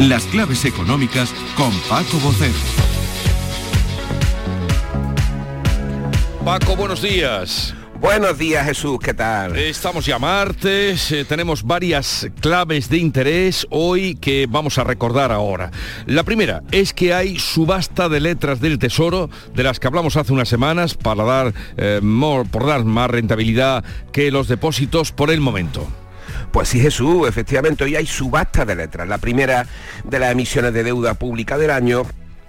Las 0.00 0.24
claves 0.26 0.64
económicas 0.64 1.32
con 1.56 1.70
Paco 1.88 2.18
Bocero. 2.18 2.54
Paco, 6.44 6.76
buenos 6.76 7.00
días. 7.02 7.74
Buenos 8.00 8.36
días 8.36 8.66
Jesús, 8.66 8.98
¿qué 9.02 9.14
tal? 9.14 9.56
Estamos 9.56 10.04
ya 10.04 10.18
martes, 10.18 11.10
eh, 11.10 11.24
tenemos 11.24 11.62
varias 11.62 12.28
claves 12.40 12.90
de 12.90 12.98
interés 12.98 13.66
hoy 13.70 14.16
que 14.16 14.46
vamos 14.46 14.76
a 14.76 14.84
recordar 14.84 15.32
ahora. 15.32 15.70
La 16.04 16.22
primera 16.22 16.62
es 16.70 16.92
que 16.92 17.14
hay 17.14 17.38
subasta 17.38 18.10
de 18.10 18.20
letras 18.20 18.60
del 18.60 18.78
Tesoro, 18.78 19.30
de 19.54 19.62
las 19.62 19.80
que 19.80 19.86
hablamos 19.86 20.18
hace 20.18 20.34
unas 20.34 20.50
semanas, 20.50 20.94
para 20.94 21.24
dar, 21.24 21.54
eh, 21.78 22.00
more- 22.02 22.46
por 22.46 22.66
dar 22.66 22.84
más 22.84 23.08
rentabilidad 23.10 23.82
que 24.12 24.30
los 24.30 24.48
depósitos 24.48 25.10
por 25.12 25.30
el 25.30 25.40
momento. 25.40 25.88
Pues 26.54 26.68
sí, 26.68 26.78
Jesús, 26.78 27.26
efectivamente, 27.26 27.82
hoy 27.82 27.96
hay 27.96 28.06
subasta 28.06 28.64
de 28.64 28.76
letras, 28.76 29.08
la 29.08 29.18
primera 29.18 29.66
de 30.04 30.20
las 30.20 30.30
emisiones 30.30 30.72
de 30.72 30.84
deuda 30.84 31.14
pública 31.14 31.58
del 31.58 31.72
año 31.72 32.06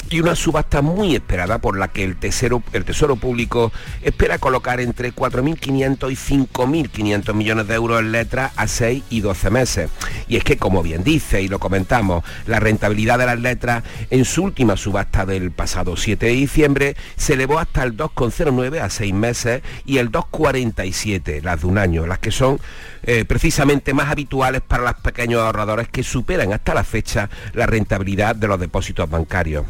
y 0.09 0.19
una 0.19 0.35
subasta 0.35 0.81
muy 0.81 1.15
esperada 1.15 1.59
por 1.59 1.77
la 1.77 1.87
que 1.87 2.03
el 2.03 2.17
Tesoro, 2.17 3.15
Público 3.15 3.71
espera 4.01 4.37
colocar 4.37 4.79
entre 4.79 5.13
4.500 5.13 6.11
y 6.11 6.15
5.500 6.47 7.33
millones 7.33 7.67
de 7.67 7.75
euros 7.75 7.99
en 8.01 8.11
letras 8.11 8.51
a 8.55 8.67
6 8.67 9.03
y 9.09 9.21
12 9.21 9.49
meses. 9.49 9.89
Y 10.27 10.37
es 10.37 10.43
que, 10.43 10.57
como 10.57 10.83
bien 10.83 11.03
dice 11.03 11.41
y 11.41 11.47
lo 11.47 11.59
comentamos, 11.59 12.23
la 12.45 12.59
rentabilidad 12.59 13.19
de 13.19 13.25
las 13.25 13.39
letras 13.39 13.83
en 14.09 14.25
su 14.25 14.43
última 14.43 14.77
subasta 14.77 15.25
del 15.25 15.51
pasado 15.51 15.97
7 15.97 16.25
de 16.25 16.31
diciembre 16.33 16.95
se 17.15 17.33
elevó 17.33 17.59
hasta 17.59 17.83
el 17.83 17.97
2,09 17.97 18.81
a 18.81 18.89
6 18.89 19.13
meses 19.13 19.61
y 19.85 19.97
el 19.97 20.11
2,47 20.11 21.41
las 21.41 21.61
de 21.61 21.67
un 21.67 21.77
año, 21.77 22.05
las 22.05 22.19
que 22.19 22.31
son 22.31 22.59
eh, 23.03 23.25
precisamente 23.25 23.93
más 23.93 24.09
habituales 24.09 24.61
para 24.61 24.83
los 24.83 24.95
pequeños 24.95 25.41
ahorradores 25.41 25.87
que 25.89 26.03
superan 26.03 26.53
hasta 26.53 26.73
la 26.73 26.83
fecha 26.83 27.29
la 27.53 27.65
rentabilidad 27.65 28.35
de 28.35 28.47
los 28.47 28.59
depósitos 28.59 29.09
bancarios. 29.09 29.65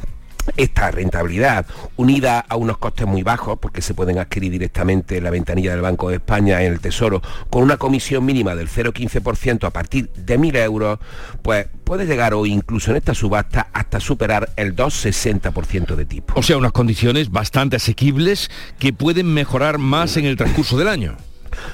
Esta 0.57 0.91
rentabilidad, 0.91 1.65
unida 1.95 2.39
a 2.47 2.55
unos 2.55 2.77
costes 2.77 3.07
muy 3.07 3.23
bajos, 3.23 3.57
porque 3.59 3.81
se 3.81 3.93
pueden 3.93 4.19
adquirir 4.19 4.51
directamente 4.51 5.17
en 5.17 5.23
la 5.23 5.29
ventanilla 5.29 5.71
del 5.71 5.81
Banco 5.81 6.09
de 6.09 6.17
España 6.17 6.61
en 6.63 6.73
el 6.73 6.79
Tesoro, 6.79 7.21
con 7.49 7.63
una 7.63 7.77
comisión 7.77 8.25
mínima 8.25 8.55
del 8.55 8.69
0,15% 8.69 9.65
a 9.65 9.69
partir 9.71 10.09
de 10.09 10.39
1.000 10.39 10.57
euros, 10.63 10.99
pues 11.41 11.67
puede 11.83 12.05
llegar 12.05 12.33
hoy 12.33 12.51
incluso 12.51 12.91
en 12.91 12.97
esta 12.97 13.13
subasta 13.13 13.67
hasta 13.73 13.99
superar 13.99 14.49
el 14.55 14.75
2,60% 14.75 15.95
de 15.95 16.05
tipo. 16.05 16.33
O 16.37 16.43
sea, 16.43 16.57
unas 16.57 16.71
condiciones 16.71 17.31
bastante 17.31 17.75
asequibles 17.75 18.49
que 18.79 18.93
pueden 18.93 19.33
mejorar 19.33 19.77
más 19.77 20.17
en 20.17 20.25
el 20.25 20.37
transcurso 20.37 20.77
del 20.77 20.87
año. 20.87 21.17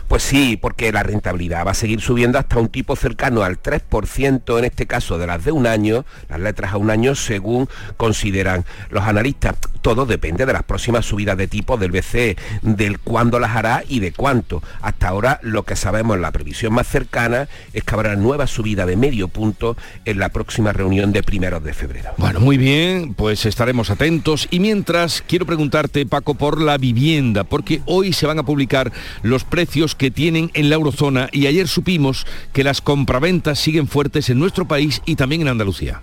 Pues 0.08 0.24
sí, 0.24 0.58
porque 0.58 0.92
la 0.92 1.04
rentabilidad 1.04 1.66
va 1.66 1.72
a 1.72 1.76
seguir 1.76 2.02
subiendo 2.02 2.38
hasta 2.38 2.60
un 2.60 2.70
tipo 2.70 2.96
cercano 2.96 3.44
al 3.44 3.62
3%, 3.62 4.58
en 4.58 4.66
este 4.66 4.88
caso 4.88 5.18
de 5.18 5.28
las 5.28 5.44
de 5.44 5.52
un 5.52 5.68
año, 5.68 6.06
las 6.30 6.40
letras 6.40 6.74
a 6.74 6.78
un 6.78 6.90
año, 6.90 7.16
según 7.16 7.68
consideran 7.98 8.66
los 8.90 9.04
analistas. 9.04 9.56
Todo 9.82 10.06
depende 10.06 10.46
de 10.46 10.54
las 10.54 10.64
próximas 10.64 11.06
subidas 11.06 11.38
de 11.38 11.48
tipo 11.48 11.78
del 11.78 11.92
BCE, 11.92 12.38
del 12.62 13.00
cuándo 13.00 13.40
las 13.40 13.56
hará 13.56 13.84
y 13.88 14.00
de 14.00 14.12
cuánto. 14.12 14.62
Hasta 14.82 15.08
ahora 15.08 15.40
lo 15.42 15.64
que 15.64 15.76
sabemos, 15.76 16.20
la 16.20 16.32
previsión 16.32 16.74
más 16.74 16.88
cercana, 16.88 17.48
es 17.74 17.84
que 17.84 17.96
habrá 17.96 18.16
nueva 18.16 18.46
subida 18.46 18.86
de 18.86 18.96
medio 18.96 19.28
punto 19.28 19.76
en 20.06 20.20
la 20.20 20.30
próxima 20.30 20.72
reunión 20.72 21.12
de 21.12 21.24
primeros 21.24 21.64
de 21.64 21.74
febrero. 21.74 22.12
Bueno, 22.18 22.40
muy 22.40 22.58
bien, 22.58 23.16
pues 23.16 23.46
estaremos 23.46 23.90
atentos. 23.90 24.48
Y 24.52 24.60
mientras, 24.60 25.24
quiero 25.28 25.46
preguntarte, 25.46 26.06
Paco, 26.06 26.36
por 26.36 26.62
la 26.62 26.78
vivienda, 26.78 27.44
porque 27.44 27.82
hoy 27.86 28.14
se 28.14 28.28
van 28.28 28.38
a 28.38 28.44
publicar 28.44 28.92
los 29.24 29.44
precios 29.44 29.71
que 29.98 30.12
tienen 30.12 30.52
en 30.54 30.70
la 30.70 30.76
eurozona 30.76 31.30
y 31.32 31.48
ayer 31.48 31.68
supimos 31.68 32.26
que 32.52 32.64
las 32.64 32.82
compraventas 32.82 33.58
siguen 33.58 33.88
fuertes 33.88 34.30
en 34.30 34.38
nuestro 34.38 34.68
país 34.68 35.02
y 35.06 35.16
también 35.16 35.42
en 35.42 35.48
Andalucía. 35.48 36.02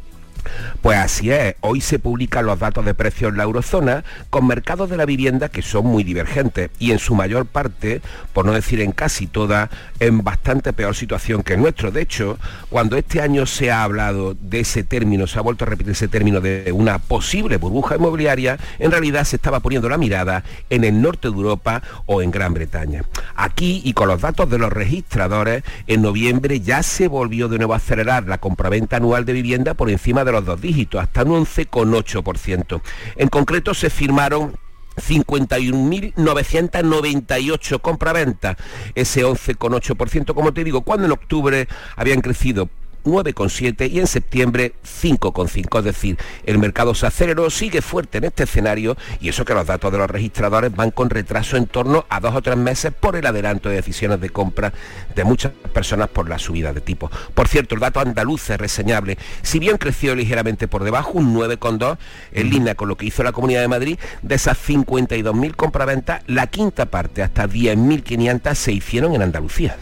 Pues 0.83 0.99
así 0.99 1.31
es, 1.31 1.57
hoy 1.61 1.81
se 1.81 1.99
publican 1.99 2.47
los 2.47 2.59
datos 2.59 2.85
de 2.85 2.95
precios 2.95 3.31
en 3.31 3.39
la 3.39 3.45
eurozona 3.45 4.05
con 4.31 4.47
mercados 4.47 4.91
de 4.91 4.97
la 4.97 5.07
vivienda 5.07 5.49
que 5.49 5.63
son 5.63 5.87
muy 5.87 6.05
divergentes 6.05 6.71
y 6.79 6.93
en 6.93 6.99
su 6.99 7.15
mayor 7.15 7.47
parte, 7.47 8.01
por 8.33 8.47
no 8.47 8.53
decir 8.53 8.81
en 8.81 8.93
casi 8.93 9.27
toda, 9.27 9.71
en 10.01 10.23
bastante 10.23 10.73
peor 10.73 10.95
situación 10.95 11.43
que 11.43 11.55
el 11.55 11.61
nuestro. 11.61 11.91
De 11.91 12.03
hecho, 12.03 12.39
cuando 12.71 12.97
este 12.97 13.21
año 13.21 13.47
se 13.47 13.71
ha 13.71 13.83
hablado 13.83 14.35
de 14.35 14.61
ese 14.61 14.85
término, 14.85 15.27
se 15.27 15.39
ha 15.39 15.43
vuelto 15.43 15.65
a 15.65 15.69
repetir 15.69 15.93
ese 15.93 16.09
término 16.09 16.41
de 16.41 16.71
una 16.73 16.99
posible 16.99 17.57
burbuja 17.57 17.97
inmobiliaria, 17.97 18.59
en 18.79 18.91
realidad 18.91 19.25
se 19.25 19.37
estaba 19.37 19.61
poniendo 19.61 19.89
la 19.89 19.99
mirada 19.99 20.45
en 20.71 20.85
el 20.85 21.01
norte 21.01 21.29
de 21.29 21.35
Europa 21.35 21.83
o 22.07 22.23
en 22.23 22.31
Gran 22.31 22.55
Bretaña. 22.55 23.05
Aquí 23.35 23.83
y 23.85 23.93
con 23.93 24.09
los 24.09 24.21
datos 24.21 24.49
de 24.51 24.59
los 24.59 24.73
registradores, 24.73 25.63
en 25.87 26.03
noviembre 26.03 26.61
ya 26.61 26.83
se 26.83 27.09
volvió 27.09 27.49
de 27.49 27.59
nuevo 27.59 27.75
a 27.75 27.77
acelerar 27.77 28.27
la 28.27 28.39
compraventa 28.39 28.97
anual 28.97 29.25
de 29.25 29.33
vivienda 29.33 29.75
por 29.75 29.91
encima 29.91 30.25
de 30.25 30.33
los 30.33 30.38
dos 30.45 30.61
dígitos, 30.61 31.03
hasta 31.03 31.25
un 31.25 31.45
11,8%. 31.45 32.81
En 33.17 33.29
concreto 33.29 33.75
se 33.75 33.91
firmaron 33.91 34.55
51.998 34.97 37.81
compraventas, 37.81 38.57
ese 38.95 39.25
11,8%, 39.25 40.35
como 40.35 40.53
te 40.53 40.63
digo, 40.65 40.83
cuando 40.83 41.07
en 41.07 41.13
octubre 41.13 41.67
habían 41.97 42.21
crecido 42.21 42.69
9,7 43.09 43.91
y 43.91 44.01
en 44.01 44.07
septiembre 44.07 44.75
5,5. 44.85 45.79
Es 45.79 45.85
decir, 45.85 46.19
el 46.45 46.59
mercado 46.59 46.95
se 46.95 47.07
aceleró, 47.07 47.51
sigue 47.51 47.83
fuerte 47.83 48.19
en 48.19 48.25
este 48.25 48.45
escenario 48.45 48.97
y 49.21 49.29
eso 49.29 49.45
que 49.45 49.55
los 49.55 49.67
datos 49.67 49.91
de 49.91 49.99
los 49.99 50.11
registradores 50.11 50.75
van 50.75 50.91
con 50.91 51.11
retraso 51.11 51.57
en 51.57 51.67
torno 51.67 52.07
a 52.09 52.21
dos 52.21 52.35
o 52.35 52.43
tres 52.43 52.57
meses 52.57 52.93
por 52.93 53.17
el 53.17 53.27
adelanto 53.27 53.69
de 53.69 53.77
decisiones 53.77 54.21
de 54.21 54.31
compra 54.31 54.73
de 55.15 55.25
muchas 55.25 55.53
personas 55.73 56.09
por 56.09 56.29
la 56.29 56.39
subida 56.39 56.73
de 56.73 56.81
tipo. 56.81 57.11
Por 57.35 57.49
cierto, 57.49 57.75
el 57.75 57.81
dato 57.81 58.01
andaluz 58.01 58.51
es 58.51 58.59
reseñable. 58.59 59.19
Si 59.43 59.59
bien 59.59 59.79
creció 59.79 60.15
ligeramente 60.15 60.69
por 60.69 60.85
debajo, 60.85 61.13
un 61.15 61.35
9,2 61.35 61.99
en 62.33 62.51
línea 62.51 62.75
con 62.75 62.89
lo 62.89 62.97
que 62.97 63.07
hizo 63.07 63.23
la 63.23 63.33
Comunidad 63.33 63.61
de 63.61 63.69
Madrid, 63.69 63.99
de 64.23 64.35
esas 64.35 64.59
52.000 64.69 65.55
compraventas, 65.55 66.23
la 66.27 66.47
quinta 66.47 66.87
parte, 66.87 67.23
hasta 67.23 67.49
10.500, 67.49 68.55
se 68.55 68.73
hicieron 68.73 69.15
en 69.15 69.23
Andalucía. 69.23 69.77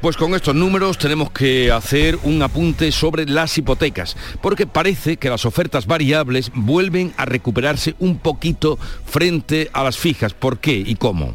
Pues 0.00 0.16
con 0.16 0.34
estos 0.34 0.54
números 0.54 0.96
tenemos 0.96 1.30
que 1.30 1.70
hacer 1.70 2.18
un 2.22 2.40
apunte 2.42 2.90
sobre 2.90 3.26
las 3.26 3.58
hipotecas, 3.58 4.16
porque 4.40 4.66
parece 4.66 5.18
que 5.18 5.28
las 5.28 5.44
ofertas 5.44 5.86
variables 5.86 6.50
vuelven 6.54 7.12
a 7.18 7.26
recuperarse 7.26 7.94
un 7.98 8.16
poquito 8.16 8.78
frente 9.04 9.68
a 9.74 9.84
las 9.84 9.98
fijas. 9.98 10.32
¿Por 10.32 10.58
qué 10.58 10.72
y 10.72 10.94
cómo? 10.94 11.34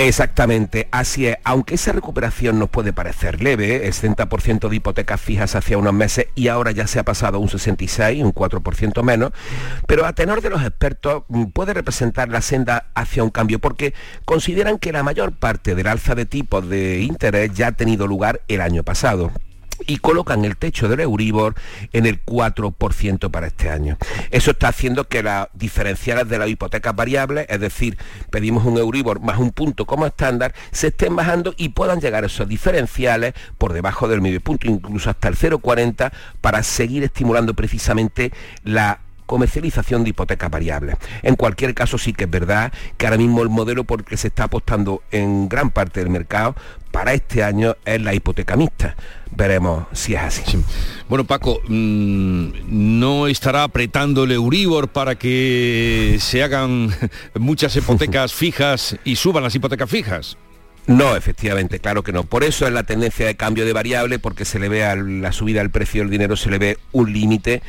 Exactamente, 0.00 0.86
así 0.92 1.26
es. 1.26 1.38
Aunque 1.42 1.74
esa 1.74 1.90
recuperación 1.90 2.56
nos 2.60 2.70
puede 2.70 2.92
parecer 2.92 3.42
leve, 3.42 3.88
es 3.88 4.04
60% 4.04 4.68
de 4.68 4.76
hipotecas 4.76 5.20
fijas 5.20 5.56
hace 5.56 5.74
unos 5.74 5.92
meses 5.92 6.26
y 6.36 6.46
ahora 6.46 6.70
ya 6.70 6.86
se 6.86 7.00
ha 7.00 7.02
pasado 7.02 7.40
un 7.40 7.48
66, 7.48 8.22
un 8.22 8.32
4% 8.32 9.02
menos, 9.02 9.32
pero 9.88 10.06
a 10.06 10.12
tenor 10.12 10.40
de 10.40 10.50
los 10.50 10.62
expertos 10.62 11.24
mm, 11.26 11.46
puede 11.46 11.74
representar 11.74 12.28
la 12.28 12.42
senda 12.42 12.86
hacia 12.94 13.24
un 13.24 13.30
cambio 13.30 13.58
porque 13.58 13.92
consideran 14.24 14.78
que 14.78 14.92
la 14.92 15.02
mayor 15.02 15.32
parte 15.32 15.74
del 15.74 15.88
alza 15.88 16.14
de 16.14 16.26
tipos 16.26 16.68
de 16.68 17.00
interés 17.00 17.52
ya 17.54 17.66
ha 17.66 17.72
tenido 17.72 18.06
lugar 18.06 18.42
el 18.46 18.60
año 18.60 18.84
pasado 18.84 19.32
y 19.86 19.98
colocan 19.98 20.44
el 20.44 20.56
techo 20.56 20.88
del 20.88 21.00
Euribor 21.00 21.54
en 21.92 22.06
el 22.06 22.24
4% 22.24 23.30
para 23.30 23.46
este 23.46 23.70
año. 23.70 23.96
Eso 24.30 24.50
está 24.50 24.68
haciendo 24.68 25.08
que 25.08 25.22
las 25.22 25.48
diferenciales 25.54 26.28
de 26.28 26.38
las 26.38 26.48
hipotecas 26.48 26.94
variables, 26.94 27.46
es 27.48 27.60
decir, 27.60 27.98
pedimos 28.30 28.64
un 28.64 28.78
Euribor 28.78 29.20
más 29.20 29.38
un 29.38 29.52
punto 29.52 29.86
como 29.86 30.06
estándar, 30.06 30.54
se 30.70 30.88
estén 30.88 31.16
bajando 31.16 31.54
y 31.56 31.70
puedan 31.70 32.00
llegar 32.00 32.24
esos 32.24 32.48
diferenciales 32.48 33.34
por 33.56 33.72
debajo 33.72 34.08
del 34.08 34.20
medio 34.20 34.40
punto, 34.40 34.68
incluso 34.68 35.10
hasta 35.10 35.28
el 35.28 35.36
0,40 35.36 36.12
para 36.40 36.62
seguir 36.62 37.04
estimulando 37.04 37.54
precisamente 37.54 38.32
la 38.64 39.00
comercialización 39.28 40.02
de 40.02 40.10
hipotecas 40.10 40.50
variables. 40.50 40.96
En 41.22 41.36
cualquier 41.36 41.74
caso 41.74 41.98
sí 41.98 42.14
que 42.14 42.24
es 42.24 42.30
verdad 42.30 42.72
que 42.96 43.06
ahora 43.06 43.18
mismo 43.18 43.42
el 43.42 43.50
modelo 43.50 43.84
por 43.84 44.00
el 44.00 44.06
que 44.06 44.16
se 44.16 44.28
está 44.28 44.44
apostando 44.44 45.02
en 45.12 45.48
gran 45.50 45.70
parte 45.70 46.00
del 46.00 46.08
mercado 46.08 46.56
para 46.90 47.12
este 47.12 47.44
año 47.44 47.76
es 47.84 48.00
la 48.00 48.14
hipoteca 48.14 48.56
mixta. 48.56 48.96
Veremos 49.30 49.84
si 49.92 50.14
es 50.14 50.20
así. 50.20 50.58
Bueno, 51.10 51.24
Paco, 51.24 51.60
mm, 51.68 52.48
¿no 52.98 53.26
estará 53.26 53.64
apretando 53.64 54.24
el 54.24 54.32
Euribor 54.32 54.88
para 54.88 55.16
que 55.16 56.16
se 56.20 56.42
hagan 56.42 56.90
muchas 57.34 57.76
hipotecas 57.76 58.32
fijas 58.32 58.96
y 59.04 59.16
suban 59.16 59.42
las 59.42 59.54
hipotecas 59.54 59.90
fijas? 59.90 60.38
No, 60.86 61.14
efectivamente, 61.14 61.80
claro 61.80 62.02
que 62.02 62.12
no. 62.12 62.24
Por 62.24 62.44
eso 62.44 62.66
es 62.66 62.72
la 62.72 62.84
tendencia 62.84 63.26
de 63.26 63.36
cambio 63.36 63.66
de 63.66 63.74
variable, 63.74 64.18
porque 64.18 64.46
se 64.46 64.58
le 64.58 64.70
ve 64.70 64.86
a 64.86 64.96
la 64.96 65.32
subida 65.32 65.60
del 65.60 65.68
precio 65.68 66.00
del 66.00 66.10
dinero, 66.10 66.34
se 66.34 66.48
le 66.48 66.56
ve 66.56 66.78
un 66.92 67.12
límite 67.12 67.60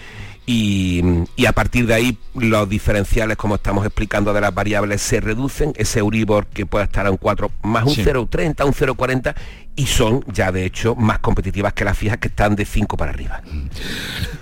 y, 0.52 1.46
a 1.46 1.52
partir 1.52 1.86
de 1.86 1.94
ahí 1.94 2.18
los 2.34 2.68
diferenciales, 2.68 3.38
como 3.38 3.54
estamos 3.54 3.86
explicando, 3.86 4.34
de 4.34 4.42
las 4.42 4.52
variables 4.52 5.00
se 5.00 5.22
reducen, 5.22 5.74
ese 5.76 6.00
Euribor 6.00 6.48
que 6.48 6.66
puede 6.66 6.86
estar 6.86 7.06
a 7.06 7.12
un 7.12 7.18
4 7.18 7.52
más 7.62 7.84
un 7.86 7.94
0,30, 7.94 8.66
un 8.66 8.74
0,40 8.74 9.36
y 9.76 9.86
son 9.86 10.26
ya 10.28 10.52
de 10.52 10.66
hecho 10.66 10.96
más 10.96 11.20
competitivas 11.20 11.74
que 11.74 11.86
las 11.86 11.98
fijas 11.98 12.18
que 12.18 12.30
están 12.30 12.56
de 12.56 12.66
5 12.66 12.98
para 12.98 13.12
arriba. 13.12 13.44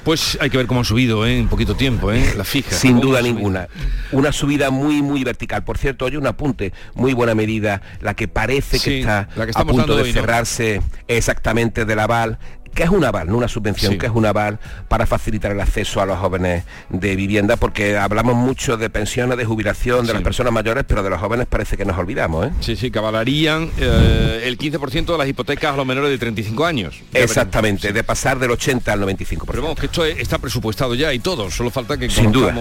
Pues 0.06 0.38
hay 0.40 0.50
que 0.50 0.58
ver 0.58 0.66
cómo 0.66 0.80
han 0.80 0.86
subido 0.86 1.28
¿eh? 1.28 1.40
en 1.40 1.50
poquito 1.50 1.76
tiempo, 1.76 2.12
¿eh? 2.12 2.34
las 2.38 2.48
fijas. 2.48 2.80
Sin 2.80 3.02
duda 3.02 3.22
ninguna. 3.22 3.68
Una 4.14 4.32
subida 4.32 4.72
muy, 4.72 5.02
muy 5.02 5.26
vertical. 5.26 5.66
Por 5.66 5.78
cierto, 5.78 6.06
hoy 6.06 6.16
un 6.16 6.26
apunte, 6.26 6.72
muy 6.96 7.14
buena 7.14 7.36
medida, 7.36 7.82
la 8.00 8.16
que 8.16 8.30
parece 8.30 8.80
que 8.80 9.00
está 9.00 9.28
a 9.54 9.66
punto 9.66 9.98
de 9.98 10.12
cerrarse 10.14 10.82
exactamente 11.08 11.84
del 11.86 12.00
aval 12.00 12.40
que 12.78 12.84
es 12.84 12.92
un 12.92 13.04
aval, 13.04 13.28
no 13.28 13.38
una 13.38 13.48
subvención, 13.48 13.98
que 13.98 14.06
es 14.06 14.12
un 14.14 14.24
aval 14.28 14.60
para 14.88 15.08
facilitar 15.08 15.52
el 15.52 15.60
acceso 15.60 16.00
a 16.00 16.06
los 16.06 16.20
jóvenes 16.20 16.64
de 16.90 17.16
vivienda, 17.16 17.56
porque 17.56 17.98
hablamos 17.98 18.36
mucho 18.36 18.78
de 18.78 18.88
pensiones, 18.92 19.36
de 19.36 19.46
jubilación, 19.46 20.06
de 20.06 20.14
las 20.14 20.22
personas 20.22 20.54
mayores, 20.54 20.86
pero 20.88 21.02
de 21.02 21.10
los 21.10 21.20
jóvenes 21.20 21.48
parece 21.48 21.76
que 21.76 21.86
nos 21.86 21.98
olvidamos. 21.98 22.46
¿eh? 22.46 22.52
Sí, 22.60 22.76
sí, 22.76 22.92
cabalarían 22.92 23.72
eh, 23.80 24.44
el 24.46 24.60
15% 24.60 25.06
de 25.08 25.18
las 25.18 25.28
hipotecas 25.28 25.74
a 25.74 25.76
los 25.76 25.88
menores 25.88 26.12
de 26.12 26.20
35 26.20 26.66
años. 26.68 27.02
Exactamente, 27.16 27.92
de 27.92 28.04
pasar 28.04 28.38
del 28.38 28.52
80 28.52 28.94
al 28.94 29.02
95%. 29.02 29.46
Pero 29.48 29.64
vamos, 29.64 29.80
que 29.80 29.88
esto 29.88 30.06
está 30.06 30.38
presupuestado 30.38 30.94
ya 30.94 31.12
y 31.12 31.18
todo, 31.18 31.50
solo 31.50 31.72
falta 31.72 31.98
que 31.98 32.12
Sin 32.12 32.32
duda. 32.32 32.54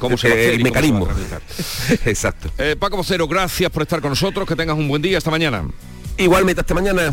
cómo 0.00 0.18
se 0.18 0.30
va 0.30 0.34
a 0.34 0.36
hacer 0.36 0.54
el 0.54 0.64
mecanismo. 0.64 1.06
Exacto. 2.06 2.50
Eh, 2.58 2.74
Paco 2.76 2.96
Vocero, 2.96 3.28
gracias 3.28 3.70
por 3.70 3.82
estar 3.82 4.00
con 4.00 4.10
nosotros, 4.10 4.48
que 4.48 4.56
tengas 4.56 4.76
un 4.76 4.88
buen 4.88 5.00
día, 5.00 5.18
hasta 5.18 5.30
mañana. 5.30 5.62
Igualmente, 6.18 6.60
hasta 6.60 6.74
mañana. 6.74 7.12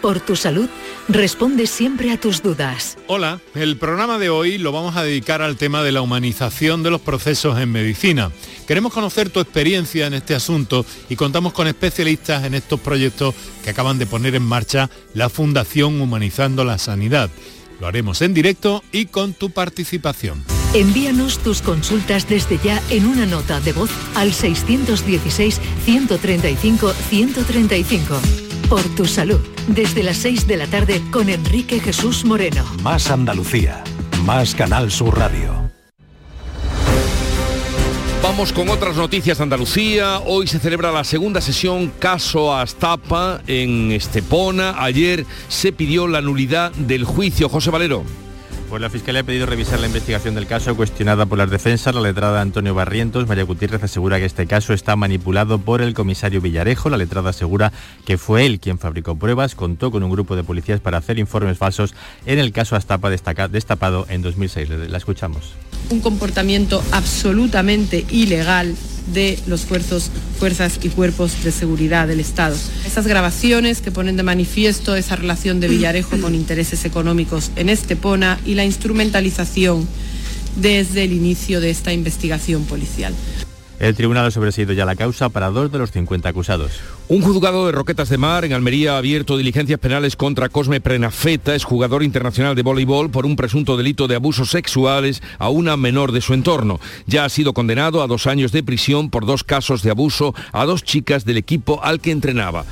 por 0.00 0.20
tu 0.20 0.36
salud, 0.36 0.68
responde 1.08 1.66
siempre 1.66 2.10
a 2.10 2.20
tus 2.20 2.42
dudas. 2.42 2.96
Hola, 3.06 3.40
el 3.54 3.76
programa 3.76 4.18
de 4.18 4.30
hoy 4.30 4.58
lo 4.58 4.72
vamos 4.72 4.96
a 4.96 5.02
dedicar 5.02 5.42
al 5.42 5.56
tema 5.56 5.82
de 5.82 5.92
la 5.92 6.02
humanización 6.02 6.82
de 6.82 6.90
los 6.90 7.00
procesos 7.00 7.58
en 7.58 7.72
medicina. 7.72 8.30
Queremos 8.66 8.92
conocer 8.92 9.30
tu 9.30 9.40
experiencia 9.40 10.06
en 10.06 10.14
este 10.14 10.34
asunto 10.34 10.84
y 11.08 11.16
contamos 11.16 11.52
con 11.52 11.66
especialistas 11.66 12.44
en 12.44 12.54
estos 12.54 12.80
proyectos 12.80 13.34
que 13.62 13.70
acaban 13.70 13.98
de 13.98 14.06
poner 14.06 14.34
en 14.34 14.42
marcha 14.42 14.90
la 15.14 15.28
Fundación 15.28 16.00
Humanizando 16.00 16.64
la 16.64 16.78
Sanidad. 16.78 17.30
Lo 17.80 17.86
haremos 17.86 18.22
en 18.22 18.34
directo 18.34 18.82
y 18.92 19.06
con 19.06 19.34
tu 19.34 19.50
participación. 19.50 20.44
Envíanos 20.74 21.38
tus 21.38 21.62
consultas 21.62 22.28
desde 22.28 22.58
ya 22.58 22.82
en 22.90 23.06
una 23.06 23.26
nota 23.26 23.60
de 23.60 23.72
voz 23.72 23.90
al 24.14 24.32
616 24.32 25.60
135 25.84 26.92
135 26.92 28.45
por 28.68 28.82
tu 28.94 29.06
salud. 29.06 29.40
Desde 29.68 30.02
las 30.02 30.18
6 30.18 30.46
de 30.46 30.56
la 30.56 30.66
tarde 30.66 31.02
con 31.10 31.28
Enrique 31.28 31.80
Jesús 31.80 32.24
Moreno. 32.24 32.64
Más 32.82 33.10
Andalucía. 33.10 33.82
Más 34.24 34.54
Canal 34.54 34.90
Sur 34.90 35.18
Radio. 35.18 35.66
Vamos 38.22 38.52
con 38.52 38.68
otras 38.68 38.96
noticias 38.96 39.38
de 39.38 39.44
Andalucía. 39.44 40.18
Hoy 40.26 40.48
se 40.48 40.58
celebra 40.58 40.90
la 40.90 41.04
segunda 41.04 41.40
sesión 41.40 41.92
caso 41.98 42.54
Astapa 42.54 43.40
en 43.46 43.92
Estepona. 43.92 44.74
Ayer 44.82 45.24
se 45.48 45.72
pidió 45.72 46.08
la 46.08 46.20
nulidad 46.20 46.72
del 46.72 47.04
juicio. 47.04 47.48
José 47.48 47.70
Valero. 47.70 48.04
Pues 48.68 48.82
la 48.82 48.90
Fiscalía 48.90 49.20
ha 49.20 49.24
pedido 49.24 49.46
revisar 49.46 49.78
la 49.78 49.86
investigación 49.86 50.34
del 50.34 50.48
caso 50.48 50.74
cuestionada 50.74 51.24
por 51.26 51.38
las 51.38 51.50
defensas. 51.50 51.94
La 51.94 52.00
letrada 52.00 52.40
Antonio 52.40 52.74
Barrientos, 52.74 53.28
María 53.28 53.44
Gutiérrez 53.44 53.82
asegura 53.84 54.18
que 54.18 54.24
este 54.24 54.46
caso 54.46 54.72
está 54.72 54.96
manipulado 54.96 55.58
por 55.58 55.82
el 55.82 55.94
comisario 55.94 56.40
Villarejo. 56.40 56.90
La 56.90 56.96
letrada 56.96 57.30
asegura 57.30 57.72
que 58.04 58.18
fue 58.18 58.44
él 58.44 58.58
quien 58.58 58.78
fabricó 58.78 59.14
pruebas, 59.16 59.54
contó 59.54 59.92
con 59.92 60.02
un 60.02 60.10
grupo 60.10 60.34
de 60.34 60.42
policías 60.42 60.80
para 60.80 60.98
hacer 60.98 61.18
informes 61.18 61.58
falsos 61.58 61.94
en 62.26 62.40
el 62.40 62.52
caso 62.52 62.74
Astapa 62.74 63.08
destapado 63.08 64.04
en 64.08 64.22
2006. 64.22 64.68
La 64.90 64.98
escuchamos. 64.98 65.52
Un 65.90 66.00
comportamiento 66.00 66.82
absolutamente 66.90 68.04
ilegal 68.10 68.74
de 69.12 69.38
los 69.46 69.62
fuerzos, 69.62 70.10
fuerzas 70.38 70.80
y 70.82 70.88
cuerpos 70.88 71.44
de 71.44 71.52
seguridad 71.52 72.08
del 72.08 72.20
Estado. 72.20 72.56
Esas 72.84 73.06
grabaciones 73.06 73.80
que 73.80 73.92
ponen 73.92 74.16
de 74.16 74.22
manifiesto 74.22 74.96
esa 74.96 75.16
relación 75.16 75.60
de 75.60 75.68
Villarejo 75.68 76.18
con 76.20 76.34
intereses 76.34 76.84
económicos 76.84 77.50
en 77.56 77.68
Estepona 77.68 78.40
y 78.44 78.54
la 78.56 78.64
instrumentalización 78.64 79.86
desde 80.56 81.04
el 81.04 81.12
inicio 81.12 81.60
de 81.60 81.70
esta 81.70 81.92
investigación 81.92 82.64
policial. 82.64 83.14
El 83.78 83.94
tribunal 83.94 84.24
ha 84.24 84.30
sobreseído 84.30 84.72
ya 84.72 84.86
la 84.86 84.96
causa 84.96 85.28
para 85.28 85.50
dos 85.50 85.70
de 85.70 85.78
los 85.78 85.90
50 85.90 86.30
acusados. 86.30 86.72
Un 87.08 87.20
juzgado 87.20 87.66
de 87.66 87.72
Roquetas 87.72 88.08
de 88.08 88.16
Mar 88.16 88.46
en 88.46 88.54
Almería 88.54 88.94
ha 88.94 88.98
abierto 88.98 89.36
diligencias 89.36 89.78
penales 89.78 90.16
contra 90.16 90.48
Cosme 90.48 90.80
Prenafeta, 90.80 91.54
es 91.54 91.64
jugador 91.64 92.02
internacional 92.02 92.54
de 92.54 92.62
voleibol 92.62 93.10
por 93.10 93.26
un 93.26 93.36
presunto 93.36 93.76
delito 93.76 94.08
de 94.08 94.14
abusos 94.14 94.50
sexuales 94.50 95.22
a 95.38 95.50
una 95.50 95.76
menor 95.76 96.12
de 96.12 96.22
su 96.22 96.32
entorno. 96.32 96.80
Ya 97.06 97.26
ha 97.26 97.28
sido 97.28 97.52
condenado 97.52 98.02
a 98.02 98.06
dos 98.06 98.26
años 98.26 98.50
de 98.50 98.62
prisión 98.62 99.10
por 99.10 99.26
dos 99.26 99.44
casos 99.44 99.82
de 99.82 99.90
abuso 99.90 100.34
a 100.52 100.64
dos 100.64 100.82
chicas 100.82 101.26
del 101.26 101.36
equipo 101.36 101.84
al 101.84 102.00
que 102.00 102.12
entrenaba. 102.12 102.64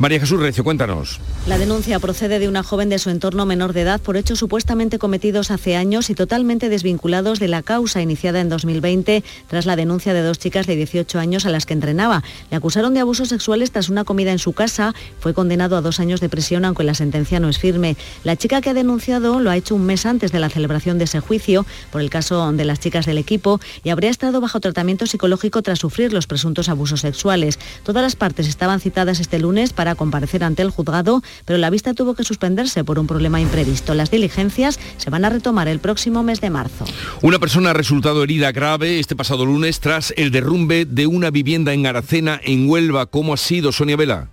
María 0.00 0.18
Jesús 0.18 0.40
Recio, 0.40 0.64
cuéntanos. 0.64 1.20
La 1.46 1.58
denuncia 1.58 1.98
procede 1.98 2.38
de 2.38 2.48
una 2.48 2.62
joven 2.62 2.88
de 2.88 2.98
su 2.98 3.10
entorno 3.10 3.44
menor 3.44 3.74
de 3.74 3.82
edad 3.82 4.00
por 4.00 4.16
hechos 4.16 4.38
supuestamente 4.38 4.98
cometidos 4.98 5.50
hace 5.50 5.76
años 5.76 6.08
y 6.08 6.14
totalmente 6.14 6.70
desvinculados 6.70 7.38
de 7.38 7.48
la 7.48 7.62
causa 7.62 8.00
iniciada 8.00 8.40
en 8.40 8.48
2020 8.48 9.22
tras 9.46 9.66
la 9.66 9.76
denuncia 9.76 10.14
de 10.14 10.22
dos 10.22 10.38
chicas 10.38 10.66
de 10.66 10.76
18 10.76 11.18
años 11.18 11.44
a 11.44 11.50
las 11.50 11.66
que 11.66 11.74
entrenaba. 11.74 12.22
Le 12.50 12.56
acusaron 12.56 12.94
de 12.94 13.00
abusos 13.00 13.28
sexuales 13.28 13.72
tras 13.72 13.90
una 13.90 14.04
comida 14.04 14.32
en 14.32 14.38
su 14.38 14.54
casa. 14.54 14.94
Fue 15.18 15.34
condenado 15.34 15.76
a 15.76 15.82
dos 15.82 16.00
años 16.00 16.22
de 16.22 16.30
prisión, 16.30 16.64
aunque 16.64 16.82
la 16.82 16.94
sentencia 16.94 17.38
no 17.38 17.50
es 17.50 17.58
firme. 17.58 17.98
La 18.24 18.36
chica 18.36 18.62
que 18.62 18.70
ha 18.70 18.74
denunciado 18.74 19.38
lo 19.40 19.50
ha 19.50 19.56
hecho 19.58 19.74
un 19.74 19.84
mes 19.84 20.06
antes 20.06 20.32
de 20.32 20.40
la 20.40 20.48
celebración 20.48 20.96
de 20.96 21.04
ese 21.04 21.20
juicio 21.20 21.66
por 21.92 22.00
el 22.00 22.08
caso 22.08 22.50
de 22.52 22.64
las 22.64 22.80
chicas 22.80 23.04
del 23.04 23.18
equipo 23.18 23.60
y 23.84 23.90
habría 23.90 24.08
estado 24.08 24.40
bajo 24.40 24.60
tratamiento 24.60 25.04
psicológico 25.04 25.60
tras 25.60 25.78
sufrir 25.78 26.14
los 26.14 26.26
presuntos 26.26 26.70
abusos 26.70 27.02
sexuales. 27.02 27.58
Todas 27.82 28.02
las 28.02 28.16
partes 28.16 28.48
estaban 28.48 28.80
citadas 28.80 29.20
este 29.20 29.38
lunes 29.38 29.74
para 29.74 29.89
comparecer 29.94 30.44
ante 30.44 30.62
el 30.62 30.70
juzgado, 30.70 31.22
pero 31.44 31.58
la 31.58 31.70
vista 31.70 31.94
tuvo 31.94 32.14
que 32.14 32.24
suspenderse 32.24 32.84
por 32.84 32.98
un 32.98 33.06
problema 33.06 33.40
imprevisto. 33.40 33.94
Las 33.94 34.10
diligencias 34.10 34.78
se 34.96 35.10
van 35.10 35.24
a 35.24 35.30
retomar 35.30 35.68
el 35.68 35.78
próximo 35.78 36.22
mes 36.22 36.40
de 36.40 36.50
marzo. 36.50 36.84
Una 37.22 37.38
persona 37.38 37.70
ha 37.70 37.74
resultado 37.74 38.22
herida 38.22 38.52
grave 38.52 38.98
este 38.98 39.16
pasado 39.16 39.44
lunes 39.44 39.80
tras 39.80 40.12
el 40.16 40.30
derrumbe 40.30 40.84
de 40.84 41.06
una 41.06 41.30
vivienda 41.30 41.72
en 41.72 41.86
Aracena, 41.86 42.40
en 42.42 42.68
Huelva. 42.68 43.06
¿Cómo 43.06 43.34
ha 43.34 43.36
sido, 43.36 43.72
Sonia 43.72 43.96
Vela? 43.96 44.28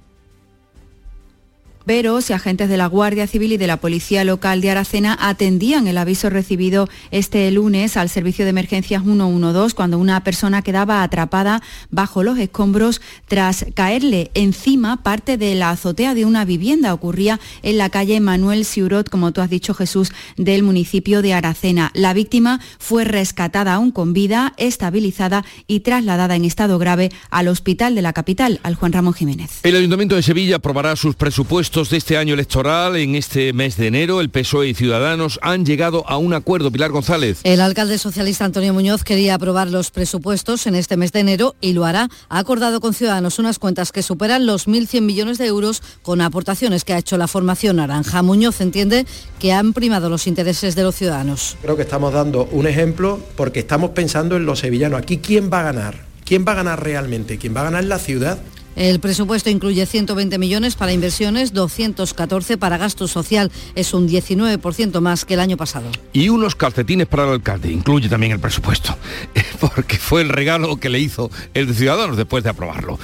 Veros 1.88 2.29
y 2.29 2.33
agentes 2.33 2.67
de 2.67 2.75
la 2.75 2.88
Guardia 2.88 3.27
Civil 3.27 3.53
y 3.53 3.57
de 3.57 3.65
la 3.65 3.77
Policía 3.77 4.25
Local 4.25 4.59
de 4.59 4.71
Aracena 4.71 5.17
atendían 5.21 5.88
el 5.88 5.97
aviso 5.97 6.29
recibido 6.29 6.89
este 7.11 7.49
lunes 7.49 7.95
al 7.95 8.09
servicio 8.09 8.43
de 8.43 8.49
emergencias 8.49 9.03
112 9.03 9.73
cuando 9.73 9.97
una 9.97 10.21
persona 10.21 10.61
quedaba 10.61 11.01
atrapada 11.01 11.63
bajo 11.89 12.23
los 12.23 12.39
escombros 12.39 12.99
tras 13.29 13.67
caerle 13.73 14.31
encima 14.33 15.01
parte 15.01 15.38
de 15.38 15.55
la 15.55 15.69
azotea 15.69 16.13
de 16.13 16.25
una 16.25 16.43
vivienda. 16.43 16.93
Ocurría 16.93 17.39
en 17.63 17.77
la 17.77 17.89
calle 17.89 18.19
Manuel 18.19 18.65
Siurot, 18.65 19.09
como 19.09 19.31
tú 19.31 19.39
has 19.39 19.49
dicho 19.49 19.73
Jesús, 19.73 20.11
del 20.35 20.63
municipio 20.63 21.21
de 21.21 21.35
Aracena. 21.35 21.91
La 21.93 22.13
víctima 22.13 22.59
fue 22.79 23.05
rescatada 23.05 23.75
aún 23.75 23.91
con 23.91 24.11
vida, 24.11 24.53
estabilizada 24.57 25.45
y 25.67 25.79
trasladada 25.79 26.35
en 26.35 26.43
estado 26.43 26.79
grave 26.79 27.13
al 27.29 27.47
hospital 27.47 27.95
de 27.95 28.01
la 28.01 28.11
capital, 28.11 28.59
al 28.63 28.75
Juan 28.75 28.91
Ramón 28.91 29.13
Jiménez. 29.13 29.61
El 29.63 29.77
Ayuntamiento 29.77 30.17
de 30.17 30.23
Sevilla 30.23 30.57
aprobará 30.57 30.97
sus 30.97 31.15
presupuestos 31.15 31.76
de 31.78 31.97
este 31.97 32.17
año 32.17 32.34
electoral, 32.34 32.95
en 32.95 33.13
este 33.13 33.53
mes 33.53 33.78
de 33.78 33.86
enero, 33.86 34.19
el 34.19 34.32
PSOE 34.32 34.69
y 34.69 34.73
Ciudadanos 34.73 35.39
han 35.43 35.63
llegado 35.63 36.03
a 36.09 36.17
un 36.17 36.34
acuerdo. 36.34 36.71
Pilar 36.71 36.89
González. 36.89 37.39
El 37.43 37.61
alcalde 37.61 37.99
socialista 37.99 38.45
Antonio 38.45 38.73
Muñoz 38.73 39.03
quería 39.03 39.36
aprobar 39.36 39.69
los 39.69 39.91
presupuestos 39.91 40.65
en 40.65 40.73
este 40.73 40.97
mes 40.97 41.11
de 41.11 41.19
enero 41.19 41.55
y 41.61 41.73
lo 41.73 41.86
hará. 41.86 42.09
Ha 42.30 42.39
acordado 42.39 42.82
con 42.82 42.95
Ciudadanos 42.95 43.38
unas 43.38 43.59
cuentas 43.59 43.91
que 43.91 44.01
superan 44.01 44.47
los 44.47 44.67
1.100 44.67 45.01
millones 45.01 45.38
de 45.38 45.45
euros 45.45 45.84
con 46.01 46.19
aportaciones 46.21 46.84
que 46.84 46.93
ha 46.93 46.97
hecho 46.97 47.15
la 47.15 47.28
formación 47.28 47.75
naranja. 47.75 48.23
Muñoz 48.23 48.59
entiende 48.59 49.05
que 49.38 49.53
han 49.53 49.73
primado 49.73 50.09
los 50.09 50.25
intereses 50.25 50.73
de 50.73 50.82
los 50.82 50.95
ciudadanos. 50.95 51.57
Creo 51.61 51.75
que 51.75 51.84
estamos 51.84 52.11
dando 52.11 52.45
un 52.45 52.65
ejemplo 52.65 53.19
porque 53.36 53.59
estamos 53.59 53.91
pensando 53.91 54.36
en 54.36 54.47
los 54.47 54.59
sevillanos. 54.59 54.99
Aquí, 54.99 55.19
¿quién 55.19 55.51
va 55.53 55.59
a 55.59 55.63
ganar? 55.71 56.07
¿Quién 56.25 56.43
va 56.43 56.53
a 56.53 56.55
ganar 56.55 56.84
realmente? 56.84 57.38
¿Quién 57.38 57.55
va 57.55 57.61
a 57.61 57.65
ganar 57.65 57.84
la 57.84 57.99
ciudad? 57.99 58.39
El 58.78 58.99
presupuesto 58.99 59.49
incluye 59.49 59.84
120 59.88 60.38
millones 60.38 60.75
para 60.75 60.93
inversiones, 60.93 61.51
214 61.51 62.57
para 62.57 62.78
gasto 62.78 63.07
social. 63.07 63.51
Es 63.73 63.95
un 63.95 64.07
19% 64.07 65.01
más 65.01 65.25
que 65.25 65.34
el 65.34 65.39
año 65.39 65.57
pasado. 65.57 65.89
Y 66.13 66.30
unos 66.30 66.53
calcetines 66.53 67.07
para 67.07 67.23
el 67.23 67.30
alcalde. 67.32 67.71
Incluye 67.71 68.07
también 68.07 68.34
el 68.34 68.39
presupuesto. 68.39 68.95
Porque 69.59 69.97
fue 69.97 70.21
el 70.21 70.30
regalo 70.30 70.78
que 70.78 70.89
le 70.89 70.99
hizo 70.99 71.32
el 71.55 71.65
de 71.65 71.73
Ciudadanos 71.73 72.17
después 72.17 72.43
de 72.43 72.51
aprobarlo. 72.51 72.99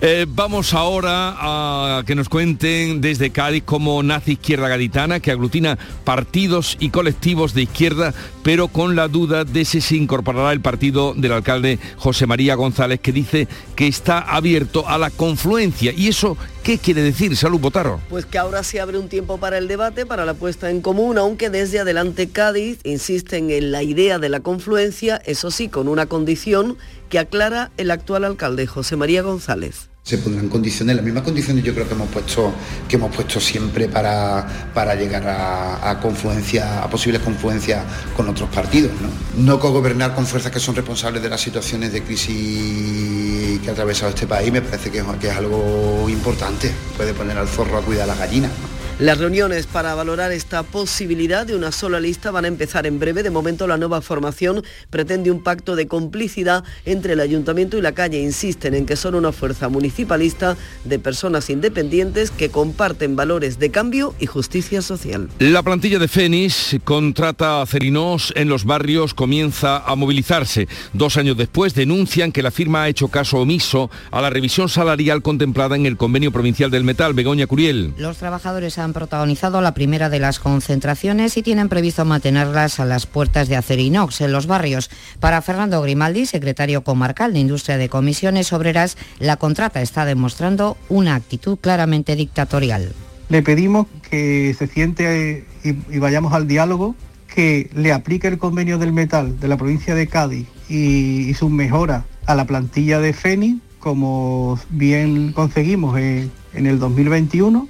Eh, 0.00 0.26
vamos 0.28 0.72
ahora 0.74 1.34
a 1.36 2.04
que 2.06 2.14
nos 2.14 2.28
cuenten 2.28 3.00
desde 3.00 3.30
Cádiz 3.30 3.64
cómo 3.66 4.00
nace 4.04 4.32
Izquierda 4.32 4.68
Gaditana, 4.68 5.18
que 5.18 5.32
aglutina 5.32 5.76
partidos 6.04 6.76
y 6.78 6.90
colectivos 6.90 7.52
de 7.52 7.62
izquierda, 7.62 8.14
pero 8.44 8.68
con 8.68 8.94
la 8.94 9.08
duda 9.08 9.44
de 9.44 9.64
si 9.64 9.80
se 9.80 9.96
incorporará 9.96 10.52
el 10.52 10.60
partido 10.60 11.14
del 11.16 11.32
alcalde 11.32 11.80
José 11.96 12.28
María 12.28 12.54
González, 12.54 13.00
que 13.00 13.10
dice 13.10 13.48
que 13.74 13.88
está 13.88 14.20
abierto 14.20 14.86
a 14.86 14.98
la 14.98 15.10
confluencia. 15.16 15.92
¿Y 15.92 16.08
eso 16.08 16.36
qué 16.62 16.78
quiere 16.78 17.02
decir, 17.02 17.36
Salud 17.36 17.58
Botaro? 17.58 18.00
Pues 18.08 18.26
que 18.26 18.38
ahora 18.38 18.62
se 18.62 18.80
abre 18.80 18.98
un 18.98 19.08
tiempo 19.08 19.38
para 19.38 19.58
el 19.58 19.68
debate, 19.68 20.06
para 20.06 20.24
la 20.24 20.34
puesta 20.34 20.70
en 20.70 20.80
común, 20.80 21.18
aunque 21.18 21.50
desde 21.50 21.80
Adelante 21.80 22.28
Cádiz 22.28 22.78
insisten 22.84 23.50
en 23.50 23.72
la 23.72 23.82
idea 23.82 24.18
de 24.18 24.28
la 24.28 24.40
confluencia, 24.40 25.16
eso 25.24 25.50
sí, 25.50 25.68
con 25.68 25.88
una 25.88 26.06
condición 26.06 26.76
que 27.08 27.18
aclara 27.18 27.70
el 27.76 27.90
actual 27.90 28.24
alcalde 28.24 28.66
José 28.66 28.96
María 28.96 29.22
González 29.22 29.88
se 30.06 30.18
pondrán 30.18 30.48
condiciones, 30.48 30.94
las 30.94 31.04
mismas 31.04 31.24
condiciones 31.24 31.64
yo 31.64 31.74
creo 31.74 31.88
que 31.88 31.94
hemos 31.94 32.08
puesto, 32.08 32.54
que 32.88 32.94
hemos 32.94 33.12
puesto 33.12 33.40
siempre 33.40 33.88
para, 33.88 34.70
para 34.72 34.94
llegar 34.94 35.24
a, 35.26 35.98
confluencia, 36.00 36.84
a 36.84 36.88
posibles 36.88 37.20
confluencias 37.22 37.84
con 38.16 38.28
otros 38.28 38.48
partidos. 38.50 38.92
¿no? 39.00 39.44
no 39.44 39.58
cogobernar 39.58 40.14
con 40.14 40.24
fuerzas 40.24 40.52
que 40.52 40.60
son 40.60 40.76
responsables 40.76 41.20
de 41.24 41.28
las 41.28 41.40
situaciones 41.40 41.92
de 41.92 42.04
crisis 42.04 43.58
que 43.60 43.68
ha 43.68 43.72
atravesado 43.72 44.10
este 44.10 44.28
país 44.28 44.52
me 44.52 44.62
parece 44.62 44.92
que, 44.92 44.98
es 44.98 45.36
algo 45.36 46.06
importante. 46.08 46.70
Puede 46.96 47.12
poner 47.12 47.36
al 47.36 47.48
zorro 47.48 47.76
a 47.76 47.82
cuidar 47.82 48.04
a 48.04 48.06
las 48.06 48.18
gallinas. 48.20 48.52
Las 48.98 49.18
reuniones 49.18 49.66
para 49.66 49.94
valorar 49.94 50.32
esta 50.32 50.62
posibilidad 50.62 51.46
de 51.46 51.54
una 51.54 51.70
sola 51.70 52.00
lista 52.00 52.30
van 52.30 52.46
a 52.46 52.48
empezar 52.48 52.86
en 52.86 52.98
breve. 52.98 53.22
De 53.22 53.28
momento 53.28 53.66
la 53.66 53.76
nueva 53.76 54.00
formación 54.00 54.64
pretende 54.88 55.30
un 55.30 55.42
pacto 55.42 55.76
de 55.76 55.86
complicidad 55.86 56.64
entre 56.86 57.12
el 57.12 57.20
ayuntamiento 57.20 57.76
y 57.76 57.82
la 57.82 57.92
calle. 57.92 58.22
Insisten 58.22 58.72
en 58.72 58.86
que 58.86 58.96
son 58.96 59.14
una 59.14 59.32
fuerza 59.32 59.68
municipalista 59.68 60.56
de 60.84 60.98
personas 60.98 61.50
independientes 61.50 62.30
que 62.30 62.48
comparten 62.48 63.16
valores 63.16 63.58
de 63.58 63.70
cambio 63.70 64.14
y 64.18 64.24
justicia 64.24 64.80
social. 64.80 65.28
La 65.40 65.62
plantilla 65.62 65.98
de 65.98 66.08
Fénix 66.08 66.78
contrata 66.82 67.60
a 67.60 67.66
Cerinos 67.66 68.32
en 68.34 68.48
los 68.48 68.64
barrios 68.64 69.12
comienza 69.12 69.76
a 69.76 69.94
movilizarse. 69.94 70.68
Dos 70.94 71.18
años 71.18 71.36
después 71.36 71.74
denuncian 71.74 72.32
que 72.32 72.42
la 72.42 72.50
firma 72.50 72.84
ha 72.84 72.88
hecho 72.88 73.08
caso 73.08 73.40
omiso 73.40 73.90
a 74.10 74.22
la 74.22 74.30
revisión 74.30 74.70
salarial 74.70 75.20
contemplada 75.20 75.76
en 75.76 75.84
el 75.84 75.98
convenio 75.98 76.32
provincial 76.32 76.70
del 76.70 76.84
metal. 76.84 77.12
Begoña 77.12 77.46
Curiel. 77.46 77.92
Los 77.98 78.16
trabajadores 78.16 78.78
han 78.78 78.85
protagonizado 78.92 79.60
la 79.60 79.74
primera 79.74 80.08
de 80.08 80.18
las 80.18 80.38
concentraciones 80.38 81.36
y 81.36 81.42
tienen 81.42 81.68
previsto 81.68 82.04
mantenerlas 82.04 82.80
a 82.80 82.84
las 82.84 83.06
puertas 83.06 83.48
de 83.48 83.56
Acerinox 83.56 84.20
en 84.20 84.32
los 84.32 84.46
barrios. 84.46 84.90
Para 85.20 85.42
Fernando 85.42 85.80
Grimaldi, 85.82 86.26
secretario 86.26 86.82
comarcal 86.82 87.32
de 87.32 87.40
Industria 87.40 87.76
de 87.78 87.88
Comisiones 87.88 88.52
Obreras, 88.52 88.96
la 89.18 89.36
contrata 89.36 89.82
está 89.82 90.04
demostrando 90.04 90.76
una 90.88 91.14
actitud 91.14 91.58
claramente 91.58 92.16
dictatorial. 92.16 92.92
Le 93.28 93.42
pedimos 93.42 93.86
que 94.08 94.54
se 94.58 94.66
siente 94.66 95.46
y, 95.64 95.70
y 95.94 95.98
vayamos 95.98 96.32
al 96.32 96.46
diálogo, 96.46 96.94
que 97.34 97.70
le 97.74 97.92
aplique 97.92 98.28
el 98.28 98.38
convenio 98.38 98.78
del 98.78 98.92
metal 98.92 99.38
de 99.38 99.48
la 99.48 99.56
provincia 99.56 99.94
de 99.94 100.06
Cádiz 100.06 100.46
y, 100.68 101.28
y 101.28 101.34
sus 101.34 101.50
mejoras 101.50 102.04
a 102.24 102.34
la 102.34 102.46
plantilla 102.46 102.98
de 103.00 103.12
FENI, 103.12 103.60
como 103.78 104.58
bien 104.70 105.32
conseguimos 105.32 105.98
en, 105.98 106.30
en 106.54 106.66
el 106.66 106.78
2021 106.78 107.68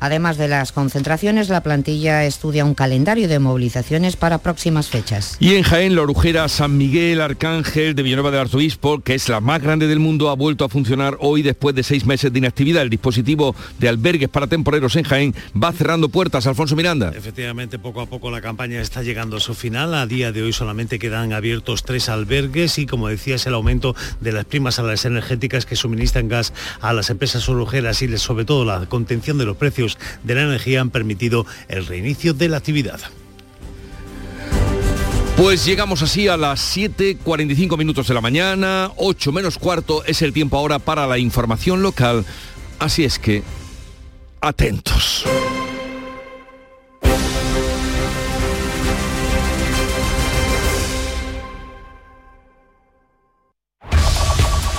Además 0.00 0.38
de 0.38 0.46
las 0.46 0.70
concentraciones, 0.70 1.48
la 1.48 1.60
plantilla 1.60 2.24
estudia 2.24 2.64
un 2.64 2.74
calendario 2.74 3.26
de 3.26 3.40
movilizaciones 3.40 4.14
para 4.14 4.38
próximas 4.38 4.88
fechas. 4.88 5.36
Y 5.40 5.56
en 5.56 5.64
Jaén, 5.64 5.96
la 5.96 6.02
orujera 6.02 6.48
San 6.48 6.78
Miguel 6.78 7.20
Arcángel 7.20 7.96
de 7.96 8.02
Villanueva 8.04 8.30
del 8.30 8.42
Arzobispo, 8.42 9.00
que 9.00 9.14
es 9.16 9.28
la 9.28 9.40
más 9.40 9.60
grande 9.60 9.88
del 9.88 9.98
mundo, 9.98 10.30
ha 10.30 10.36
vuelto 10.36 10.64
a 10.64 10.68
funcionar 10.68 11.16
hoy 11.20 11.42
después 11.42 11.74
de 11.74 11.82
seis 11.82 12.06
meses 12.06 12.32
de 12.32 12.38
inactividad. 12.38 12.82
El 12.82 12.90
dispositivo 12.90 13.56
de 13.80 13.88
albergues 13.88 14.28
para 14.28 14.46
temporeros 14.46 14.94
en 14.94 15.02
Jaén 15.02 15.34
va 15.60 15.72
cerrando 15.72 16.08
puertas. 16.08 16.46
Alfonso 16.46 16.76
Miranda. 16.76 17.12
Efectivamente, 17.16 17.80
poco 17.80 18.00
a 18.00 18.06
poco 18.06 18.30
la 18.30 18.40
campaña 18.40 18.80
está 18.80 19.02
llegando 19.02 19.38
a 19.38 19.40
su 19.40 19.54
final. 19.54 19.94
A 19.94 20.06
día 20.06 20.30
de 20.30 20.42
hoy 20.42 20.52
solamente 20.52 21.00
quedan 21.00 21.32
abiertos 21.32 21.82
tres 21.82 22.08
albergues 22.08 22.78
y, 22.78 22.86
como 22.86 23.08
decías, 23.08 23.46
el 23.48 23.54
aumento 23.54 23.96
de 24.20 24.30
las 24.30 24.44
primas 24.44 24.78
a 24.78 24.84
las 24.84 25.04
energéticas 25.04 25.66
que 25.66 25.74
suministran 25.74 26.28
gas 26.28 26.52
a 26.80 26.92
las 26.92 27.10
empresas 27.10 27.48
orujeras 27.48 28.00
y 28.02 28.18
sobre 28.18 28.44
todo 28.44 28.64
la 28.64 28.86
contención 28.86 29.38
de 29.38 29.44
los 29.44 29.56
precios 29.56 29.87
de 30.24 30.34
la 30.34 30.42
energía 30.42 30.80
han 30.80 30.90
permitido 30.90 31.46
el 31.68 31.86
reinicio 31.86 32.34
de 32.34 32.48
la 32.48 32.58
actividad. 32.58 33.00
Pues 35.36 35.64
llegamos 35.64 36.02
así 36.02 36.26
a 36.26 36.36
las 36.36 36.76
7.45 36.76 37.78
minutos 37.78 38.08
de 38.08 38.14
la 38.14 38.20
mañana, 38.20 38.90
8 38.96 39.30
menos 39.30 39.56
cuarto 39.56 40.02
es 40.04 40.20
el 40.22 40.32
tiempo 40.32 40.58
ahora 40.58 40.80
para 40.80 41.06
la 41.06 41.16
información 41.16 41.80
local, 41.80 42.26
así 42.80 43.04
es 43.04 43.20
que 43.20 43.44
atentos. 44.40 45.24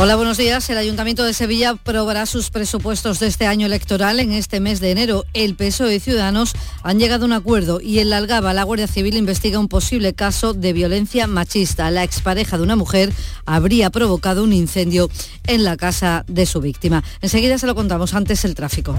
Hola, 0.00 0.14
buenos 0.14 0.36
días. 0.36 0.70
El 0.70 0.78
Ayuntamiento 0.78 1.24
de 1.24 1.34
Sevilla 1.34 1.70
aprobará 1.70 2.24
sus 2.24 2.50
presupuestos 2.50 3.18
de 3.18 3.26
este 3.26 3.48
año 3.48 3.66
electoral 3.66 4.20
en 4.20 4.30
este 4.30 4.60
mes 4.60 4.78
de 4.78 4.92
enero. 4.92 5.24
El 5.34 5.56
PSOE 5.56 5.96
y 5.96 5.98
Ciudadanos 5.98 6.52
han 6.84 7.00
llegado 7.00 7.24
a 7.24 7.26
un 7.26 7.32
acuerdo 7.32 7.80
y 7.80 7.98
en 7.98 8.10
la 8.10 8.18
Algaba 8.18 8.54
la 8.54 8.62
Guardia 8.62 8.86
Civil 8.86 9.16
investiga 9.16 9.58
un 9.58 9.66
posible 9.66 10.14
caso 10.14 10.54
de 10.54 10.72
violencia 10.72 11.26
machista. 11.26 11.90
La 11.90 12.04
expareja 12.04 12.56
de 12.56 12.62
una 12.62 12.76
mujer 12.76 13.12
habría 13.44 13.90
provocado 13.90 14.44
un 14.44 14.52
incendio 14.52 15.10
en 15.48 15.64
la 15.64 15.76
casa 15.76 16.24
de 16.28 16.46
su 16.46 16.60
víctima. 16.60 17.02
Enseguida 17.20 17.58
se 17.58 17.66
lo 17.66 17.74
contamos 17.74 18.14
antes 18.14 18.44
el 18.44 18.54
tráfico. 18.54 18.94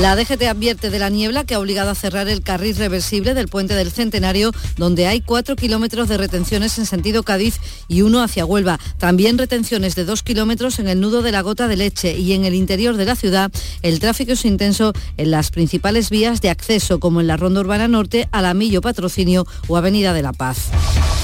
La 0.00 0.16
DGT 0.16 0.44
advierte 0.44 0.88
de 0.88 0.98
la 0.98 1.10
niebla 1.10 1.44
que 1.44 1.54
ha 1.54 1.58
obligado 1.58 1.90
a 1.90 1.94
cerrar 1.94 2.26
el 2.28 2.42
carril 2.42 2.76
reversible 2.76 3.34
del 3.34 3.48
puente 3.48 3.74
del 3.74 3.90
Centenario, 3.90 4.52
donde 4.78 5.06
hay 5.06 5.20
cuatro 5.20 5.54
kilómetros 5.54 6.08
de 6.08 6.16
retenciones 6.16 6.78
en 6.78 6.86
sentido 6.86 7.24
Cádiz 7.24 7.56
y 7.88 8.00
uno 8.00 8.22
hacia 8.22 8.46
Huelva. 8.46 8.80
También 8.96 9.36
retenciones 9.36 9.94
de 9.94 10.06
dos 10.12 10.22
kilómetros 10.22 10.78
en 10.78 10.88
el 10.88 11.00
nudo 11.00 11.22
de 11.22 11.32
la 11.32 11.40
gota 11.40 11.68
de 11.68 11.76
leche 11.76 12.18
y 12.18 12.34
en 12.34 12.44
el 12.44 12.52
interior 12.52 12.98
de 12.98 13.06
la 13.06 13.16
ciudad 13.16 13.50
el 13.80 13.98
tráfico 13.98 14.32
es 14.32 14.44
intenso 14.44 14.92
en 15.16 15.30
las 15.30 15.50
principales 15.50 16.10
vías 16.10 16.42
de 16.42 16.50
acceso, 16.50 17.00
como 17.00 17.22
en 17.22 17.28
la 17.28 17.38
Ronda 17.38 17.60
Urbana 17.60 17.88
Norte, 17.88 18.28
Alamillo 18.30 18.82
Patrocinio 18.82 19.46
o 19.68 19.78
Avenida 19.78 20.12
de 20.12 20.20
la 20.20 20.34
Paz. 20.34 20.68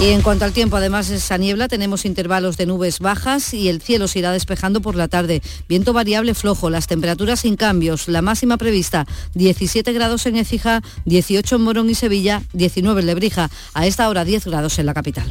Y 0.00 0.06
en 0.06 0.22
cuanto 0.22 0.46
al 0.46 0.54
tiempo, 0.54 0.78
además 0.78 1.08
de 1.08 1.16
esa 1.16 1.36
niebla, 1.36 1.68
tenemos 1.68 2.06
intervalos 2.06 2.56
de 2.56 2.64
nubes 2.64 2.98
bajas 2.98 3.52
y 3.52 3.68
el 3.68 3.82
cielo 3.82 4.08
se 4.08 4.20
irá 4.20 4.32
despejando 4.32 4.80
por 4.80 4.96
la 4.96 5.08
tarde. 5.08 5.42
Viento 5.68 5.92
variable 5.92 6.32
flojo, 6.32 6.70
las 6.70 6.86
temperaturas 6.86 7.40
sin 7.40 7.56
cambios. 7.56 8.08
La 8.08 8.22
máxima 8.22 8.56
prevista 8.56 9.06
17 9.34 9.92
grados 9.92 10.24
en 10.24 10.36
Écija, 10.36 10.80
18 11.04 11.56
en 11.56 11.60
Morón 11.62 11.90
y 11.90 11.94
Sevilla, 11.94 12.42
19 12.54 13.02
en 13.02 13.06
Lebrija. 13.06 13.50
A 13.74 13.86
esta 13.86 14.08
hora 14.08 14.24
10 14.24 14.46
grados 14.46 14.78
en 14.78 14.86
la 14.86 14.94
capital. 14.94 15.30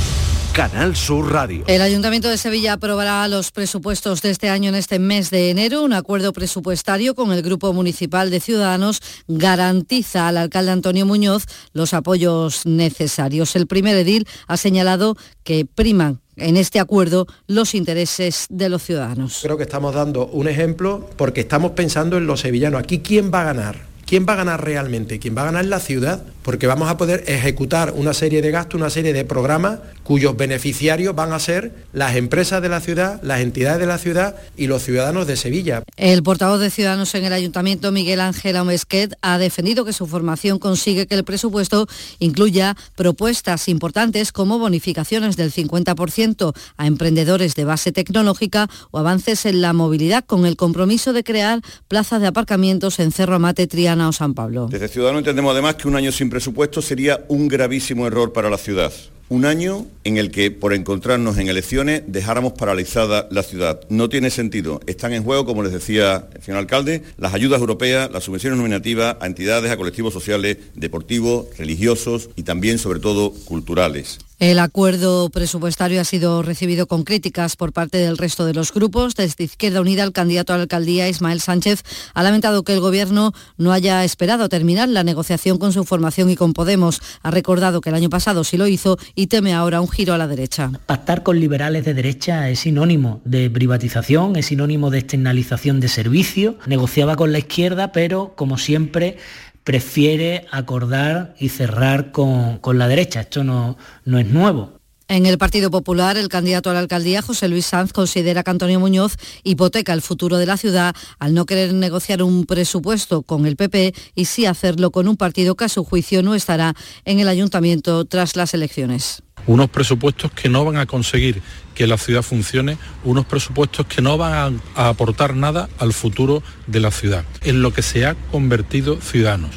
Canal 0.53 0.97
Sur 0.97 1.31
Radio. 1.31 1.63
El 1.67 1.81
Ayuntamiento 1.81 2.27
de 2.27 2.37
Sevilla 2.37 2.73
aprobará 2.73 3.25
los 3.29 3.51
presupuestos 3.51 4.21
de 4.21 4.31
este 4.31 4.49
año 4.49 4.67
en 4.67 4.75
este 4.75 4.99
mes 4.99 5.29
de 5.29 5.49
enero. 5.49 5.81
Un 5.81 5.93
acuerdo 5.93 6.33
presupuestario 6.33 7.15
con 7.15 7.31
el 7.31 7.41
Grupo 7.41 7.71
Municipal 7.71 8.29
de 8.29 8.41
Ciudadanos 8.41 9.01
garantiza 9.29 10.27
al 10.27 10.35
alcalde 10.35 10.71
Antonio 10.71 11.05
Muñoz 11.05 11.45
los 11.71 11.93
apoyos 11.93 12.65
necesarios. 12.65 13.55
El 13.55 13.65
primer 13.65 13.95
edil 13.95 14.27
ha 14.47 14.57
señalado 14.57 15.15
que 15.43 15.65
priman 15.65 16.19
en 16.35 16.57
este 16.57 16.81
acuerdo 16.81 17.27
los 17.47 17.73
intereses 17.73 18.47
de 18.49 18.67
los 18.67 18.83
ciudadanos. 18.83 19.39
Creo 19.41 19.55
que 19.55 19.63
estamos 19.63 19.95
dando 19.95 20.27
un 20.27 20.49
ejemplo 20.49 21.09
porque 21.15 21.41
estamos 21.41 21.71
pensando 21.71 22.17
en 22.17 22.27
los 22.27 22.41
sevillanos. 22.41 22.81
Aquí, 22.83 22.99
¿quién 22.99 23.31
va 23.33 23.41
a 23.41 23.45
ganar? 23.45 23.91
¿Quién 24.05 24.25
va 24.27 24.33
a 24.33 24.35
ganar 24.35 24.61
realmente? 24.61 25.19
¿Quién 25.19 25.37
va 25.37 25.43
a 25.43 25.45
ganar 25.45 25.63
la 25.63 25.79
ciudad? 25.79 26.21
Porque 26.43 26.67
vamos 26.67 26.89
a 26.89 26.97
poder 26.97 27.23
ejecutar 27.27 27.93
una 27.95 28.13
serie 28.13 28.41
de 28.41 28.51
gastos, 28.51 28.79
una 28.79 28.89
serie 28.89 29.13
de 29.13 29.25
programas 29.25 29.79
cuyos 30.03 30.35
beneficiarios 30.35 31.15
van 31.15 31.33
a 31.33 31.39
ser 31.39 31.73
las 31.93 32.15
empresas 32.15 32.61
de 32.61 32.69
la 32.69 32.81
ciudad, 32.81 33.21
las 33.23 33.41
entidades 33.41 33.79
de 33.79 33.85
la 33.85 33.97
ciudad 33.97 34.35
y 34.57 34.67
los 34.67 34.83
ciudadanos 34.83 35.27
de 35.27 35.37
Sevilla. 35.37 35.83
El 35.95 36.23
portavoz 36.23 36.59
de 36.59 36.69
Ciudadanos 36.69 37.13
en 37.15 37.25
el 37.25 37.33
Ayuntamiento, 37.33 37.91
Miguel 37.91 38.19
Ángel 38.19 38.57
Omesquet, 38.57 39.13
ha 39.21 39.37
defendido 39.37 39.85
que 39.85 39.93
su 39.93 40.07
formación 40.07 40.59
consigue 40.59 41.05
que 41.05 41.15
el 41.15 41.23
presupuesto 41.23 41.87
incluya 42.19 42.75
propuestas 42.95 43.67
importantes 43.67 44.31
como 44.31 44.57
bonificaciones 44.57 45.37
del 45.37 45.51
50% 45.51 46.53
a 46.77 46.87
emprendedores 46.87 47.55
de 47.55 47.65
base 47.65 47.91
tecnológica 47.91 48.67
o 48.89 48.97
avances 48.97 49.45
en 49.45 49.61
la 49.61 49.73
movilidad 49.73 50.25
con 50.25 50.45
el 50.45 50.55
compromiso 50.55 51.13
de 51.13 51.23
crear 51.23 51.61
plazas 51.87 52.21
de 52.21 52.27
aparcamientos 52.27 52.99
en 52.99 53.11
Cerro 53.11 53.35
Amate, 53.35 53.67
Triana 53.67 54.09
o 54.09 54.11
San 54.11 54.33
Pablo. 54.33 54.67
Desde 54.71 54.87
Ciudadanos 54.87 55.19
entendemos 55.19 55.51
además 55.51 55.75
que 55.75 55.87
un 55.87 55.95
año 55.95 56.11
sin 56.11 56.29
presupuesto 56.31 56.81
sería 56.81 57.23
un 57.27 57.47
gravísimo 57.47 58.07
error 58.07 58.33
para 58.33 58.49
la 58.49 58.57
ciudad. 58.57 58.91
Un 59.31 59.45
año 59.45 59.85
en 60.03 60.17
el 60.17 60.29
que, 60.29 60.51
por 60.51 60.73
encontrarnos 60.73 61.37
en 61.37 61.47
elecciones, 61.47 62.03
dejáramos 62.05 62.51
paralizada 62.51 63.29
la 63.31 63.43
ciudad. 63.43 63.79
No 63.87 64.09
tiene 64.09 64.29
sentido. 64.29 64.81
Están 64.87 65.13
en 65.13 65.23
juego, 65.23 65.45
como 65.45 65.63
les 65.63 65.71
decía 65.71 66.27
el 66.35 66.43
señor 66.43 66.59
alcalde, 66.59 67.03
las 67.17 67.33
ayudas 67.33 67.61
europeas, 67.61 68.11
las 68.11 68.25
subvenciones 68.25 68.57
nominativas 68.57 69.15
a 69.21 69.27
entidades, 69.27 69.71
a 69.71 69.77
colectivos 69.77 70.13
sociales, 70.13 70.57
deportivos, 70.75 71.45
religiosos 71.57 72.29
y 72.35 72.43
también, 72.43 72.77
sobre 72.77 72.99
todo, 72.99 73.31
culturales. 73.45 74.19
El 74.41 74.57
acuerdo 74.57 75.29
presupuestario 75.29 76.01
ha 76.01 76.03
sido 76.03 76.41
recibido 76.41 76.87
con 76.87 77.03
críticas 77.03 77.55
por 77.55 77.73
parte 77.73 77.99
del 77.99 78.17
resto 78.17 78.43
de 78.43 78.55
los 78.55 78.73
grupos. 78.73 79.13
Desde 79.13 79.43
Izquierda 79.43 79.81
Unida, 79.81 80.01
el 80.01 80.13
candidato 80.13 80.51
a 80.51 80.57
la 80.57 80.63
alcaldía, 80.63 81.07
Ismael 81.07 81.41
Sánchez, 81.41 81.83
ha 82.15 82.23
lamentado 82.23 82.63
que 82.63 82.73
el 82.73 82.79
Gobierno 82.79 83.33
no 83.57 83.71
haya 83.71 84.03
esperado 84.03 84.49
terminar 84.49 84.89
la 84.89 85.03
negociación 85.03 85.59
con 85.59 85.73
su 85.73 85.83
formación 85.83 86.31
y 86.31 86.35
con 86.35 86.53
Podemos. 86.53 87.03
Ha 87.21 87.29
recordado 87.29 87.81
que 87.81 87.89
el 87.89 87.95
año 87.95 88.09
pasado 88.09 88.43
sí 88.43 88.57
lo 88.57 88.65
hizo 88.65 88.97
teme 89.27 89.53
ahora 89.53 89.81
un 89.81 89.89
giro 89.89 90.13
a 90.13 90.17
la 90.17 90.27
derecha. 90.27 90.71
Pactar 90.85 91.23
con 91.23 91.39
liberales 91.39 91.85
de 91.85 91.93
derecha 91.93 92.49
es 92.49 92.59
sinónimo 92.59 93.21
de 93.25 93.49
privatización, 93.49 94.35
es 94.35 94.47
sinónimo 94.47 94.89
de 94.89 94.99
externalización 94.99 95.79
de 95.79 95.87
servicios. 95.87 96.55
Negociaba 96.67 97.15
con 97.15 97.31
la 97.31 97.39
izquierda, 97.39 97.91
pero 97.91 98.33
como 98.35 98.57
siempre 98.57 99.17
prefiere 99.63 100.45
acordar 100.51 101.35
y 101.39 101.49
cerrar 101.49 102.11
con, 102.11 102.57
con 102.57 102.77
la 102.77 102.87
derecha. 102.87 103.21
Esto 103.21 103.43
no, 103.43 103.77
no 104.05 104.19
es 104.19 104.27
nuevo. 104.27 104.80
En 105.11 105.25
el 105.25 105.37
Partido 105.37 105.69
Popular, 105.69 106.15
el 106.15 106.29
candidato 106.29 106.69
a 106.69 106.73
la 106.73 106.79
alcaldía, 106.79 107.21
José 107.21 107.49
Luis 107.49 107.65
Sanz, 107.65 107.91
considera 107.91 108.43
que 108.43 108.49
Antonio 108.49 108.79
Muñoz 108.79 109.17
hipoteca 109.43 109.91
el 109.91 110.01
futuro 110.01 110.37
de 110.37 110.45
la 110.45 110.55
ciudad 110.55 110.95
al 111.19 111.33
no 111.33 111.45
querer 111.45 111.73
negociar 111.73 112.23
un 112.23 112.45
presupuesto 112.45 113.21
con 113.21 113.45
el 113.45 113.57
PP 113.57 113.93
y 114.15 114.23
sí 114.23 114.45
hacerlo 114.45 114.89
con 114.91 115.09
un 115.09 115.17
partido 115.17 115.55
que 115.55 115.65
a 115.65 115.69
su 115.69 115.83
juicio 115.83 116.23
no 116.23 116.33
estará 116.33 116.75
en 117.03 117.19
el 117.19 117.27
ayuntamiento 117.27 118.05
tras 118.05 118.37
las 118.37 118.53
elecciones. 118.53 119.21
Unos 119.47 119.69
presupuestos 119.69 120.31
que 120.31 120.47
no 120.47 120.63
van 120.63 120.77
a 120.77 120.85
conseguir 120.85 121.41
que 121.75 121.87
la 121.87 121.97
ciudad 121.97 122.21
funcione, 122.21 122.77
unos 123.03 123.25
presupuestos 123.25 123.87
que 123.87 124.01
no 124.01 124.17
van 124.17 124.61
a, 124.75 124.87
aportar 124.87 125.35
nada 125.35 125.67
al 125.77 125.91
futuro 125.91 126.41
de 126.67 126.79
la 126.79 126.91
ciudad, 126.91 127.25
en 127.41 127.61
lo 127.61 127.73
que 127.73 127.81
se 127.81 128.05
ha 128.05 128.15
convertido 128.31 129.01
Ciudadanos, 129.01 129.51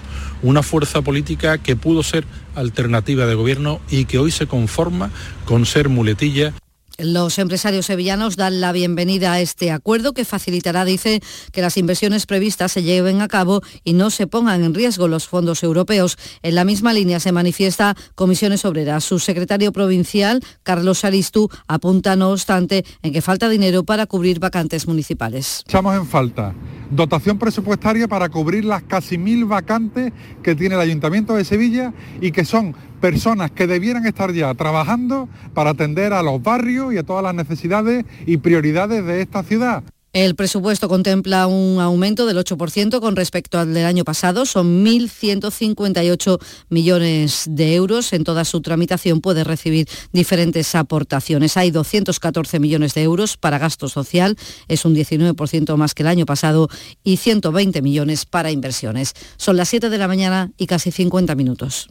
una 0.44 0.62
fuerza 0.62 1.02
política 1.02 1.58
que 1.58 1.74
pudo 1.74 2.02
ser 2.02 2.24
alternativa 2.54 3.26
de 3.26 3.34
gobierno 3.34 3.80
y 3.90 4.04
que 4.04 4.18
hoy 4.18 4.30
se 4.30 4.46
conforma 4.46 5.10
con 5.46 5.66
ser 5.66 5.88
muletilla 5.88 6.52
Los 6.98 7.40
empresarios 7.40 7.86
sevillanos 7.86 8.36
dan 8.36 8.60
la 8.60 8.70
bienvenida 8.70 9.32
a 9.32 9.40
este 9.40 9.72
acuerdo 9.72 10.12
que 10.12 10.24
facilitará, 10.24 10.84
dice, 10.84 11.20
que 11.52 11.60
las 11.60 11.76
inversiones 11.76 12.24
previstas 12.24 12.70
se 12.70 12.84
lleven 12.84 13.20
a 13.20 13.26
cabo 13.26 13.62
y 13.82 13.94
no 13.94 14.10
se 14.10 14.28
pongan 14.28 14.62
en 14.62 14.74
riesgo 14.74 15.08
los 15.08 15.26
fondos 15.26 15.64
europeos. 15.64 16.16
En 16.42 16.54
la 16.54 16.64
misma 16.64 16.92
línea 16.92 17.18
se 17.18 17.32
manifiesta 17.32 17.96
Comisiones 18.14 18.64
Obreras. 18.64 19.02
Su 19.02 19.18
secretario 19.18 19.72
provincial, 19.72 20.40
Carlos 20.62 21.04
Aristu, 21.04 21.48
apunta, 21.66 22.14
no 22.14 22.30
obstante, 22.30 22.84
en 23.02 23.12
que 23.12 23.22
falta 23.22 23.48
dinero 23.48 23.82
para 23.82 24.06
cubrir 24.06 24.38
vacantes 24.38 24.86
municipales. 24.86 25.64
Echamos 25.66 25.96
en 25.96 26.06
falta 26.06 26.54
dotación 26.90 27.38
presupuestaria 27.38 28.06
para 28.06 28.28
cubrir 28.28 28.64
las 28.64 28.82
casi 28.82 29.18
mil 29.18 29.44
vacantes 29.46 30.12
que 30.42 30.54
tiene 30.54 30.76
el 30.76 30.80
Ayuntamiento 30.80 31.34
de 31.34 31.44
Sevilla 31.44 31.92
y 32.20 32.30
que 32.30 32.44
son 32.44 32.74
personas 33.04 33.50
que 33.50 33.66
debieran 33.66 34.06
estar 34.06 34.32
ya 34.32 34.54
trabajando 34.54 35.28
para 35.52 35.72
atender 35.72 36.14
a 36.14 36.22
los 36.22 36.42
barrios 36.42 36.94
y 36.94 36.96
a 36.96 37.02
todas 37.02 37.22
las 37.22 37.34
necesidades 37.34 38.06
y 38.24 38.38
prioridades 38.38 39.04
de 39.04 39.20
esta 39.20 39.42
ciudad. 39.42 39.84
El 40.14 40.34
presupuesto 40.34 40.88
contempla 40.88 41.46
un 41.46 41.80
aumento 41.80 42.24
del 42.24 42.38
8% 42.38 43.00
con 43.00 43.14
respecto 43.14 43.58
al 43.58 43.74
del 43.74 43.84
año 43.84 44.04
pasado. 44.04 44.46
Son 44.46 44.82
1.158 44.86 46.38
millones 46.70 47.44
de 47.46 47.74
euros. 47.74 48.10
En 48.14 48.24
toda 48.24 48.46
su 48.46 48.62
tramitación 48.62 49.20
puede 49.20 49.44
recibir 49.44 49.86
diferentes 50.14 50.74
aportaciones. 50.74 51.58
Hay 51.58 51.70
214 51.70 52.58
millones 52.58 52.94
de 52.94 53.02
euros 53.02 53.36
para 53.36 53.58
gasto 53.58 53.88
social, 53.88 54.38
es 54.66 54.86
un 54.86 54.94
19% 54.94 55.76
más 55.76 55.92
que 55.92 56.04
el 56.04 56.08
año 56.08 56.24
pasado, 56.24 56.70
y 57.02 57.18
120 57.18 57.82
millones 57.82 58.24
para 58.24 58.50
inversiones. 58.50 59.12
Son 59.36 59.58
las 59.58 59.68
7 59.68 59.90
de 59.90 59.98
la 59.98 60.08
mañana 60.08 60.52
y 60.56 60.68
casi 60.68 60.90
50 60.90 61.34
minutos. 61.34 61.90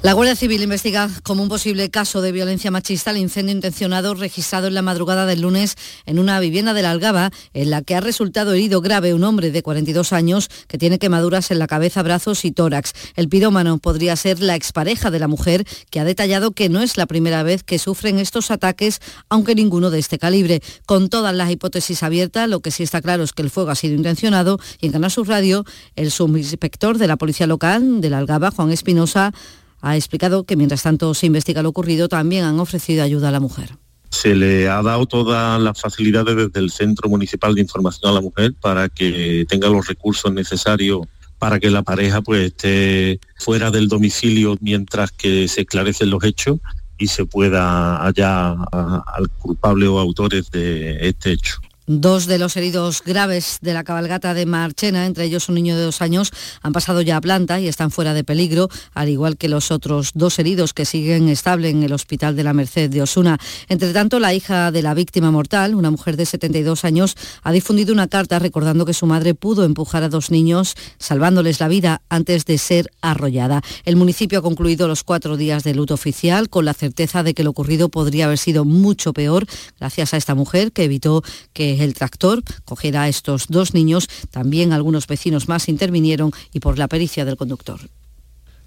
La 0.00 0.12
Guardia 0.12 0.36
Civil 0.36 0.62
investiga 0.62 1.10
como 1.24 1.42
un 1.42 1.48
posible 1.48 1.90
caso 1.90 2.20
de 2.20 2.30
violencia 2.30 2.70
machista 2.70 3.10
el 3.10 3.16
incendio 3.16 3.52
intencionado 3.52 4.14
registrado 4.14 4.68
en 4.68 4.74
la 4.74 4.80
madrugada 4.80 5.26
del 5.26 5.40
lunes 5.40 5.74
en 6.06 6.20
una 6.20 6.38
vivienda 6.38 6.72
de 6.72 6.82
la 6.82 6.92
Algaba, 6.92 7.32
en 7.52 7.70
la 7.70 7.82
que 7.82 7.96
ha 7.96 8.00
resultado 8.00 8.52
herido 8.52 8.80
grave 8.80 9.12
un 9.12 9.24
hombre 9.24 9.50
de 9.50 9.60
42 9.60 10.12
años 10.12 10.50
que 10.68 10.78
tiene 10.78 11.00
quemaduras 11.00 11.50
en 11.50 11.58
la 11.58 11.66
cabeza, 11.66 12.04
brazos 12.04 12.44
y 12.44 12.52
tórax. 12.52 12.92
El 13.16 13.28
pirómano 13.28 13.78
podría 13.78 14.14
ser 14.14 14.38
la 14.38 14.54
expareja 14.54 15.10
de 15.10 15.18
la 15.18 15.26
mujer, 15.26 15.66
que 15.90 15.98
ha 15.98 16.04
detallado 16.04 16.52
que 16.52 16.68
no 16.68 16.80
es 16.80 16.96
la 16.96 17.06
primera 17.06 17.42
vez 17.42 17.64
que 17.64 17.80
sufren 17.80 18.20
estos 18.20 18.52
ataques, 18.52 19.00
aunque 19.28 19.56
ninguno 19.56 19.90
de 19.90 19.98
este 19.98 20.16
calibre. 20.16 20.62
Con 20.86 21.08
todas 21.08 21.34
las 21.34 21.50
hipótesis 21.50 22.04
abiertas, 22.04 22.48
lo 22.48 22.60
que 22.60 22.70
sí 22.70 22.84
está 22.84 23.02
claro 23.02 23.24
es 23.24 23.32
que 23.32 23.42
el 23.42 23.50
fuego 23.50 23.70
ha 23.70 23.74
sido 23.74 23.96
intencionado 23.96 24.60
y 24.80 24.86
en 24.86 24.92
Canal 24.92 25.10
Sur 25.10 25.26
Radio, 25.26 25.64
el 25.96 26.12
subinspector 26.12 26.98
de 26.98 27.08
la 27.08 27.16
Policía 27.16 27.48
Local 27.48 28.00
de 28.00 28.10
la 28.10 28.18
Algaba, 28.18 28.52
Juan 28.52 28.70
Espinosa, 28.70 29.32
ha 29.80 29.96
explicado 29.96 30.44
que 30.44 30.56
mientras 30.56 30.82
tanto 30.82 31.14
se 31.14 31.26
investiga 31.26 31.62
lo 31.62 31.68
ocurrido, 31.68 32.08
también 32.08 32.44
han 32.44 32.58
ofrecido 32.60 33.02
ayuda 33.02 33.28
a 33.28 33.32
la 33.32 33.40
mujer. 33.40 33.76
Se 34.10 34.34
le 34.34 34.68
ha 34.68 34.82
dado 34.82 35.06
todas 35.06 35.60
las 35.60 35.80
facilidades 35.80 36.34
desde 36.34 36.60
el 36.60 36.70
Centro 36.70 37.08
Municipal 37.08 37.54
de 37.54 37.60
Información 37.60 38.10
a 38.10 38.14
la 38.14 38.20
Mujer 38.20 38.54
para 38.60 38.88
que 38.88 39.44
tenga 39.48 39.68
los 39.68 39.86
recursos 39.86 40.32
necesarios 40.32 41.06
para 41.38 41.60
que 41.60 41.70
la 41.70 41.82
pareja 41.82 42.20
pues 42.20 42.46
esté 42.46 43.20
fuera 43.36 43.70
del 43.70 43.88
domicilio 43.88 44.56
mientras 44.60 45.12
que 45.12 45.46
se 45.46 45.60
esclarecen 45.60 46.10
los 46.10 46.24
hechos 46.24 46.58
y 46.98 47.06
se 47.06 47.26
pueda 47.26 47.98
hallar 47.98 48.56
al 48.72 49.30
culpable 49.38 49.86
o 49.86 49.98
autores 49.98 50.50
de 50.50 51.08
este 51.08 51.32
hecho. 51.32 51.60
Dos 51.90 52.26
de 52.26 52.36
los 52.36 52.54
heridos 52.58 53.02
graves 53.02 53.60
de 53.62 53.72
la 53.72 53.82
cabalgata 53.82 54.34
de 54.34 54.44
Marchena, 54.44 55.06
entre 55.06 55.24
ellos 55.24 55.48
un 55.48 55.54
niño 55.54 55.74
de 55.74 55.84
dos 55.84 56.02
años, 56.02 56.30
han 56.60 56.74
pasado 56.74 57.00
ya 57.00 57.16
a 57.16 57.20
planta 57.22 57.60
y 57.60 57.66
están 57.66 57.90
fuera 57.90 58.12
de 58.12 58.24
peligro, 58.24 58.68
al 58.92 59.08
igual 59.08 59.38
que 59.38 59.48
los 59.48 59.70
otros 59.70 60.10
dos 60.12 60.38
heridos 60.38 60.74
que 60.74 60.84
siguen 60.84 61.30
estable 61.30 61.70
en 61.70 61.82
el 61.82 61.94
Hospital 61.94 62.36
de 62.36 62.44
la 62.44 62.52
Merced 62.52 62.90
de 62.90 63.00
Osuna. 63.00 63.38
Entre 63.70 63.94
tanto, 63.94 64.20
la 64.20 64.34
hija 64.34 64.70
de 64.70 64.82
la 64.82 64.92
víctima 64.92 65.30
mortal, 65.30 65.74
una 65.74 65.90
mujer 65.90 66.18
de 66.18 66.26
72 66.26 66.84
años, 66.84 67.16
ha 67.42 67.52
difundido 67.52 67.94
una 67.94 68.06
carta 68.06 68.38
recordando 68.38 68.84
que 68.84 68.92
su 68.92 69.06
madre 69.06 69.32
pudo 69.34 69.64
empujar 69.64 70.02
a 70.02 70.10
dos 70.10 70.30
niños, 70.30 70.74
salvándoles 70.98 71.58
la 71.58 71.68
vida 71.68 72.02
antes 72.10 72.44
de 72.44 72.58
ser 72.58 72.90
arrollada. 73.00 73.62
El 73.86 73.96
municipio 73.96 74.40
ha 74.40 74.42
concluido 74.42 74.88
los 74.88 75.04
cuatro 75.04 75.38
días 75.38 75.64
de 75.64 75.72
luto 75.72 75.94
oficial 75.94 76.50
con 76.50 76.66
la 76.66 76.74
certeza 76.74 77.22
de 77.22 77.32
que 77.32 77.44
lo 77.44 77.50
ocurrido 77.50 77.88
podría 77.88 78.26
haber 78.26 78.36
sido 78.36 78.66
mucho 78.66 79.14
peor 79.14 79.46
gracias 79.80 80.12
a 80.12 80.18
esta 80.18 80.34
mujer 80.34 80.72
que 80.72 80.84
evitó 80.84 81.22
que 81.54 81.77
el 81.80 81.94
tractor 81.94 82.42
cogiera 82.64 83.02
a 83.02 83.08
estos 83.08 83.46
dos 83.48 83.74
niños. 83.74 84.08
También 84.30 84.72
algunos 84.72 85.06
vecinos 85.06 85.48
más 85.48 85.68
intervinieron 85.68 86.32
y 86.52 86.60
por 86.60 86.78
la 86.78 86.88
pericia 86.88 87.24
del 87.24 87.36
conductor. 87.36 87.80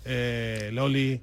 Eh, 0.06 0.70
Loli 0.74 1.22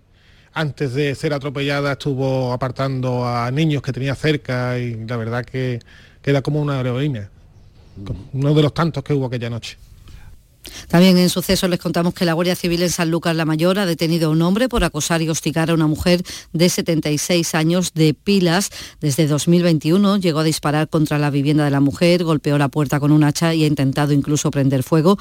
antes 0.58 0.94
de 0.94 1.14
ser 1.14 1.32
atropellada 1.32 1.92
estuvo 1.92 2.52
apartando 2.52 3.24
a 3.24 3.50
niños 3.50 3.80
que 3.82 3.92
tenía 3.92 4.14
cerca 4.14 4.78
y 4.78 5.06
la 5.06 5.16
verdad 5.16 5.44
que 5.44 5.78
queda 6.20 6.42
como 6.42 6.60
una 6.60 6.80
heroína, 6.80 7.30
uno 8.32 8.54
de 8.54 8.62
los 8.62 8.74
tantos 8.74 9.04
que 9.04 9.12
hubo 9.12 9.26
aquella 9.26 9.50
noche. 9.50 9.78
También 10.88 11.18
en 11.18 11.28
sucesos 11.28 11.68
les 11.68 11.78
contamos 11.78 12.14
que 12.14 12.24
la 12.24 12.32
Guardia 12.32 12.56
Civil 12.56 12.82
en 12.82 12.90
San 12.90 13.10
Lucas 13.10 13.34
la 13.34 13.44
Mayor 13.44 13.78
ha 13.78 13.86
detenido 13.86 14.28
a 14.28 14.32
un 14.32 14.42
hombre 14.42 14.68
por 14.68 14.84
acosar 14.84 15.22
y 15.22 15.28
hostigar 15.28 15.70
a 15.70 15.74
una 15.74 15.86
mujer 15.86 16.22
de 16.52 16.68
76 16.68 17.54
años 17.54 17.92
de 17.94 18.14
Pilas. 18.14 18.70
Desde 19.00 19.26
2021 19.26 20.18
llegó 20.18 20.40
a 20.40 20.44
disparar 20.44 20.88
contra 20.88 21.18
la 21.18 21.30
vivienda 21.30 21.64
de 21.64 21.70
la 21.70 21.80
mujer, 21.80 22.24
golpeó 22.24 22.58
la 22.58 22.68
puerta 22.68 23.00
con 23.00 23.12
un 23.12 23.24
hacha 23.24 23.54
y 23.54 23.64
ha 23.64 23.66
intentado 23.66 24.12
incluso 24.12 24.50
prender 24.50 24.82
fuego. 24.82 25.18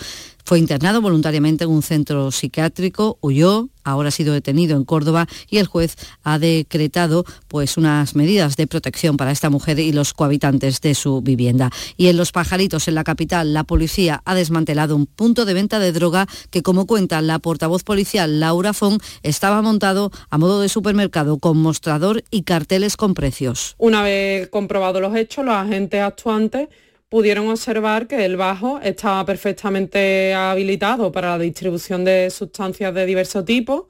Fue 0.48 0.60
internado 0.60 1.02
voluntariamente 1.02 1.66
en 1.66 1.72
un 1.72 1.84
centro 1.84 2.32
psiquiátrico, 2.32 3.18
huyó, 3.20 3.68
ahora 3.84 4.08
ha 4.08 4.12
sido 4.12 4.34
detenido 4.34 4.78
en 4.78 4.86
Córdoba 4.86 5.28
y 5.50 5.58
el 5.58 5.68
juez 5.68 5.98
ha 6.24 6.40
decretado 6.40 7.26
pues 7.50 7.76
unas 7.76 8.16
medidas 8.16 8.56
de 8.56 8.66
protección 8.66 9.18
para 9.18 9.32
esta 9.32 9.50
mujer 9.50 9.78
y 9.80 9.92
los 9.92 10.14
cohabitantes 10.14 10.80
de 10.80 10.96
su 10.96 11.22
vivienda. 11.22 11.70
Y 11.98 12.08
en 12.08 12.16
Los 12.16 12.32
Pajaritos, 12.32 12.88
en 12.88 12.96
la 12.96 13.04
capital, 13.04 13.54
la 13.54 13.66
policía 13.66 14.22
ha 14.24 14.36
desmantelado 14.36 14.96
un 14.96 15.06
punto 15.06 15.44
de 15.44 15.54
venta 15.54 15.80
de 15.80 15.92
droga 15.92 16.28
que, 16.50 16.62
como 16.62 16.88
cuenta 16.88 17.22
la 17.22 17.40
portavoz 17.40 17.84
policial 17.84 18.40
Laura 18.40 18.72
Fon, 18.72 19.00
estaba 19.24 19.62
montado 19.62 20.12
a 20.30 20.38
modo 20.38 20.62
de 20.62 20.70
supermercado 20.70 21.40
con 21.40 21.58
mostrador 21.58 22.24
y 22.32 22.44
carteles 22.44 22.96
con 22.96 23.16
precios. 23.16 23.76
Una 23.80 24.02
vez 24.02 24.48
comprobados 24.48 25.02
los 25.02 25.14
hechos, 25.14 25.44
los 25.44 25.56
agentes 25.56 26.02
actuantes 26.02 26.70
pudieron 27.10 27.48
observar 27.50 28.08
que 28.08 28.26
el 28.26 28.38
bajo 28.38 28.80
estaba 28.82 29.26
perfectamente 29.26 30.34
habilitado 30.34 31.12
para 31.12 31.30
la 31.30 31.40
distribución 31.40 32.04
de 32.04 32.30
sustancias 32.30 32.94
de 32.94 33.06
diverso 33.06 33.46
tipo, 33.46 33.88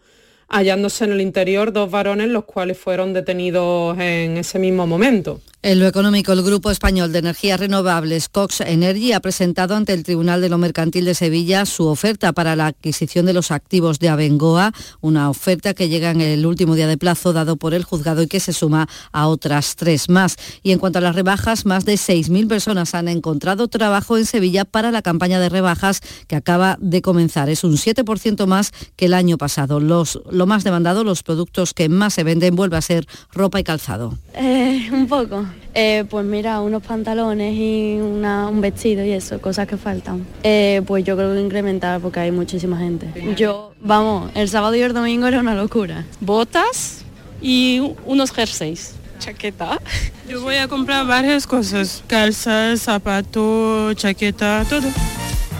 hallándose 0.48 1.06
en 1.06 1.14
el 1.14 1.22
interior 1.22 1.74
dos 1.74 1.90
varones 1.90 2.30
los 2.30 2.46
cuales 2.46 2.78
fueron 2.78 3.14
detenidos 3.14 3.98
en 4.00 4.38
ese 4.38 4.60
mismo 4.60 4.86
momento. 4.86 5.42
En 5.64 5.80
lo 5.80 5.88
económico, 5.88 6.34
el 6.34 6.44
Grupo 6.44 6.70
Español 6.70 7.12
de 7.12 7.18
Energías 7.18 7.60
Renovables, 7.60 8.30
Cox 8.30 8.62
Energy, 8.62 9.12
ha 9.14 9.20
presentado 9.20 9.76
ante 9.76 9.92
el 9.92 10.04
Tribunal 10.04 10.40
de 10.40 10.50
lo 10.50 10.60
Mercantil 10.60 11.04
de 11.04 11.16
Sevilla 11.16 11.66
su 11.66 11.88
oferta 11.88 12.32
para 12.32 12.56
la 12.56 12.68
adquisición 12.68 13.26
de 13.26 13.34
los 13.34 13.50
activos 13.50 13.98
de 13.98 14.08
Abengoa, 14.08 14.72
una 15.02 15.32
oferta 15.32 15.74
que 15.74 15.90
llega 15.90 16.12
en 16.12 16.22
el 16.22 16.46
último 16.46 16.76
día 16.76 16.86
de 16.86 17.00
plazo 17.00 17.34
dado 17.34 17.58
por 17.58 17.74
el 17.74 17.84
juzgado 17.84 18.22
y 18.22 18.28
que 18.28 18.40
se 18.40 18.54
suma 18.54 18.88
a 19.12 19.28
otras 19.28 19.76
tres 19.76 20.10
más. 20.10 20.38
Y 20.62 20.74
en 20.74 20.80
cuanto 20.80 21.00
a 21.00 21.02
las 21.02 21.16
rebajas, 21.16 21.66
más 21.66 21.86
de 21.86 21.96
6.000 21.96 22.48
personas 22.48 22.94
han 22.94 23.08
encontrado 23.08 23.68
trabajo 23.68 24.16
en 24.16 24.28
Sevilla 24.28 24.64
para 24.64 24.92
la 24.92 25.02
campaña 25.02 25.40
de 25.40 25.50
rebajas 25.50 26.02
que 26.28 26.36
acaba 26.36 26.78
de 26.80 27.02
comenzar. 27.02 27.50
Es 27.50 27.64
un 27.64 27.78
7% 27.78 28.46
más 28.46 28.72
que 28.96 29.06
el 29.06 29.16
año 29.16 29.40
pasado. 29.40 29.80
Lo 29.80 30.46
más 30.46 30.64
demandado, 30.64 31.04
los 31.04 31.24
productos 31.24 31.74
que 31.74 31.90
más 31.90 32.14
se 32.14 32.24
venden, 32.24 32.56
vuelve 32.56 32.78
a 32.78 32.82
ser 32.82 33.08
ropa 33.34 33.60
y 33.60 33.64
calzado. 33.64 34.20
Eh, 34.36 34.88
un 34.92 35.08
poco. 35.08 35.47
Eh, 35.74 36.06
pues 36.10 36.26
mira, 36.26 36.60
unos 36.62 36.82
pantalones 36.82 37.54
y 37.56 37.98
un 38.00 38.62
vestido 38.62 39.04
y 39.06 39.12
eso, 39.12 39.40
cosas 39.40 39.68
que 39.68 39.78
faltan. 39.78 40.26
Eh, 40.44 40.82
pues 40.88 41.04
yo 41.04 41.16
creo 41.16 41.34
que 41.34 41.42
incrementar 41.42 42.02
porque 42.02 42.20
hay 42.20 42.32
muchísima 42.32 42.78
gente. 42.78 43.08
Yo, 43.36 43.74
vamos, 43.80 44.32
el 44.34 44.50
sábado 44.50 44.76
y 44.76 44.82
el 44.82 44.94
domingo 44.94 45.28
era 45.28 45.40
una 45.40 45.54
locura. 45.54 46.06
Botas 46.20 47.04
y 47.42 47.94
unos 48.06 48.32
jerseys. 48.32 48.96
Chaqueta. 49.20 49.80
Yo 50.28 50.42
voy 50.42 50.56
a 50.56 50.68
comprar 50.68 51.06
varias 51.06 51.48
cosas, 51.48 52.04
calzas, 52.08 52.82
zapatos, 52.82 53.96
chaqueta, 53.96 54.66
todo. 54.70 54.88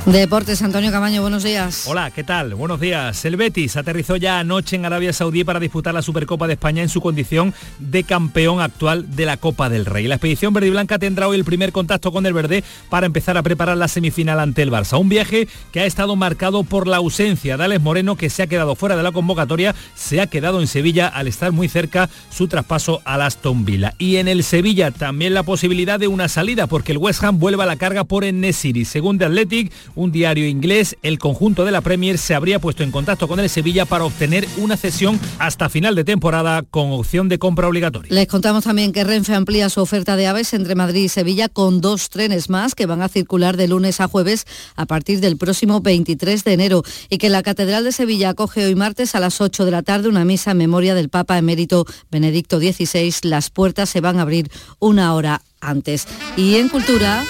Deportes, 0.06 0.62
Antonio 0.62 0.92
Camaño, 0.92 1.22
buenos 1.22 1.44
días. 1.44 1.86
Hola, 1.88 2.12
¿qué 2.12 2.24
tal? 2.24 2.56
Buenos 2.56 2.80
días. 2.80 3.24
El 3.26 3.36
Betis 3.36 3.76
aterrizó 3.76 4.16
ya 4.16 4.40
anoche 4.40 4.76
en 4.76 4.86
Arabia 4.86 5.12
Saudí 5.12 5.44
para 5.44 5.60
disputar 5.60 5.94
la 5.94 6.02
Supercopa 6.02 6.48
de 6.48 6.54
España 6.54 6.82
en 6.82 6.90
su 6.90 7.02
condición 7.02 7.54
de 7.80 8.04
campeón 8.04 8.62
actual 8.62 9.16
de 9.16 9.26
la 9.26 9.38
Copa 9.38 9.70
del 9.70 9.86
Rey. 9.86 10.08
La 10.08 10.16
expedición 10.16 10.54
verde 10.54 10.68
y 10.68 10.72
blanca 10.72 10.98
tendrá 10.98 11.28
hoy 11.28 11.38
el 11.38 11.44
primer 11.44 11.72
contacto 11.72 12.12
con 12.12 12.26
el 12.26 12.34
verde 12.34 12.64
para 12.90 13.06
empezar 13.06 13.38
a 13.38 13.44
preparar 13.44 13.78
la 13.78 13.88
semifinal 13.88 14.40
ante 14.40 14.62
el 14.62 14.72
Barça. 14.72 15.00
Un 15.00 15.10
viaje 15.10 15.48
que 15.72 15.82
ha 15.82 15.86
estado 15.86 16.16
marcado 16.16 16.64
por 16.64 16.88
la 16.88 16.98
ausencia 16.98 17.58
de 17.58 17.66
Alex 17.66 17.82
Moreno, 17.82 18.16
que 18.16 18.30
se 18.30 18.44
ha 18.44 18.48
quedado 18.48 18.76
fuera 18.76 18.96
de 18.96 19.04
la 19.04 19.12
convocatoria, 19.12 19.76
se 19.94 20.22
ha 20.22 20.28
quedado 20.28 20.62
en 20.62 20.68
Sevilla 20.68 21.08
al 21.08 21.28
estar 21.28 21.52
muy 21.52 21.68
cerca 21.68 22.10
su 22.30 22.48
traspaso 22.48 23.02
al 23.06 23.22
Aston 23.22 23.66
Villa. 23.66 23.94
Y 23.98 24.16
en 24.16 24.28
el 24.28 24.44
Sevilla 24.44 24.92
también 24.92 25.34
la 25.34 25.44
posibilidad 25.44 26.00
de 26.00 26.08
una 26.08 26.28
salida, 26.30 26.68
porque 26.68 26.94
el 26.94 26.98
West 26.98 27.24
Ham 27.24 27.40
vuelve 27.40 27.64
a 27.64 27.68
la 27.68 27.76
carga 27.76 28.04
por 28.06 28.24
Enesiri. 28.24 28.86
Según 28.86 29.18
The 29.18 29.26
Athletic, 29.26 29.72
un 29.98 30.12
diario 30.12 30.48
inglés, 30.48 30.96
el 31.02 31.20
conjunto 31.20 31.66
de 31.66 31.72
la 31.72 31.82
Premier 31.82 32.18
se 32.18 32.36
habría 32.36 32.60
puesto 32.60 32.84
en 32.84 32.92
contacto 32.92 33.28
con 33.28 33.40
el 33.40 33.50
Sevilla 33.50 33.86
para 33.86 34.06
obtener 34.06 34.48
una 34.58 34.78
cesión 34.78 35.20
hasta 35.40 35.70
final 35.70 35.96
de 35.96 36.04
temporada 36.04 36.62
con 36.62 36.92
opción 36.92 37.28
de 37.28 37.40
compra 37.40 37.68
obligatoria. 37.68 38.14
Les 38.14 38.28
contamos 38.28 38.64
también 38.64 38.94
que 38.94 39.04
Renfe 39.04 39.34
amplía 39.34 39.70
su 39.70 39.82
oferta 39.82 40.16
de 40.16 40.28
aves 40.28 40.54
entre 40.54 40.76
Madrid 40.76 41.04
y 41.04 41.10
Sevilla 41.10 41.50
con 41.50 41.82
dos 41.82 42.10
trenes 42.10 42.50
más 42.50 42.76
que 42.76 42.86
van 42.86 43.02
a 43.02 43.10
circular 43.10 43.58
de 43.58 43.68
lunes 43.68 44.00
a 44.00 44.08
jueves 44.08 44.46
a 44.76 44.86
partir 44.86 45.20
del 45.20 45.36
próximo 45.38 45.82
23 45.82 46.44
de 46.44 46.54
enero 46.54 46.84
y 47.10 47.18
que 47.18 47.30
la 47.30 47.42
Catedral 47.42 47.84
de 47.84 47.92
Sevilla 47.92 48.30
acoge 48.30 48.66
hoy 48.66 48.76
martes 48.76 49.16
a 49.16 49.20
las 49.20 49.42
8 49.42 49.66
de 49.66 49.72
la 49.72 49.82
tarde 49.82 50.10
una 50.10 50.26
misa 50.26 50.52
en 50.52 50.58
memoria 50.58 50.94
del 50.94 51.10
Papa 51.10 51.38
emérito 51.38 51.86
Benedicto 52.12 52.60
XVI. 52.60 53.14
Las 53.24 53.50
puertas 53.50 53.90
se 53.90 54.02
van 54.02 54.20
a 54.20 54.22
abrir 54.22 54.52
una 54.80 55.16
hora 55.16 55.42
antes. 55.60 56.08
Y 56.36 56.56
en 56.56 56.70
cultura... 56.70 57.24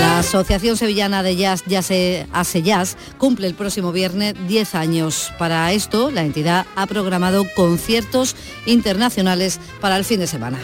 La 0.00 0.20
Asociación 0.20 0.78
Sevillana 0.78 1.22
de 1.22 1.36
Jazz, 1.36 1.62
Jazz 1.66 1.90
Hace 2.32 2.62
Jazz, 2.62 2.96
cumple 3.18 3.46
el 3.46 3.54
próximo 3.54 3.92
viernes 3.92 4.34
10 4.48 4.74
años. 4.74 5.30
Para 5.38 5.70
esto, 5.72 6.10
la 6.10 6.22
entidad 6.22 6.64
ha 6.74 6.86
programado 6.86 7.44
conciertos 7.54 8.34
internacionales 8.64 9.60
para 9.82 9.98
el 9.98 10.06
fin 10.06 10.20
de 10.20 10.26
semana. 10.26 10.58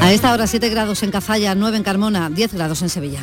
A 0.00 0.12
esta 0.12 0.32
hora 0.32 0.46
7 0.46 0.68
grados 0.68 1.02
en 1.02 1.10
Cazalla, 1.10 1.56
9 1.56 1.78
en 1.78 1.82
Carmona, 1.82 2.30
10 2.30 2.54
grados 2.54 2.82
en 2.82 2.88
Sevilla. 2.88 3.20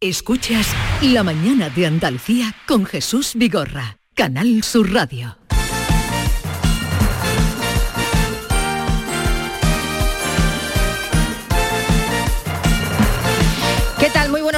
Escuchas 0.00 0.68
La 1.00 1.22
mañana 1.22 1.70
de 1.70 1.86
Andalucía 1.86 2.54
con 2.66 2.84
Jesús 2.84 3.32
Vigorra, 3.34 3.96
Canal 4.14 4.62
Sur 4.62 4.92
Radio. 4.92 5.37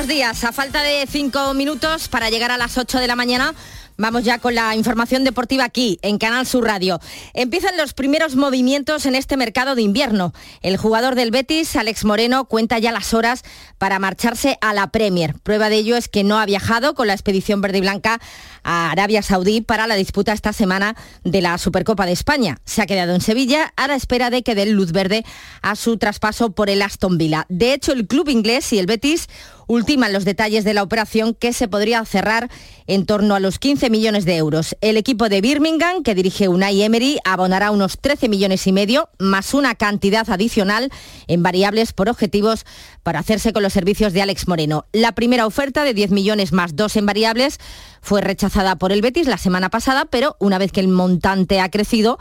Buenos 0.01 0.17
días. 0.17 0.45
A 0.45 0.53
falta 0.53 0.83
de 0.83 1.07
cinco 1.07 1.53
minutos 1.53 2.09
para 2.09 2.31
llegar 2.31 2.51
a 2.51 2.57
las 2.57 2.79
8 2.79 3.01
de 3.01 3.07
la 3.07 3.17
mañana, 3.17 3.55
Vamos 4.01 4.25
ya 4.25 4.39
con 4.39 4.55
la 4.55 4.75
información 4.77 5.25
deportiva 5.25 5.65
aquí, 5.65 5.99
en 6.01 6.17
Canal 6.17 6.47
Sur 6.47 6.65
Radio. 6.65 7.01
Empiezan 7.35 7.77
los 7.77 7.93
primeros 7.93 8.35
movimientos 8.35 9.05
en 9.05 9.15
este 9.15 9.37
mercado 9.37 9.75
de 9.75 9.83
invierno. 9.83 10.33
El 10.63 10.79
jugador 10.79 11.17
del 11.17 11.31
Betis, 11.31 11.77
Alex 11.77 12.07
Moreno, 12.07 12.47
cuenta 12.47 12.79
ya 12.79 12.93
las 12.93 13.13
horas 13.13 13.43
para 13.77 13.99
marcharse 13.99 14.57
a 14.63 14.73
la 14.73 14.87
Premier. 14.87 15.35
Prueba 15.43 15.69
de 15.69 15.77
ello 15.77 15.99
es 15.99 16.09
que 16.09 16.25
no 16.25 16.39
ha 16.39 16.47
viajado 16.47 16.95
con 16.95 17.09
la 17.09 17.13
expedición 17.13 17.61
verde 17.61 17.77
y 17.77 17.83
blanca 17.83 18.23
a 18.63 18.91
Arabia 18.91 19.21
Saudí 19.21 19.61
para 19.61 19.87
la 19.87 19.97
disputa 19.97 20.33
esta 20.33 20.55
semana 20.55 20.97
de 21.25 21.43
la 21.43 21.59
Supercopa 21.59 22.07
de 22.07 22.13
España. 22.13 22.57
Se 22.65 22.81
ha 22.81 22.87
quedado 22.87 23.15
en 23.15 23.21
Sevilla 23.21 23.75
a 23.77 23.87
la 23.87 23.97
espera 23.97 24.31
de 24.31 24.43
que 24.43 24.55
dé 24.55 24.65
luz 24.65 24.93
verde 24.93 25.27
a 25.61 25.77
su 25.77 25.99
traspaso 25.99 26.53
por 26.53 26.71
el 26.71 26.81
Aston 26.81 27.19
Villa. 27.19 27.45
De 27.51 27.75
hecho, 27.75 27.93
el 27.93 28.07
club 28.07 28.31
inglés 28.31 28.73
y 28.73 28.79
el 28.79 28.87
Betis 28.87 29.29
ultiman 29.71 30.13
los 30.13 30.25
detalles 30.25 30.65
de 30.65 30.75
la 30.75 30.83
operación 30.83 31.33
que 31.33 31.53
se 31.53 31.69
podría 31.69 32.05
cerrar 32.05 32.51
en 32.89 33.07
torno 33.07 33.37
a 33.37 33.41
los 33.41 33.61
15 33.61 33.89
millones 33.89 34.25
de 34.25 34.37
euros. 34.37 34.77
El 34.81 34.97
equipo 34.97 35.29
de 35.29 35.41
Birmingham, 35.41 36.03
que 36.03 36.17
dirige 36.17 36.49
Unai 36.49 36.83
Emery, 36.83 37.21
abonará 37.25 37.71
unos 37.71 37.97
13 38.01 38.29
millones 38.29 38.67
y 38.67 38.73
medio, 38.73 39.11
más 39.21 39.55
una 39.55 39.77
cantidad 39.77 40.29
adicional 40.29 40.91
en 41.29 41.45
variables 41.45 41.93
por 41.93 42.09
objetivos 42.09 42.67
para 43.05 43.21
hacerse 43.21 43.53
con 43.53 43.63
los 43.63 43.73
servicios 43.73 44.13
de 44.13 44.23
Alex 44.23 44.49
Moreno. 44.49 44.87
La 44.93 45.13
primera 45.13 45.47
oferta 45.47 45.85
de 45.85 45.95
10 45.95 46.11
millones 46.11 46.53
más 46.53 46.75
dos 46.75 46.97
en 46.97 47.07
variables 47.07 47.61
fue 48.03 48.23
rechazada 48.23 48.75
por 48.75 48.91
el 48.91 49.03
Betis 49.03 49.29
la 49.29 49.39
semana 49.39 49.71
pasada, 49.71 50.05
pero 50.07 50.35
una 50.41 50.59
vez 50.59 50.73
que 50.73 50.81
el 50.81 50.89
montante 50.89 51.61
ha 51.61 51.71
crecido, 51.71 52.19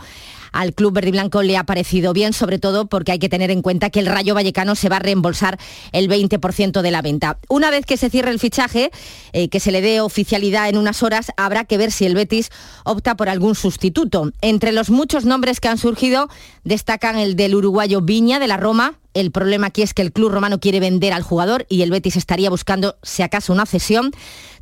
al 0.52 0.74
club 0.74 0.94
verde 0.94 1.10
y 1.10 1.12
blanco 1.12 1.42
le 1.42 1.58
ha 1.58 1.64
parecido 1.64 2.14
bien, 2.14 2.34
sobre 2.34 2.60
todo 2.60 2.88
porque 2.88 3.12
hay 3.12 3.20
que 3.20 3.30
tener 3.30 3.52
en 3.52 3.62
cuenta 3.62 3.90
que 3.90 4.00
el 4.00 4.06
Rayo 4.06 4.36
Vallecano 4.36 4.76
se 4.76 4.90
va 4.90 4.98
a 4.98 5.00
reembolsar 5.00 5.60
el 5.92 6.10
20% 6.10 6.82
de 6.82 6.92
la 6.92 7.02
venta. 7.02 7.40
Una 7.50 7.72
vez 7.72 7.86
que 7.86 7.98
se 7.98 8.10
cierre 8.10 8.32
el 8.32 8.40
fichaje, 8.40 8.92
eh, 9.34 9.50
que 9.50 9.60
se 9.60 9.72
le 9.72 9.82
dé 9.82 10.02
oficialidad 10.02 10.70
en 10.70 10.78
unas 10.78 11.04
horas, 11.04 11.32
habrá 11.38 11.66
que 11.66 11.78
ver 11.78 11.92
si 11.92 12.06
el 12.06 12.16
Betis 12.16 12.50
opta 12.84 13.16
por 13.16 13.30
algún 13.30 13.56
sustituto. 13.56 14.32
Entre 14.42 14.72
los 14.72 14.90
muchos 14.90 15.26
nombres 15.26 15.60
que 15.60 15.68
han 15.68 15.78
surgido, 15.78 16.30
destacan 16.64 17.18
el 17.18 17.36
del 17.36 17.56
uruguayo 17.56 18.02
Viña 18.02 18.40
de 18.40 18.48
la 18.48 18.58
Roma, 18.58 19.00
el 19.14 19.32
problema 19.32 19.68
aquí 19.68 19.82
es 19.82 19.94
que 19.94 20.02
el 20.02 20.12
club 20.12 20.32
romano 20.32 20.60
quiere 20.60 20.80
vender 20.80 21.14
al 21.14 21.24
jugador 21.24 21.66
y 21.70 21.82
el 21.82 21.92
Betis 21.92 22.16
estaría 22.16 22.50
buscando, 22.50 22.98
si 23.04 23.24
acaso, 23.24 23.54
una 23.54 23.66
cesión. 23.66 24.12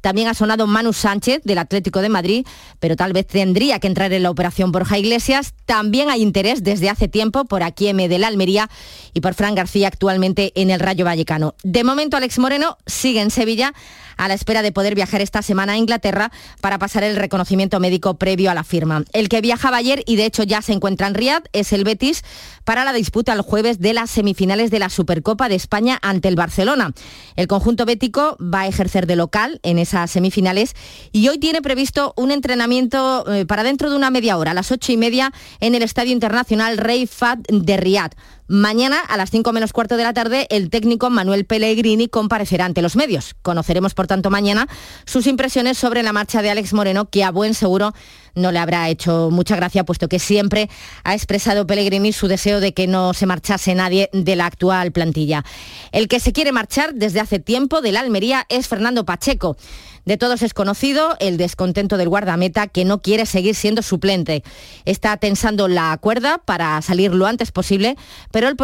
También 0.02 0.28
ha 0.28 0.34
sonado 0.34 0.68
Manu 0.68 0.94
Sánchez 0.94 1.42
del 1.44 1.58
Atlético 1.58 2.02
de 2.02 2.10
Madrid, 2.10 2.46
pero 2.80 2.96
tal 2.96 3.14
vez 3.14 3.28
tendría 3.28 3.80
que 3.80 3.88
entrar 3.88 4.14
en 4.14 4.24
la 4.24 4.30
operación 4.30 4.72
Borja 4.72 4.98
Iglesias. 4.98 5.54
También 5.66 6.10
hay 6.10 6.22
interés 6.22 6.64
desde 6.64 6.90
hace 6.90 7.08
tiempo 7.08 7.46
por 7.46 7.64
Aquieme 7.64 8.08
de 8.08 8.20
la 8.20 8.28
Almería 8.28 8.70
y 9.14 9.22
por 9.22 9.34
Fran 9.34 9.56
García 9.56 9.88
actualmente 9.88 10.54
en 10.56 10.70
el 10.70 10.80
Rayo 10.80 11.04
Vallecano. 11.04 11.56
De 11.64 11.84
momento, 11.84 12.16
Alex 12.16 12.40
Moreno 12.40 12.78
sigue 12.86 13.22
en 13.22 13.32
Sevilla 13.32 13.74
a 14.18 14.28
la 14.28 14.34
espera 14.34 14.62
de 14.62 14.72
poder 14.72 14.96
viajar 14.96 15.22
esta 15.22 15.42
semana 15.42 15.74
a 15.74 15.78
Inglaterra 15.78 16.32
para 16.60 16.80
pasar 16.80 17.04
el 17.04 17.16
reconocimiento 17.16 17.80
médico 17.80 18.16
previo 18.16 18.52
a 18.52 18.56
la 18.56 18.64
firma. 18.64 19.04
El 19.14 19.30
que 19.30 19.42
viajaba 19.42 19.78
ayer 19.78 20.04
y 20.06 20.16
de 20.16 20.26
hecho 20.26 20.44
ya 20.44 20.62
se 20.62 20.74
encuentra 20.74 21.08
en 21.08 21.14
Riad 21.14 21.44
es 21.54 21.72
el 21.72 21.84
Betis 21.84 22.24
para 22.68 22.84
la 22.84 22.92
disputa 22.92 23.32
el 23.32 23.40
jueves 23.40 23.80
de 23.80 23.94
las 23.94 24.10
semifinales 24.10 24.72
de 24.72 24.80
la 24.80 24.90
Supercopa 24.90 25.48
de 25.48 25.56
España 25.56 25.98
ante 26.02 26.28
el 26.28 26.36
Barcelona. 26.36 26.92
El 27.38 27.48
conjunto 27.48 27.86
bético 27.86 28.36
va 28.42 28.64
a 28.64 28.68
ejercer 28.68 29.08
de 29.08 29.16
local 29.16 29.62
en 29.64 29.80
esas 29.80 30.12
semifinales 30.12 30.76
y 31.14 31.30
hoy 31.30 31.38
tiene 31.38 31.62
previsto 31.62 32.14
un 32.18 32.30
entrenamiento 32.30 33.24
eh, 33.32 33.46
para 33.46 33.64
dentro 33.64 33.90
de 33.90 33.96
una 33.96 34.12
media 34.12 34.38
hora, 34.38 34.52
a 34.52 34.54
las 34.54 34.70
ocho 34.74 34.92
y 34.92 34.98
media, 34.98 35.32
en 35.62 35.76
el 35.76 35.82
Estadio 35.82 36.12
Internacional 36.12 36.78
Rey 36.78 37.08
Fad 37.08 37.38
de 37.48 37.78
Riad. 37.78 38.12
Mañana 38.50 39.00
a 39.00 39.18
las 39.18 39.30
5 39.30 39.52
menos 39.52 39.74
cuarto 39.74 39.98
de 39.98 40.04
la 40.04 40.14
tarde 40.14 40.48
el 40.50 40.70
técnico 40.70 41.10
Manuel 41.10 41.46
Pellegrini 41.46 42.08
comparecerá 42.08 42.64
ante 42.64 42.82
los 42.82 42.96
medios. 42.96 43.36
Conoceremos 43.42 43.94
por 43.94 44.08
tanto 44.08 44.30
mañana 44.30 44.70
sus 45.06 45.28
impresiones 45.28 45.78
sobre 45.78 46.02
la 46.02 46.14
marcha 46.14 46.42
de 46.42 46.50
Alex 46.50 46.74
Moreno 46.74 47.10
que 47.10 47.26
a 47.26 47.32
buen 47.32 47.54
seguro 47.54 47.94
no 48.38 48.52
le 48.52 48.60
habrá 48.60 48.88
hecho 48.90 49.30
mucha 49.32 49.56
gracia 49.56 49.84
puesto 49.84 50.08
que 50.08 50.20
siempre 50.20 50.70
ha 51.04 51.14
expresado 51.14 51.68
Pellegrini 51.68 52.14
su 52.14 52.28
deseo 52.28 52.60
de 52.60 52.74
que 52.74 52.88
no 52.88 53.14
se 53.14 53.26
marchase 53.26 53.76
nadie 53.76 54.10
de 54.14 54.36
la 54.36 54.46
actual 54.46 54.92
plantilla. 54.92 55.44
El 55.92 56.08
que 56.08 56.20
se 56.20 56.32
quiere 56.32 56.52
marchar 56.52 56.94
desde 56.94 57.20
hace 57.20 57.40
tiempo 57.40 57.82
de 57.82 57.92
la 57.92 58.00
Almería 58.00 58.46
es 58.50 58.68
Fernando 58.68 59.06
Pacheco. 59.06 59.58
De 60.08 60.16
todos 60.16 60.42
es 60.42 60.54
conocido 60.54 61.18
el 61.20 61.36
descontento 61.36 61.98
del 61.98 62.08
guardameta 62.08 62.68
que 62.68 62.86
no 62.86 63.02
quiere 63.02 63.26
seguir 63.26 63.56
siendo 63.56 63.82
suplente. 63.82 64.42
Está 64.86 65.18
tensando 65.18 65.68
la 65.68 65.98
cuerda 65.98 66.38
para 66.38 66.82
salir 66.82 67.14
lo 67.14 67.26
antes 67.26 67.52
posible, 67.52 67.98
pero 68.32 68.48
el, 68.48 68.56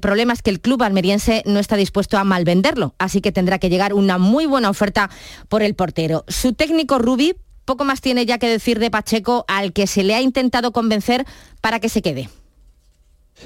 problema 0.00 0.34
es 0.34 0.42
que 0.42 0.50
el 0.50 0.60
club 0.60 0.82
almeriense 0.82 1.42
no 1.46 1.58
está 1.58 1.76
dispuesto 1.76 2.18
a 2.18 2.24
malvenderlo, 2.24 2.94
así 2.98 3.22
que 3.22 3.32
tendrá 3.32 3.58
que 3.58 3.70
llegar 3.70 3.94
una 3.94 4.18
muy 4.18 4.44
buena 4.44 4.68
oferta 4.68 5.08
por 5.48 5.62
el 5.62 5.74
portero. 5.74 6.26
Su 6.28 6.52
técnico 6.52 6.98
Rubi 6.98 7.34
poco 7.64 7.84
más 7.84 8.00
tiene 8.00 8.26
ya 8.26 8.38
que 8.38 8.48
decir 8.48 8.78
de 8.78 8.90
Pacheco 8.90 9.44
al 9.48 9.72
que 9.72 9.86
se 9.86 10.02
le 10.02 10.14
ha 10.14 10.20
intentado 10.20 10.72
convencer 10.72 11.24
para 11.60 11.80
que 11.80 11.88
se 11.88 12.02
quede. 12.02 12.28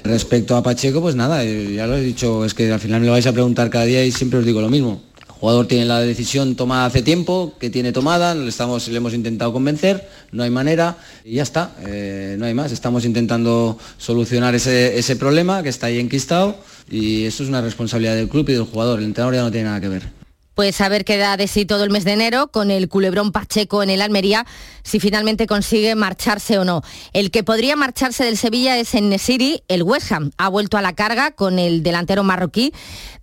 Respecto 0.03 0.55
a 0.55 0.63
Pacheco, 0.63 1.01
pues 1.01 1.15
nada, 1.15 1.43
eh, 1.43 1.73
ya 1.73 1.87
lo 1.87 1.97
he 1.97 2.01
dicho, 2.01 2.45
es 2.45 2.53
que 2.53 2.71
al 2.71 2.79
final 2.79 3.01
me 3.01 3.07
lo 3.07 3.13
vais 3.13 3.25
a 3.25 3.33
preguntar 3.33 3.69
cada 3.69 3.85
día 3.85 4.05
y 4.05 4.11
siempre 4.11 4.39
os 4.39 4.45
digo 4.45 4.61
lo 4.61 4.69
mismo 4.69 5.01
jugador 5.39 5.67
tiene 5.67 5.85
la 5.85 6.01
decisión 6.01 6.55
tomada 6.55 6.85
hace 6.85 7.01
tiempo, 7.01 7.53
que 7.59 7.69
tiene 7.69 7.91
tomada, 7.91 8.35
le, 8.35 8.49
estamos, 8.49 8.87
le 8.87 8.97
hemos 8.97 9.13
intentado 9.13 9.53
convencer, 9.53 10.07
no 10.31 10.43
hay 10.43 10.49
manera 10.49 10.97
y 11.23 11.35
ya 11.35 11.43
está, 11.43 11.75
eh, 11.85 12.35
no 12.37 12.45
hay 12.45 12.53
más. 12.53 12.71
Estamos 12.71 13.05
intentando 13.05 13.77
solucionar 13.97 14.53
ese, 14.55 14.97
ese 14.97 15.15
problema 15.15 15.63
que 15.63 15.69
está 15.69 15.87
ahí 15.87 15.99
enquistado 15.99 16.57
y 16.89 17.25
eso 17.25 17.43
es 17.43 17.49
una 17.49 17.61
responsabilidad 17.61 18.15
del 18.15 18.27
club 18.27 18.49
y 18.49 18.53
del 18.53 18.63
jugador, 18.63 18.99
el 18.99 19.05
entrenador 19.05 19.35
ya 19.35 19.41
no 19.41 19.51
tiene 19.51 19.67
nada 19.67 19.79
que 19.79 19.89
ver. 19.89 20.18
Pues 20.59 20.81
a 20.81 20.89
ver 20.89 21.05
qué 21.05 21.15
da 21.15 21.37
de 21.37 21.47
sí 21.47 21.63
todo 21.63 21.85
el 21.85 21.89
mes 21.89 22.03
de 22.03 22.11
enero 22.11 22.49
con 22.49 22.69
el 22.69 22.89
culebrón 22.89 23.31
Pacheco 23.31 23.81
en 23.81 23.89
el 23.89 24.01
Almería, 24.01 24.45
si 24.83 24.99
finalmente 24.99 25.47
consigue 25.47 25.95
marcharse 25.95 26.59
o 26.59 26.65
no. 26.65 26.81
El 27.13 27.31
que 27.31 27.45
podría 27.45 27.77
marcharse 27.77 28.25
del 28.25 28.35
Sevilla 28.35 28.77
es 28.77 28.93
en 28.93 29.07
Nesiri, 29.07 29.63
el 29.69 29.83
West 29.83 30.11
Ham. 30.11 30.31
Ha 30.37 30.49
vuelto 30.49 30.75
a 30.75 30.81
la 30.81 30.91
carga 30.91 31.31
con 31.31 31.59
el 31.59 31.81
delantero 31.81 32.25
marroquí, 32.25 32.73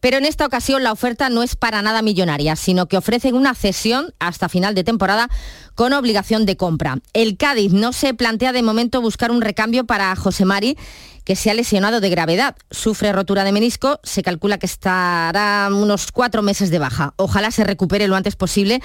pero 0.01 0.16
en 0.16 0.24
esta 0.24 0.47
ocasión 0.47 0.82
la 0.82 0.93
oferta 0.93 1.28
no 1.28 1.43
es 1.43 1.57
para 1.57 1.82
nada 1.82 2.01
millonaria, 2.01 2.57
sino 2.57 2.87
que 2.87 2.97
ofrecen 2.97 3.34
una 3.34 3.55
cesión 3.55 4.14
hasta 4.18 4.49
final 4.49 4.74
de 4.74 4.84
temporada 4.84 5.28
con 5.74 5.93
obligación 5.93 6.47
de 6.47 6.57
compra. 6.57 7.01
El 7.12 7.37
Cádiz 7.37 7.70
no 7.70 7.93
se 7.93 8.14
plantea 8.14 8.55
de 8.55 8.62
momento 8.62 9.03
buscar 9.03 9.30
un 9.30 9.43
recambio 9.43 9.84
para 9.84 10.16
José 10.16 10.47
Mari 10.47 10.78
que 11.27 11.37
se 11.37 11.51
ha 11.51 11.55
lesionado 11.55 12.01
de 12.01 12.09
gravedad. 12.09 12.57
Sufre 12.70 13.12
rotura 13.12 13.43
de 13.43 13.51
menisco, 13.51 13.99
se 14.05 14.22
calcula 14.22 14.59
que 14.59 14.66
estará 14.66 15.68
unos 15.70 16.12
cuatro 16.12 16.41
meses 16.41 16.70
de 16.70 16.79
baja. 16.79 17.14
Ojalá 17.16 17.51
se 17.51 17.64
recupere 17.64 18.07
lo 18.07 18.14
antes 18.14 18.37
posible 18.37 18.81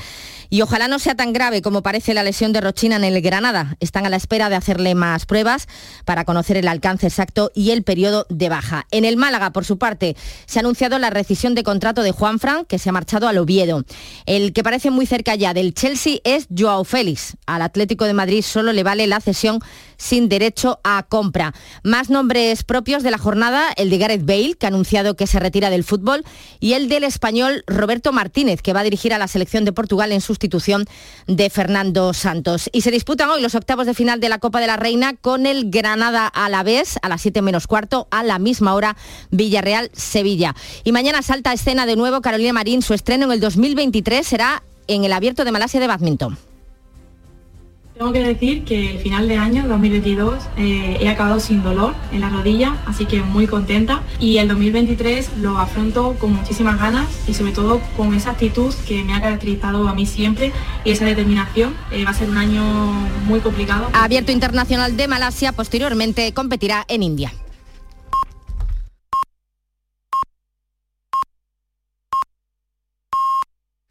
y 0.50 0.64
ojalá 0.64 0.88
no 0.88 0.98
sea 0.98 1.14
tan 1.14 1.34
grave 1.34 1.62
como 1.62 1.84
parece 1.84 2.16
la 2.16 2.24
lesión 2.24 2.52
de 2.52 2.60
Rochina 2.60 2.96
en 2.96 3.04
el 3.04 3.22
Granada. 3.22 3.78
Están 3.80 4.08
a 4.08 4.10
la 4.10 4.18
espera 4.18 4.50
de 4.50 4.56
hacerle 4.56 4.96
más 4.96 5.28
pruebas 5.28 5.68
para 6.04 6.26
conocer 6.26 6.58
el 6.58 6.68
alcance 6.68 7.06
exacto 7.06 7.52
y 7.54 7.70
el 7.70 7.84
periodo 7.84 8.26
de 8.30 8.50
baja. 8.50 8.88
En 8.89 9.06
el 9.06 9.18
Málaga, 9.18 9.52
por 9.52 9.64
su 9.64 9.78
parte, 9.78 10.18
se 10.48 10.58
ha 10.58 10.62
anunciado 10.62 10.98
la 10.98 11.12
rescisión 11.12 11.54
de 11.54 11.64
contrato 11.64 12.02
de 12.02 12.12
Juan 12.12 12.39
Fran, 12.39 12.66
que 12.66 12.80
se 12.80 12.89
ha 12.89 12.92
marchado 12.92 13.28
al 13.28 13.38
Oviedo. 13.38 13.86
El 14.26 14.52
que 14.52 14.64
parece 14.64 14.89
muy 14.89 15.06
cerca 15.06 15.36
ya 15.36 15.54
del 15.54 15.76
Chelsea 15.76 16.18
es 16.24 16.48
Joao 16.58 16.86
Félix. 16.86 17.38
Al 17.46 17.62
Atlético 17.62 18.06
de 18.06 18.14
Madrid 18.14 18.42
solo 18.42 18.74
le 18.74 18.82
vale 18.82 19.06
la 19.06 19.22
cesión 19.22 19.60
sin 20.02 20.30
derecho 20.30 20.80
a 20.84 21.04
compra. 21.04 21.54
Más 21.84 22.10
nombres 22.10 22.64
propios 22.64 23.04
de 23.04 23.12
la 23.12 23.18
jornada, 23.20 23.72
el 23.78 23.89
de 23.89 23.97
Gareth 23.99 24.26
Bale, 24.26 24.56
que 24.56 24.66
ha 24.66 24.70
anunciado 24.70 25.16
que 25.16 25.28
se 25.28 25.39
retira 25.39 25.70
del 25.70 25.84
fútbol, 25.84 26.26
y 26.60 26.74
el 26.74 26.89
del 26.89 27.04
español 27.04 27.64
Roberto 27.68 28.12
Martínez, 28.12 28.62
que 28.62 28.74
va 28.74 28.80
a 28.80 28.84
dirigir 28.84 29.14
a 29.14 29.20
la 29.20 29.28
selección 29.28 29.64
de 29.64 29.74
Portugal 29.74 30.12
en 30.12 30.22
sustitución 30.22 30.86
de 31.28 31.49
Fernando 31.49 32.14
Santos. 32.14 32.70
Y 32.74 32.82
se 32.82 32.91
disputan 32.91 33.30
hoy 33.30 33.41
los 33.41 33.54
octavos 33.54 33.86
de 33.86 33.93
final 33.93 34.20
de 34.20 34.30
la 34.30 34.39
Copa 34.39 34.60
de 34.60 34.68
la 34.68 34.78
Reina 34.78 35.16
con 35.16 35.45
el 35.45 35.70
Granada 35.70 36.28
a 36.28 36.49
la 36.49 36.64
vez, 36.64 36.97
a 37.04 37.10
las 37.10 37.22
7 37.22 37.41
menos 37.43 37.68
cuarto, 37.68 38.08
a 38.10 38.24
la 38.24 38.39
misma 38.39 38.74
hora, 38.74 38.97
Villarreal-Sevilla. 39.30 40.56
Y 40.84 40.91
mañana 40.91 41.22
salta 41.22 41.52
a 41.52 41.54
escena 41.54 41.86
de 41.86 41.95
nuevo 41.95 42.22
Carolina 42.22 42.54
Marín, 42.54 42.82
su 42.82 42.95
estreno 42.95 43.26
en 43.26 43.34
el 43.34 43.39
2023 43.39 44.26
será 44.26 44.64
en 44.88 45.06
el 45.06 45.14
Abierto 45.14 45.45
de 45.45 45.52
Malasia 45.52 45.80
de 45.80 45.88
Badminton. 45.88 46.51
Tengo 48.02 48.14
que 48.14 48.24
decir 48.24 48.64
que 48.64 48.93
el 48.93 48.97
final 48.97 49.28
de 49.28 49.38
año 49.38 49.68
2022 49.68 50.34
eh, 50.58 50.97
he 51.02 51.08
acabado 51.08 51.39
sin 51.39 51.62
dolor 51.62 51.93
en 52.12 52.22
la 52.22 52.30
rodilla, 52.30 52.78
así 52.88 53.06
que 53.06 53.22
muy 53.22 53.45
contenta. 53.45 54.02
Y 54.20 54.38
el 54.38 54.47
2023 54.47 55.38
lo 55.38 55.60
afronto 55.60 56.16
con 56.18 56.34
muchísimas 56.34 56.80
ganas 56.80 57.06
y 57.28 57.36
sobre 57.36 57.52
todo 57.52 57.80
con 57.95 58.16
esa 58.16 58.32
actitud 58.32 58.74
que 58.88 59.04
me 59.04 59.14
ha 59.14 59.22
caracterizado 59.22 59.88
a 59.88 59.93
mí 59.93 60.08
siempre 60.08 60.52
y 60.84 60.89
esa 60.89 61.06
determinación. 61.06 61.76
Eh, 61.91 62.04
va 62.04 62.10
a 62.10 62.14
ser 62.16 62.28
un 62.28 62.39
año 62.39 62.64
muy 63.28 63.39
complicado. 63.39 63.88
Abierto 63.93 64.32
Internacional 64.32 64.97
de 64.97 65.08
Malasia 65.08 65.52
posteriormente 65.52 66.34
competirá 66.34 66.84
en 66.88 67.04
India. 67.04 67.32